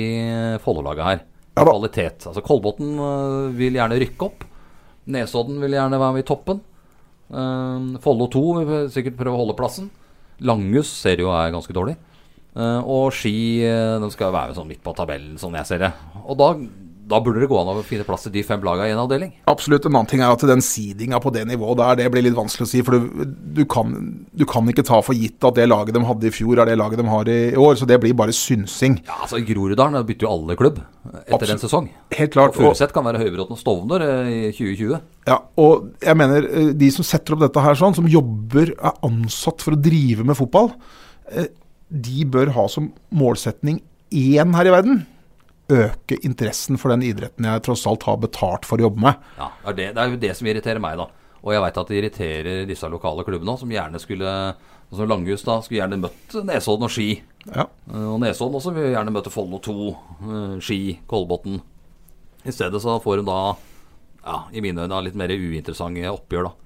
Follo-laga 0.62 1.06
her 1.06 1.20
ja, 1.60 1.66
kvalitet. 1.68 2.26
Altså 2.30 2.42
Kolbotn 2.44 2.98
uh, 2.98 3.54
vil 3.56 3.78
gjerne 3.78 3.98
rykke 4.00 4.26
opp. 4.26 4.44
Nesodden 5.10 5.60
vil 5.62 5.76
gjerne 5.76 6.00
være 6.00 6.16
med 6.16 6.24
i 6.24 6.28
toppen. 6.28 6.60
Uh, 7.30 7.96
Follo 8.02 8.28
2 8.32 8.44
vil 8.58 8.92
sikkert 8.92 9.18
prøve 9.20 9.36
å 9.36 9.42
holde 9.44 9.58
plassen. 9.58 9.90
Langhus 10.40 10.90
ser 11.02 11.20
jo 11.22 11.32
er 11.36 11.52
ganske 11.54 11.76
dårlig. 11.76 11.98
Uh, 12.56 12.80
og 12.82 13.12
Ski 13.14 13.62
den 13.62 14.10
skal 14.10 14.34
være 14.34 14.56
sånn 14.56 14.70
midt 14.70 14.82
på 14.82 14.94
tabellen, 14.98 15.36
sånn 15.38 15.54
jeg 15.60 15.68
ser 15.68 15.84
det. 15.84 15.92
Og 16.24 16.40
da 16.40 16.54
da 17.10 17.18
burde 17.22 17.42
det 17.42 17.48
gå 17.50 17.58
an 17.58 17.72
å 17.72 17.82
finne 17.86 18.06
plass 18.06 18.24
til 18.26 18.34
de 18.34 18.42
fem 18.46 18.62
lagene 18.64 18.90
i 18.90 18.94
en 18.94 19.02
avdeling. 19.02 19.32
Absolutt. 19.50 19.86
En 19.88 19.96
annen 19.96 20.10
ting 20.10 20.22
er 20.22 20.30
at 20.30 20.44
den 20.46 20.62
seedinga 20.64 21.18
på 21.22 21.32
det 21.34 21.42
nivået 21.48 21.80
der, 21.80 21.98
det 22.00 22.08
blir 22.14 22.24
litt 22.24 22.36
vanskelig 22.38 22.68
å 22.68 22.70
si. 22.70 22.82
For 22.86 22.96
du, 22.96 23.34
du, 23.58 23.62
kan, 23.70 23.94
du, 24.30 24.44
kan, 24.48 24.68
ikke 24.70 24.86
ta 24.86 25.00
for 25.04 25.18
gitt 25.18 25.42
at 25.46 25.58
det 25.58 25.66
laget 25.68 25.96
de 25.96 26.04
hadde 26.06 26.30
i 26.30 26.34
fjor, 26.34 26.62
er 26.62 26.70
det 26.70 26.78
laget 26.78 27.02
de 27.02 27.08
har 27.10 27.30
i, 27.32 27.40
år. 27.58 27.76
Så 27.80 27.88
det 27.90 28.00
blir 28.02 28.16
bare 28.18 28.34
synsing. 28.36 29.00
Ja, 29.08 29.20
altså 29.26 29.40
I 29.40 29.46
Groruddalen 29.48 30.00
bytter 30.06 30.28
jo 30.28 30.32
alle 30.36 30.58
klubb 30.60 30.80
etter 30.80 31.36
Absolutt. 31.36 31.54
en 31.56 31.62
sesong. 31.64 31.90
Helt 32.16 32.34
klart. 32.36 32.54
Og 32.54 32.70
Furuset 32.70 32.94
kan 32.94 33.06
være 33.06 33.22
Høybråten 33.24 33.56
og 33.56 33.60
Stovner 33.60 34.06
eh, 34.06 34.32
i 34.32 34.40
2020. 34.54 34.98
Ja, 35.30 35.38
og 35.60 35.90
jeg 36.04 36.18
mener 36.20 36.46
eh, 36.46 36.72
de 36.78 36.90
som 36.94 37.06
setter 37.06 37.36
opp 37.36 37.44
dette 37.44 37.64
her 37.64 37.78
sånn, 37.78 37.96
som 37.98 38.08
jobber, 38.10 38.74
er 38.76 39.06
ansatt 39.06 39.64
for 39.64 39.76
å 39.76 39.80
drive 39.80 40.26
med 40.28 40.38
fotball, 40.38 40.74
eh, 41.34 41.50
de 41.90 42.26
bør 42.30 42.52
ha 42.54 42.68
som 42.70 42.92
målsetning 43.10 43.80
én 44.14 44.54
her 44.54 44.68
i 44.68 44.74
verden 44.74 45.02
øke 45.70 46.18
interessen 46.26 46.78
for 46.80 46.92
den 46.92 47.04
idretten 47.06 47.46
jeg 47.48 47.62
tross 47.66 47.86
alt 47.88 48.04
har 48.08 48.20
betalt 48.22 48.66
for 48.68 48.80
å 48.80 48.88
jobbe 48.88 49.04
med. 49.06 49.30
Ja, 49.38 49.50
det 49.72 49.90
er, 49.90 49.96
er 49.96 50.12
jo 50.12 50.20
det 50.20 50.34
som 50.38 50.50
irriterer 50.50 50.82
meg, 50.82 50.98
da. 51.00 51.08
Og 51.40 51.54
jeg 51.54 51.64
veit 51.64 51.80
at 51.80 51.88
det 51.90 51.98
irriterer 52.00 52.68
disse 52.68 52.90
lokale 52.92 53.24
klubbene 53.24 53.56
som 53.60 53.72
gjerne 53.72 54.00
skulle 54.02 54.34
Altså 54.90 55.06
Langhus 55.06 55.44
da 55.46 55.60
skulle 55.62 55.84
gjerne 55.84 56.00
møtt 56.02 56.32
Nesodden 56.48 56.88
og 56.88 56.90
Ski. 56.90 57.20
Ja. 57.46 57.68
Eh, 57.92 58.06
og 58.10 58.16
Nesodden 58.24 58.56
også 58.58 58.72
vil 58.74 58.88
gjerne 58.90 59.12
møte 59.14 59.30
Follo 59.30 59.60
2, 59.62 59.74
eh, 60.18 60.56
Ski, 60.66 60.80
Kolbotn. 61.06 61.60
I 62.42 62.54
stedet 62.54 62.80
så 62.82 62.96
får 62.98 63.20
hun 63.20 63.28
da, 63.28 63.36
ja, 64.24 64.40
i 64.50 64.64
mine 64.64 64.82
øyne, 64.82 64.98
litt 65.06 65.18
mer 65.18 65.30
uinteressante 65.30 66.10
oppgjør, 66.10 66.48
da. 66.48 66.56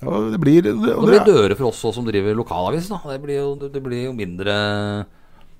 Ja, 0.00 0.22
det 0.32 0.40
blir 0.40 0.64
det, 0.64 0.72
det, 0.80 0.94
det 0.94 1.04
blir 1.08 1.28
døre 1.28 1.56
for 1.56 1.68
oss 1.68 1.82
også, 1.82 1.98
som 1.98 2.08
driver 2.08 2.36
lokalavis. 2.36 2.88
da 2.92 3.00
Det 3.12 3.20
blir 3.22 3.38
jo, 3.42 3.52
det 3.60 3.82
blir 3.84 4.08
jo 4.08 4.16
mindre 4.16 4.56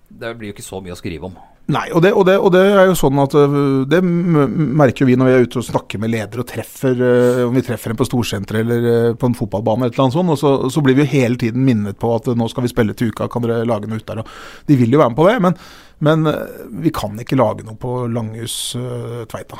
Det 0.09 0.33
blir 0.39 0.51
jo 0.51 0.57
ikke 0.57 0.65
så 0.65 0.81
mye 0.83 0.95
å 0.95 0.99
skrive 0.99 1.29
om. 1.29 1.37
Nei, 1.67 1.89
og 1.91 1.99
det, 2.05 2.13
og, 2.15 2.23
det, 2.29 2.37
og 2.39 2.53
det, 2.55 2.61
er 2.63 2.85
jo 2.87 2.95
sånn 2.95 3.19
at 3.19 3.33
øh, 3.35 3.81
det 3.91 3.99
merker 4.07 5.09
vi 5.09 5.17
når 5.19 5.27
vi 5.27 5.33
er 5.35 5.47
ute 5.49 5.59
og 5.59 5.67
snakker 5.67 5.99
med 5.99 6.13
ledere 6.13 6.45
og 6.45 6.47
treffer 6.47 6.95
øh, 6.95 7.41
Om 7.49 7.57
vi 7.59 7.65
treffer 7.67 7.91
en 7.91 7.99
på 7.99 8.07
storsenteret 8.07 8.63
eller 8.63 8.87
øh, 8.91 9.17
på 9.19 9.27
en 9.27 9.35
fotballbane 9.35 9.89
eller 9.89 10.05
annet 10.05 10.15
sånt, 10.15 10.31
og 10.31 10.39
så, 10.39 10.53
så, 10.71 10.85
blir 10.87 10.95
vi 10.95 11.03
jo 11.03 11.11
hele 11.17 11.41
tiden 11.43 11.67
minnet 11.67 11.99
på 11.99 12.13
at 12.15 12.31
nå 12.39 12.47
skal 12.53 12.69
vi 12.69 12.71
spille 12.71 12.95
til 12.95 13.11
uka, 13.11 13.27
kan 13.33 13.43
dere 13.43 13.67
lage 13.67 13.91
noe 13.91 13.99
ut 13.99 14.07
der? 14.07 14.23
Og 14.23 14.71
de 14.71 14.79
vil 14.79 14.95
jo 14.95 15.03
være 15.03 15.11
med 15.11 15.19
på 15.19 15.27
det, 15.27 15.35
men, 15.43 15.59
men 16.07 16.31
vi 16.87 16.95
kan 16.95 17.19
ikke 17.25 17.41
lage 17.41 17.67
noe 17.67 17.75
på 17.83 17.99
Langhus 18.15 18.77
Tveita. 19.27 19.59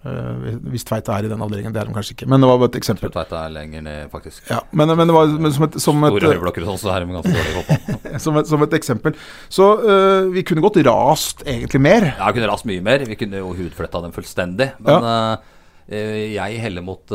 Uh, 0.00 0.54
hvis 0.72 0.86
Tveita 0.88 1.12
er 1.12 1.26
i 1.26 1.28
den 1.28 1.42
avdelingen, 1.44 1.74
det 1.74 1.80
er 1.82 1.88
de 1.90 1.92
kanskje 1.92 2.14
ikke. 2.14 2.26
Men 2.32 2.40
det 2.40 2.48
var 2.48 2.60
bare 2.62 2.70
et 2.72 2.76
eksempel. 2.78 3.10
Tveita 3.12 3.42
er 3.44 3.50
lenger 3.52 3.82
ned, 3.84 4.06
faktisk. 4.08 4.46
Ja, 4.48 4.62
men, 4.72 4.88
men 4.96 5.10
det 5.10 5.12
var 5.12 5.32
men 5.34 5.52
som 5.52 5.66
et, 5.66 5.74
som 5.84 6.06
et 6.06 6.14
Store 6.14 6.30
høyblokker 6.32 6.64
og 6.64 6.70
sånn, 6.70 6.78
så 6.80 6.92
er 6.94 7.04
de 7.04 7.16
ganske 7.18 7.32
dårlige 7.34 7.56
fotball. 7.58 8.20
som, 8.24 8.38
et, 8.40 8.48
som 8.48 8.64
et 8.64 8.76
eksempel. 8.78 9.18
Så 9.52 9.66
uh, 9.82 10.30
vi 10.32 10.44
kunne 10.48 10.64
godt 10.64 10.78
rast 10.86 11.44
egentlig 11.44 11.82
mer. 11.84 12.06
Ja, 12.14 12.30
vi 12.30 12.38
kunne 12.38 12.48
rast 12.48 12.68
mye 12.70 12.84
mer. 12.86 13.04
Vi 13.10 13.18
kunne 13.20 13.42
jo 13.42 13.52
hudfletta 13.58 14.00
dem 14.06 14.14
fullstendig. 14.16 14.70
Men 14.80 15.04
ja. 15.10 15.18
uh, 15.36 15.60
jeg 15.90 16.64
heller 16.64 16.86
mot, 16.86 17.12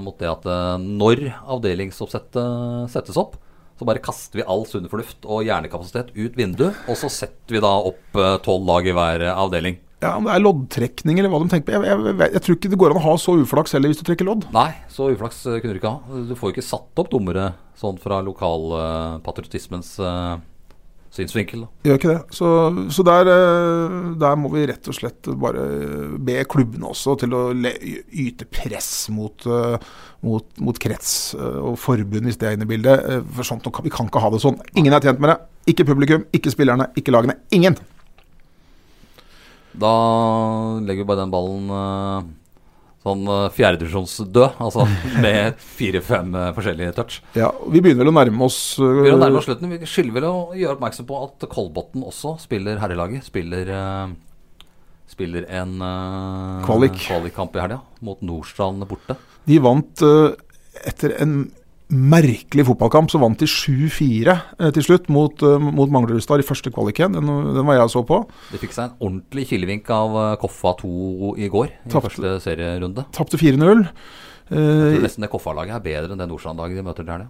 mot 0.00 0.14
det 0.16 0.30
at 0.30 0.46
når 0.80 1.26
avdelingsoppsettet 1.52 2.88
settes 2.88 3.18
opp, 3.20 3.34
så 3.76 3.84
bare 3.84 4.00
kaster 4.00 4.40
vi 4.40 4.46
all 4.48 4.64
sunn 4.64 4.88
fornuft 4.88 5.28
og 5.28 5.44
hjernekapasitet 5.44 6.14
ut 6.16 6.38
vinduet, 6.38 6.78
og 6.88 6.96
så 6.96 7.10
setter 7.12 7.58
vi 7.58 7.60
da 7.60 7.74
opp 7.92 8.16
tolv 8.46 8.64
lag 8.64 8.88
i 8.88 8.96
hver 8.96 9.26
avdeling. 9.34 9.76
Ja, 10.02 10.16
Om 10.18 10.26
det 10.26 10.34
er 10.34 10.42
loddtrekning 10.42 11.20
eller 11.20 11.30
hva 11.30 11.38
de 11.44 11.50
tenker 11.52 11.68
på. 11.68 11.74
Jeg, 11.78 11.86
jeg, 11.86 12.14
jeg, 12.18 12.30
jeg 12.34 12.44
tror 12.44 12.56
ikke 12.58 12.70
det 12.72 12.78
går 12.82 12.94
an 12.94 13.00
å 13.00 13.04
ha 13.06 13.16
så 13.22 13.36
uflaks 13.38 13.76
heller 13.76 13.92
hvis 13.92 14.00
du 14.02 14.06
trekker 14.08 14.26
lodd. 14.26 14.48
Nei, 14.54 14.70
så 14.90 15.12
uflaks 15.12 15.44
eh, 15.46 15.60
kunne 15.62 15.76
du 15.76 15.82
ikke 15.82 15.92
ha. 15.94 16.22
Du 16.26 16.34
får 16.38 16.50
jo 16.50 16.56
ikke 16.56 16.70
satt 16.72 17.02
opp 17.04 17.12
dommere 17.12 17.52
sånn 17.78 18.00
fra 18.02 18.18
lokalpatriotismens 18.26 19.94
uh, 20.02 20.40
synsvinkel. 21.12 21.64
Da. 21.64 21.70
Gjør 21.86 22.00
ikke 22.00 22.10
det. 22.10 22.18
Så, 22.34 22.50
så 22.94 23.04
der, 23.06 23.30
eh, 23.30 23.96
der, 24.22 24.36
må 24.40 24.50
vi 24.56 24.66
rett 24.70 24.90
og 24.90 24.96
slett 24.96 25.30
bare 25.44 25.68
be 26.18 26.38
klubbene 26.50 26.90
også 26.90 27.16
til 27.22 27.38
å 27.38 27.44
le, 27.54 27.74
yte 28.24 28.48
press 28.50 28.90
mot, 29.14 29.46
uh, 29.46 29.78
mot, 30.26 30.50
mot 30.64 30.82
krets 30.82 31.36
uh, 31.38 31.60
og 31.70 31.78
forbund, 31.82 32.26
hvis 32.26 32.40
det 32.40 32.50
er 32.50 32.58
inne 32.58 32.66
i 32.66 32.74
bildet. 32.74 33.06
Uh, 33.06 33.34
for 33.38 33.46
sånt, 33.46 33.70
Vi 33.86 33.92
kan 33.92 34.10
ikke 34.10 34.24
ha 34.24 34.34
det 34.34 34.42
sånn. 34.42 34.58
Ingen 34.74 34.98
er 34.98 35.04
tjent 35.04 35.22
med 35.22 35.34
det. 35.34 35.40
Ikke 35.72 35.86
publikum, 35.86 36.26
ikke 36.34 36.50
spillerne, 36.54 36.90
ikke 36.98 37.14
lagene. 37.14 37.38
Ingen! 37.54 37.78
Da 39.78 39.92
legger 40.82 41.02
vi 41.02 41.08
bare 41.08 41.22
den 41.24 41.32
ballen 41.32 41.68
sånn 43.02 43.22
uh, 43.26 43.46
fjerdedivisjonsdød. 43.54 44.58
Altså 44.62 44.86
med 45.24 45.58
fire-fem 45.78 46.34
uh, 46.36 46.50
forskjellige 46.56 46.96
touch. 46.98 47.20
Ja, 47.38 47.50
Vi 47.66 47.82
begynner 47.82 48.04
vel 48.04 48.12
å 48.12 48.16
nærme 48.16 48.46
oss 48.48 48.60
uh, 48.78 48.86
Vi 48.86 49.06
begynner 49.06 49.18
å 49.18 49.24
nærme 49.24 49.40
oss 49.42 49.48
slutten. 49.50 49.72
Vi 49.72 49.90
skylder 49.90 50.18
vel 50.18 50.28
å 50.28 50.34
gjøre 50.58 50.76
oppmerksom 50.78 51.08
på 51.08 51.22
at 51.26 51.48
Kolbotn 51.52 52.06
også 52.06 52.36
spiller 52.42 52.80
herrelaget. 52.82 53.26
Spiller, 53.28 53.72
uh, 53.72 54.68
spiller 55.10 55.48
en 55.50 55.74
uh, 55.82 56.60
Kvalik. 56.66 57.00
kvalikkamp 57.02 57.58
i 57.58 57.64
helga 57.64 57.82
mot 58.06 58.22
Nordstrand 58.24 58.86
borte. 58.90 59.18
De 59.50 59.58
vant 59.62 60.04
etter 60.86 61.16
en 61.20 61.40
merkelig 61.92 62.64
fotballkamp, 62.68 63.10
så 63.12 63.20
vant 63.22 63.38
de 63.38 63.48
7-4 63.48 64.32
eh, 64.32 64.70
til 64.74 64.86
slutt 64.86 65.10
mot, 65.12 65.44
uh, 65.44 65.60
mot 65.60 65.90
Manglerudstad 65.92 66.42
i 66.42 66.46
første 66.46 66.72
kvaliken. 66.72 67.18
Den, 67.18 67.28
den, 67.28 67.66
var 67.68 67.78
jeg 67.78 67.92
så 67.92 68.02
på. 68.08 68.22
De 68.52 68.60
fikk 68.60 68.74
seg 68.76 68.88
en 68.88 68.96
ordentlig 69.08 69.46
kilevink 69.52 69.90
av 69.92 70.16
uh, 70.16 70.24
Koffa 70.40 70.74
2 70.80 71.34
i 71.36 71.50
går, 71.52 71.70
i 71.74 71.92
Tapt, 71.92 72.08
første 72.08 72.38
serierunde. 72.44 73.06
Tapte 73.14 73.40
4-0. 73.40 73.86
Uh, 74.52 74.56
jeg 74.56 74.96
tror 74.96 75.06
nesten 75.06 75.26
det 75.26 75.32
Koffa-laget 75.32 75.78
er 75.78 75.84
bedre 75.84 76.16
enn 76.16 76.24
det 76.24 76.30
Nordstrand-laget 76.32 76.80
de 76.80 76.86
møter 76.88 77.08
der. 77.08 77.28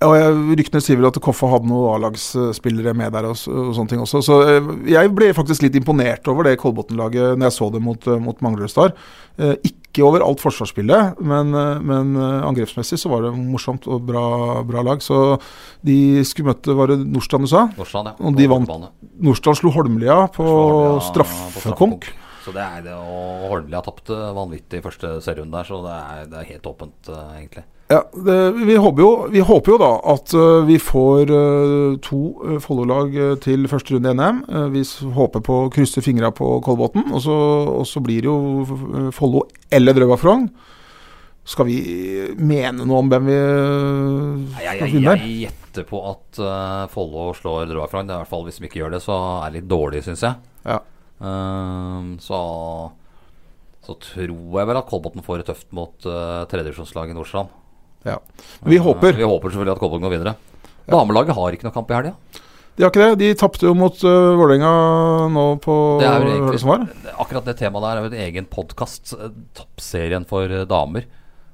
Ja. 0.00 0.10
jeg, 0.16 0.36
Ryktene 0.60 0.82
sier 0.84 0.98
vel 1.00 1.08
at 1.10 1.18
Koffa 1.22 1.50
hadde 1.52 1.68
noen 1.70 1.94
A-lagsspillere 1.94 2.94
med 2.96 3.12
der 3.16 3.28
og, 3.28 3.36
og, 3.52 3.72
sånne 3.76 3.92
ting 3.92 4.04
også. 4.04 4.22
Så 4.24 4.38
jeg 4.88 5.12
ble 5.16 5.32
faktisk 5.36 5.66
litt 5.66 5.76
imponert 5.78 6.28
over 6.32 6.48
det 6.48 6.56
Kolbotn-laget 6.62 7.36
når 7.36 7.50
jeg 7.50 7.56
så 7.58 7.70
det 7.74 7.82
mot, 7.84 8.08
mot 8.22 8.40
Manglerudstad. 8.44 8.96
Eh, 9.40 9.54
ikke 9.64 10.04
over 10.04 10.22
alt 10.24 10.42
forsvarsspillet, 10.42 11.20
men, 11.24 11.54
eh, 11.54 11.78
men, 11.80 12.12
eh, 12.16 12.46
angrepsmessig 12.46 12.98
så 13.00 13.08
var 13.08 13.22
det 13.24 13.32
morsomt 13.38 13.86
og 13.88 14.04
bra, 14.06 14.62
bra, 14.62 14.82
lag. 14.82 15.00
Så 15.00 15.40
de 15.82 16.22
skulle 16.24 16.52
møte 16.52 16.76
Var 16.76 16.92
det 16.92 16.98
Nordstrand 17.06 17.46
du 17.46 17.50
sa? 17.50 17.68
Nordstrand, 17.76 18.12
ja. 18.12 18.14
Og 18.20 18.36
de 18.36 18.46
vant. 18.46 18.68
Nordstrand 19.20 19.56
slo 19.56 19.70
Holmlia 19.70 20.28
på, 20.28 20.44
på 20.44 21.00
straffekonk. 21.08 22.10
Så 22.44 22.52
det 22.52 22.62
er 22.64 22.82
det, 22.82 22.94
og 22.96 23.50
Holmlia 23.50 23.82
tapte 23.84 24.16
vanvittig 24.36 24.80
i 24.80 24.84
første 24.84 25.18
serierunde 25.20 25.56
der, 25.56 25.68
så 25.68 25.80
det 25.84 25.96
er, 25.96 26.24
det 26.30 26.38
er 26.40 26.52
helt 26.54 26.68
åpent, 26.70 27.10
egentlig. 27.36 27.64
Ja, 27.90 28.04
det, 28.14 28.50
vi, 28.52 28.76
håper 28.76 29.02
jo, 29.02 29.10
vi, 29.30 29.40
håper 29.42 29.72
jo, 29.72 29.76
da 29.82 29.90
at 30.12 30.30
uh, 30.38 30.62
vi 30.62 30.76
får 30.78 31.30
uh, 31.34 31.96
to 31.98 32.20
uh, 32.38 32.58
Follo-lag 32.62 33.16
til 33.42 33.66
første 33.70 33.96
runde 33.96 34.12
i 34.12 34.14
NM. 34.14 34.44
vi 34.70 34.84
håper 35.16 35.42
på 35.42 35.56
å 35.64 35.70
krysse 35.74 36.02
fingra 36.04 36.30
på 36.30 36.52
Kolbotn, 36.62 37.08
og, 37.10 37.26
og, 37.26 37.82
så 37.90 38.02
blir 38.04 38.22
det 38.22 38.30
jo 38.30 39.10
Follo 39.16 39.42
eller 39.74 39.98
Drøbak-Frogn. 39.98 40.46
Skal 41.50 41.66
vi 41.66 41.80
mene 42.38 42.86
noe 42.86 43.02
om 43.02 43.10
hvem 43.10 43.26
vi 43.26 43.40
skal 44.54 44.92
finne 44.92 45.16
der? 45.16 45.26
jeg, 45.26 45.48
gjetter 45.48 45.88
på 45.88 46.04
at 46.12 46.40
Follo 46.94 47.32
slår 47.34 47.66
Drøbak-Frogn. 47.72 48.06
I 48.06 48.20
hvert 48.20 48.30
fall 48.30 48.46
Hvis 48.46 48.62
de 48.62 48.70
ikke 48.70 48.84
gjør 48.84 48.94
det, 48.94 49.02
så 49.02 49.18
er 49.40 49.50
det 49.50 49.58
litt 49.58 49.70
dårlig, 49.72 50.04
syns 50.06 50.22
jeg. 50.28 50.38
Ja. 50.62 50.78
så 52.22 52.40
så 53.80 53.96
tror 53.96 54.58
jeg 54.60 54.68
vel 54.68 54.78
at 54.78 54.86
Kolbotn 54.86 55.24
får 55.24 55.40
det 55.40 55.48
tøft 55.48 55.72
mot 55.74 56.06
uh, 56.06 56.44
tredjedivisjonslaget 56.50 57.16
Nordstrand. 57.16 57.50
Ja. 58.06 58.18
Vi 58.64 58.78
håper. 58.80 59.16
Vi 59.16 59.26
håper 59.26 59.52
selvfølgelig 59.52 59.76
at 59.76 59.82
Kolbotn 59.82 60.06
går 60.06 60.14
videre. 60.16 60.36
Damelaget 60.90 61.36
har 61.36 61.56
ikke 61.56 61.68
noe 61.68 61.74
kamp 61.74 61.90
i 61.92 61.98
helga. 61.98 62.14
De 62.76 62.84
har 62.84 62.92
ikke 62.92 63.06
det. 63.10 63.20
De 63.20 63.30
tapte 63.36 63.66
jo 63.66 63.74
mot 63.76 63.96
uh, 64.06 64.32
Vålerenga 64.40 64.72
nå 65.34 65.46
på 65.60 65.74
det 66.00 66.06
er 66.08 66.22
jo 66.24 66.34
egentlig, 66.36 66.60
som 66.62 66.72
var. 66.72 66.84
Akkurat 67.20 67.48
det 67.50 67.56
temaet 67.58 67.84
der 67.84 67.98
er 67.98 68.06
jo 68.06 68.10
en 68.10 68.22
egen 68.26 68.46
podkast. 68.48 69.12
Eh, 69.16 69.34
toppserien 69.58 70.24
for 70.28 70.48
eh, 70.48 70.66
damer. 70.70 71.08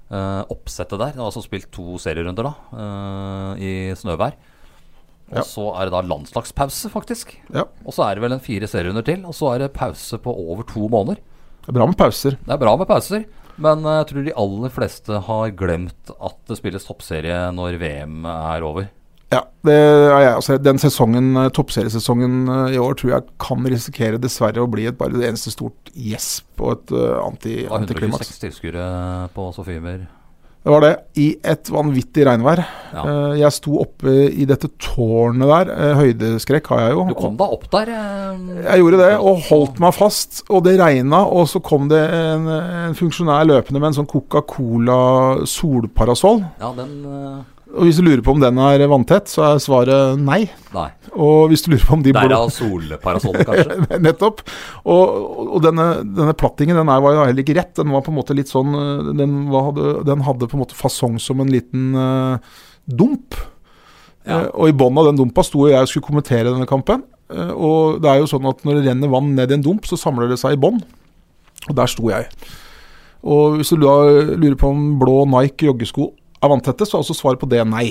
Uh, 0.07 0.45
oppsettet 0.55 1.01
der. 1.01 1.17
Det 1.17 1.19
har 1.19 1.27
altså 1.27 1.43
spilt 1.43 1.67
to 1.75 1.97
serierunder 1.99 2.47
da 2.47 2.53
uh, 2.79 3.51
i 3.59 3.91
snøvær. 3.99 4.37
Og 5.33 5.41
ja. 5.41 5.43
så 5.43 5.65
er 5.75 5.89
det 5.89 5.97
da 5.97 6.05
landslagspause, 6.07 6.93
faktisk. 6.93 7.33
Ja. 7.51 7.65
Og 7.83 7.97
så 7.97 8.05
er 8.07 8.15
det 8.15 8.23
vel 8.23 8.37
en 8.37 8.45
fire 8.45 8.69
serierunder 8.71 9.03
til. 9.09 9.25
Og 9.27 9.35
så 9.35 9.51
er 9.51 9.65
det 9.65 9.73
pause 9.75 10.21
på 10.23 10.31
over 10.31 10.63
to 10.71 10.87
måneder. 10.93 11.19
Det 11.65 11.73
er 11.73 11.79
bra 11.81 11.89
med 11.91 11.99
pauser. 11.99 12.39
Det 12.39 12.55
er 12.55 12.63
bra 12.63 12.77
med 12.79 12.87
pauser. 12.87 13.27
Men 13.63 13.85
eh, 13.85 13.99
jeg 14.01 14.11
tror 14.11 14.27
de 14.27 14.37
aller 14.45 14.75
fleste 14.75 15.23
har 15.29 15.57
glemt 15.57 16.15
at 16.17 16.39
det 16.49 16.59
spilles 16.61 16.87
toppserie 16.87 17.41
når 17.57 17.81
VM 17.81 18.29
er 18.29 18.67
over. 18.67 18.91
Ja, 19.33 19.43
også. 20.37 20.59
Den 20.63 20.79
sesongen, 20.79 21.33
eh, 21.37 21.49
toppseriesesongen 21.51 22.49
eh, 22.49 22.77
i 22.77 22.79
år 22.79 22.95
tror 22.99 23.17
jeg 23.17 23.27
kan 23.43 23.67
risikere 23.67 24.21
dessverre 24.23 24.63
å 24.63 24.71
bli 24.71 24.87
et 24.87 24.99
bare 24.99 25.17
det 25.17 25.33
eneste 25.33 25.51
stort 25.55 25.91
gjesp 25.97 26.61
og 26.63 26.77
et 26.77 26.93
uh, 26.95 27.25
anti, 27.25 27.57
antiklimaks. 27.65 28.29
126 28.37 28.45
tilskuere 28.45 28.87
på 29.35 29.49
Sofiemer. 29.57 30.05
Det 30.67 30.73
var 30.75 30.83
det. 30.83 30.95
I 31.23 31.27
et 31.47 31.69
vanvittig 31.71 32.25
regnvær. 32.27 32.59
Ja. 32.91 33.03
Uh, 33.07 33.35
jeg 33.39 33.55
sto 33.55 33.77
oppe 33.85 34.11
i 34.35 34.43
dette 34.51 34.67
tårnet 34.83 35.47
der. 35.47 35.71
Uh, 35.71 36.01
høydeskrekk 36.01 36.73
har 36.73 36.81
jeg 36.83 36.97
jo. 36.97 37.05
Du 37.13 37.15
kom 37.21 37.37
da 37.39 37.47
opp 37.55 37.69
der? 37.71 37.93
Uh, 37.95 38.65
jeg 38.65 38.83
gjorde 38.83 38.99
det, 38.99 39.13
og 39.15 39.45
holdt 39.47 39.79
meg 39.85 39.95
fast. 39.95 40.43
Og 40.51 40.65
det 40.67 40.75
regna, 40.81 41.23
og 41.23 41.47
så 41.53 41.63
kom 41.63 41.87
det 41.93 42.03
en, 42.03 42.51
en 42.51 42.99
funksjonær 42.99 43.47
løpende 43.47 43.79
med 43.79 43.93
en 43.93 44.01
sånn 44.01 44.11
Coca-Cola 44.11 44.99
solparasoll. 45.47 46.43
Ja, 46.59 46.73
den 46.75 46.97
og 47.67 47.83
Hvis 47.83 47.99
du 47.99 48.05
lurer 48.07 48.23
på 48.23 48.31
om 48.31 48.39
den 48.41 48.59
er 48.63 48.85
vanntett, 48.87 49.27
så 49.27 49.43
er 49.49 49.59
svaret 49.63 50.21
nei. 50.23 50.45
nei. 50.71 50.87
Og 51.19 51.49
hvis 51.51 51.65
du 51.65 51.73
lurer 51.73 51.83
på 51.83 51.97
om 51.97 52.05
de 52.05 52.13
Derav 52.15 52.51
solparasollet, 52.55 53.43
kanskje? 53.49 53.99
Nettopp. 54.07 54.45
Og, 54.87 55.33
og 55.57 55.65
denne, 55.65 55.89
denne, 56.07 56.37
plattingen 56.39 56.79
den 56.79 56.87
var 56.87 57.03
jo 57.03 57.25
heller 57.25 57.43
ikke 57.43 57.57
rett. 57.59 57.73
Den 57.75 57.91
var 57.91 58.05
på 58.07 58.13
en 58.13 58.19
måte 58.21 58.37
litt 58.39 58.53
sånn 58.53 58.71
Den, 59.19 59.35
var, 59.51 59.73
den 60.07 60.23
hadde 60.29 60.47
på 60.47 60.57
en 60.59 60.63
måte 60.63 60.79
fasong 60.79 61.19
som 61.23 61.43
en 61.43 61.51
liten 61.51 61.91
uh, 61.99 62.61
dump. 62.87 63.35
Ja. 64.23 64.45
Uh, 64.45 64.51
og 64.63 64.71
i 64.71 64.77
bånn 64.85 65.03
av 65.03 65.11
den 65.11 65.19
dumpa 65.19 65.43
sto 65.47 65.67
jeg 65.67 65.83
og 65.83 65.91
skulle 65.91 66.07
kommentere 66.07 66.53
denne 66.53 66.69
kampen. 66.71 67.03
Uh, 67.27 67.51
og 67.51 67.99
det 68.05 68.13
er 68.13 68.23
jo 68.23 68.31
sånn 68.31 68.47
at 68.47 68.63
når 68.63 68.79
det 68.79 68.93
renner 68.93 69.11
vann 69.11 69.35
ned 69.35 69.51
i 69.51 69.59
en 69.59 69.67
dump, 69.67 69.91
så 69.91 69.99
samler 69.99 70.31
det 70.31 70.39
seg 70.39 70.55
i 70.55 70.61
bånn. 70.63 70.79
Og 71.67 71.75
der 71.75 71.91
sto 71.91 72.07
jeg. 72.13 72.31
Og 73.27 73.59
hvis 73.59 73.75
du 73.75 73.83
lurer 73.83 74.55
på 74.61 74.71
om 74.71 74.95
blå 75.03 75.25
Nike 75.35 75.67
joggesko 75.67 76.13
er 76.43 76.53
vanntette, 76.53 76.87
så 76.87 76.99
er 76.99 77.05
også 77.05 77.17
svaret 77.17 77.43
på 77.43 77.49
det 77.51 77.63
nei. 77.69 77.89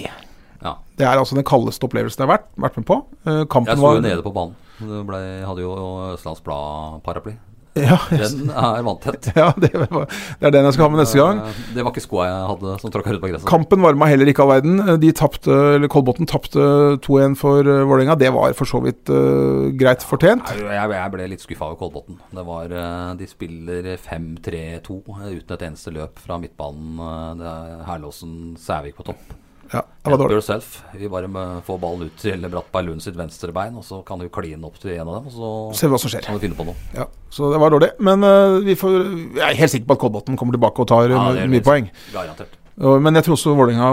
Ja. 0.61 0.75
Det 0.97 1.05
er 1.05 1.19
altså 1.19 1.37
den 1.37 1.45
kaldeste 1.47 1.85
opplevelsen 1.87 2.23
jeg 2.23 2.29
har 2.29 2.37
vært, 2.37 2.47
vært 2.67 2.79
med 2.79 2.87
på. 2.89 3.01
Uh, 3.27 3.43
jeg 3.43 3.77
sto 3.77 3.95
jo 3.97 4.05
nede 4.05 4.23
på 4.25 4.33
banen. 4.35 4.55
Du 4.79 4.95
ble, 5.07 5.19
hadde 5.47 5.63
jo 5.63 5.75
Østlands 6.13 6.41
Blad-paraply. 6.45 7.35
Ja, 7.75 7.97
den 8.07 8.49
er 8.49 8.83
vanntett. 8.85 9.27
Ja, 9.35 9.49
det, 9.59 9.71
det, 9.73 10.47
er 10.47 10.53
den 10.53 10.63
jeg 10.67 10.75
skal 10.77 10.85
ha 10.85 10.91
med 10.93 11.01
neste 11.01 11.19
gang. 11.19 11.41
Eh, 11.43 11.57
det 11.75 11.83
var 11.83 11.91
ikke 11.91 12.03
skoa 12.05 12.27
jeg 12.29 12.47
hadde 12.51 12.75
som 12.79 12.93
tråkka 12.93 13.11
rundt 13.11 13.23
på 13.25 13.31
gresset. 13.33 13.47
Kampen 13.49 13.83
varma 13.83 14.07
heller 14.07 14.31
ikke 14.31 14.45
all 14.45 14.53
verden. 14.53 14.79
De 15.01 15.11
tapte, 15.15 15.51
eller 15.75 15.91
Kolbotn 15.91 16.29
tapte 16.31 16.65
2-1 17.03 17.35
for 17.39 17.67
uh, 17.67 17.83
Vålerenga. 17.83 18.15
Det 18.21 18.31
var 18.35 18.55
for 18.55 18.71
så 18.71 18.79
vidt 18.85 19.11
uh, 19.11 19.71
greit 19.75 20.05
fortjent. 20.07 20.55
Jeg, 20.55 20.91
jeg, 20.95 21.13
ble 21.17 21.29
litt 21.33 21.43
skuffa 21.43 21.67
over 21.67 21.79
Kolbotn. 21.83 22.21
Uh, 22.31 23.11
de 23.19 23.27
spiller 23.29 23.91
5-3-2 23.99 25.01
uten 25.03 25.57
et 25.57 25.67
eneste 25.67 25.95
løp 25.95 26.21
fra 26.23 26.39
midtbanen. 26.39 27.01
Det 27.41 27.49
er 27.51 27.89
Herlåsen 27.89 28.55
Sævik 28.61 28.95
på 29.01 29.11
topp. 29.11 29.35
Ja, 29.71 29.81
det 30.03 30.11
var 30.11 30.19
dårlig. 30.21 30.37
Yourself. 30.37 30.83
Vi 30.93 31.09
bare 31.09 31.29
får 31.65 31.79
ballen 31.81 32.09
ut 32.09 32.19
til 32.21 32.43
Brattberg 32.45 32.89
Lund 32.89 33.03
sitt 33.03 33.15
venstre 33.17 33.53
bein, 33.55 33.77
og 33.79 33.85
så 33.87 34.01
kan 34.05 34.21
du 34.21 34.27
kline 34.29 34.61
opp 34.67 34.77
til 34.81 34.93
en 34.95 35.07
av 35.07 35.17
dem. 35.17 35.31
Og 35.31 35.33
så 35.33 35.79
Ser 35.79 35.89
vi 35.89 35.95
hva 35.95 36.01
som 36.03 36.13
skjer. 36.13 36.27
kan 36.27 36.37
du 36.37 36.43
finne 36.43 36.57
på 36.57 36.67
noe. 36.67 36.75
Ja, 36.93 37.07
Så 37.33 37.51
det 37.53 37.61
var 37.61 37.73
dårlig. 37.73 37.95
Men 37.99 38.23
uh, 38.23 38.59
vi 38.65 38.75
får, 38.77 38.99
jeg 39.39 39.47
er 39.47 39.57
helt 39.57 39.73
sikker 39.73 39.89
på 39.89 39.97
at 39.97 40.03
Kolbotn 40.05 40.37
kommer 40.37 40.57
tilbake 40.57 40.83
og 40.83 40.87
tar 40.91 41.09
ja, 41.09 41.47
mye 41.49 41.65
poeng. 41.65 41.89
Garantert. 42.13 42.53
Uh, 42.75 42.99
men 42.99 43.15
jeg 43.15 43.23
tror 43.25 43.37
også 43.37 43.53
Vålerenga 43.55 43.89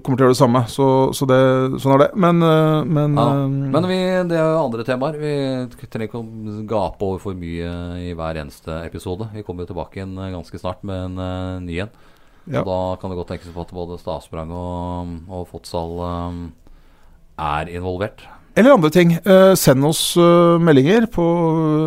kommer 0.00 0.16
til 0.16 0.24
å 0.24 0.26
gjøre 0.26 0.34
det 0.34 0.40
samme. 0.42 0.64
Så, 0.72 0.86
så 1.14 1.28
det, 1.30 1.40
sånn 1.84 1.94
er 1.94 2.06
det. 2.06 2.10
Men, 2.18 2.42
uh, 2.42 2.82
men, 2.82 3.18
ja. 3.20 3.28
men 3.46 3.90
vi, 3.90 4.00
det 4.32 4.40
er 4.40 4.56
jo 4.56 4.64
andre 4.64 4.86
temaer. 4.88 5.20
Vi 5.22 5.34
trenger 5.86 6.08
ikke 6.08 6.22
å 6.24 6.62
gape 6.66 7.12
over 7.12 7.22
for 7.22 7.38
mye 7.38 7.74
i 8.02 8.16
hver 8.18 8.42
eneste 8.42 8.82
episode. 8.88 9.30
Vi 9.36 9.46
kommer 9.46 9.62
jo 9.62 9.74
tilbake 9.74 10.00
igjen 10.00 10.18
ganske 10.18 10.58
snart 10.64 10.82
med 10.82 11.12
en 11.12 11.68
ny 11.68 11.84
en. 11.86 11.94
Ja. 12.46 12.62
Og 12.62 12.68
da 12.68 12.80
kan 13.00 13.12
det 13.12 13.18
godt 13.20 13.32
tenkes 13.36 13.54
på 13.54 13.64
at 13.64 13.74
både 13.74 13.98
Stavsprang 14.00 14.50
og, 14.50 15.18
og 15.30 15.48
Fotsal 15.50 15.98
um, 16.02 16.46
er 17.38 17.70
involvert. 17.70 18.24
Eller 18.52 18.74
andre 18.74 18.90
ting. 18.92 19.14
Eh, 19.16 19.54
send 19.56 19.84
oss 19.88 20.00
uh, 20.20 20.60
meldinger 20.60 21.06
på, 21.08 21.24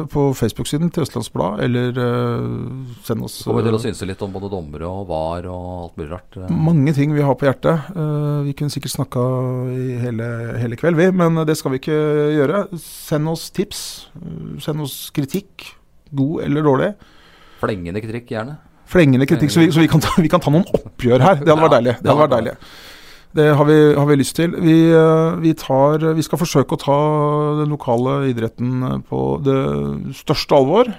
på 0.09 0.21
Facebook-siden 0.33 0.89
til 0.89 1.03
Østlandsblad, 1.03 1.59
eller 1.61 1.99
uh, 1.99 2.95
send 3.05 3.21
oss 3.27 3.35
Kommer 3.45 3.67
til 3.67 3.77
å 3.77 3.81
synse 3.83 4.07
litt 4.09 4.23
om 4.25 4.33
både 4.33 4.49
dommere 4.49 4.89
og 4.89 5.05
VAR 5.11 5.45
og 5.51 5.67
alt 5.83 5.99
mulig 5.99 6.09
rart. 6.15 6.39
Mange 6.49 6.95
ting 6.97 7.13
vi 7.13 7.21
har 7.25 7.37
på 7.37 7.45
hjertet. 7.45 7.91
vi 8.47 8.55
kunne 8.57 8.73
sikkert 8.73 8.95
snakka 8.95 9.25
i 9.75 9.99
hele, 10.01 10.29
hele, 10.57 10.79
kveld, 10.79 10.97
vi, 10.97 11.11
men 11.13 11.43
det 11.45 11.57
skal 11.59 11.75
vi 11.75 11.83
ikke 11.83 11.99
gjøre. 12.39 12.65
Send 12.81 13.29
oss 13.29 13.51
tips. 13.53 13.83
send 14.65 14.81
oss 14.81 15.11
kritikk. 15.13 15.75
god 16.15 16.47
eller 16.47 16.65
dårlig. 16.65 16.93
Flengende 17.61 18.01
kritikk, 18.01 18.31
gjerne. 18.33 18.57
Flengende 18.91 19.25
kritikk, 19.29 19.49
så 19.53 19.63
vi, 19.63 19.71
så 19.73 19.81
vi, 19.81 19.87
kan, 19.91 20.01
ta, 20.03 20.11
vi 20.21 20.29
kan 20.31 20.41
ta 20.43 20.51
noen 20.53 20.65
oppgjør 20.77 21.23
her. 21.25 21.39
Det 21.41 21.49
hadde 21.49 21.63
vært 21.65 21.75
deilig. 21.79 21.95
det 22.05 22.17
vært 22.19 22.35
deilig. 22.35 22.53
Det 23.35 23.45
har 23.59 23.65
vi, 23.67 23.77
har 23.97 24.05
vi 24.07 24.15
lyst 24.15 24.35
til. 24.37 24.53
Vi, 24.63 24.75
eh, 24.95 25.35
vi, 25.43 25.51
tar, 25.59 26.05
vi 26.15 26.23
skal 26.23 26.39
forsøke 26.39 26.77
å 26.77 26.79
ta 26.79 26.99
den 27.63 27.73
lokale 27.73 28.13
idretten 28.31 28.85
eh, 28.87 28.99
på 29.09 29.23
det 29.43 29.57
største 30.21 30.55
alvor. 30.55 30.91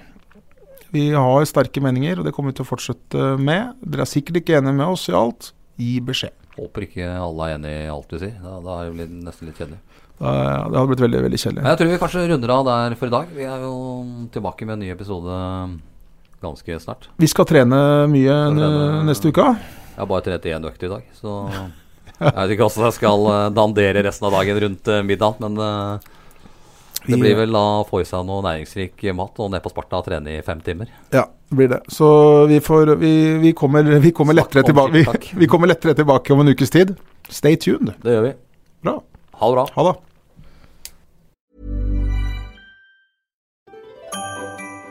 Vi 0.92 1.06
har 1.16 1.46
sterke 1.48 1.80
meninger, 1.82 2.20
og 2.20 2.26
det 2.28 2.34
kommer 2.36 2.52
vi 2.52 2.58
til 2.58 2.66
å 2.66 2.68
fortsette 2.68 3.30
med. 3.40 3.72
Dere 3.80 4.04
er 4.04 4.10
sikkert 4.10 4.42
ikke 4.42 4.58
enige 4.60 4.76
med 4.76 4.86
oss 4.98 5.06
i 5.08 5.16
alt. 5.16 5.52
Gi 5.80 5.96
beskjed. 6.04 6.34
Håper 6.56 6.86
ikke 6.86 7.08
alle 7.20 7.48
er 7.50 7.56
enig 7.58 7.72
i 7.72 7.88
alt 7.92 8.12
vi 8.14 8.20
sier. 8.22 8.36
Da, 8.44 8.58
da 8.64 8.76
er 8.84 8.92
det 8.96 9.08
nesten 9.12 9.48
litt 9.50 9.58
kjedelig. 9.60 9.80
Da- 10.16 10.68
Det 10.70 10.76
hadde 10.78 10.86
blitt 10.92 11.02
veldig 11.04 11.24
veldig 11.26 11.40
kjedelig. 11.42 11.64
Jeg 11.68 11.78
tror 11.80 11.90
vi 11.90 11.98
kanskje 12.04 12.28
runder 12.30 12.52
av 12.54 12.62
der 12.68 12.94
for 13.00 13.06
i 13.10 13.12
dag. 13.16 13.32
Vi 13.36 13.44
er 13.48 13.64
jo 13.64 13.74
tilbake 14.32 14.64
med 14.68 14.76
en 14.78 14.84
ny 14.86 14.92
episode 14.94 15.40
ganske 16.44 16.78
snart. 16.82 17.08
Vi 17.16 17.28
skal 17.30 17.48
trene 17.48 17.80
mye 18.12 18.36
trene- 18.52 19.04
neste 19.08 19.32
uke. 19.32 19.46
Jeg 19.96 20.02
har 20.02 20.08
bare 20.10 20.24
trent 20.26 20.48
én 20.50 20.66
økt 20.68 20.82
i 20.84 20.90
dag, 20.92 21.04
så 21.16 21.36
jeg 22.16 22.32
vet 22.32 22.52
ikke 22.54 22.66
hvordan 22.68 22.86
jeg 22.88 22.96
skal 22.96 23.26
eh, 23.32 23.46
dandere 23.56 24.04
resten 24.06 24.28
av 24.28 24.36
dagen 24.38 24.60
rundt 24.64 24.88
eh, 24.92 25.02
middagen. 25.04 25.40
Men 25.46 25.64
eh, 25.64 26.12
det 27.06 27.18
blir 27.20 27.36
vel 27.38 27.56
å 27.56 27.64
få 27.88 28.00
i 28.02 28.06
seg 28.08 28.24
noe 28.26 28.44
næringsrik 28.44 29.04
mat 29.16 29.36
og 29.42 29.52
ned 29.52 29.62
på 29.64 29.70
Sparta 29.72 30.00
og 30.00 30.08
trene 30.08 30.38
i 30.38 30.44
fem 30.44 30.60
timer. 30.64 30.90
Ja, 31.14 31.26
det 31.48 31.58
blir 31.60 31.70
det. 31.70 31.80
Så 31.92 32.08
vi, 32.50 32.60
får, 32.64 32.96
vi, 33.00 33.12
vi, 33.42 33.52
kommer, 33.56 33.84
vi, 34.02 34.12
kommer 34.16 34.36
lettere 34.36 34.64
tilbake, 34.66 34.92
vi, 34.96 35.04
vi 35.44 35.48
kommer 35.50 35.70
lettere 35.70 35.94
tilbake 35.98 36.34
om 36.34 36.42
en 36.42 36.52
ukes 36.52 36.72
tid. 36.74 36.96
Stay 37.28 37.56
tuned. 37.60 37.92
Det 38.02 38.16
gjør 38.16 38.26
vi. 38.30 38.34
Bra. 38.86 38.98
Ha 39.40 39.48
det 39.52 39.58
bra. 39.60 39.66
Ha 39.76 39.86
det. 39.90 39.94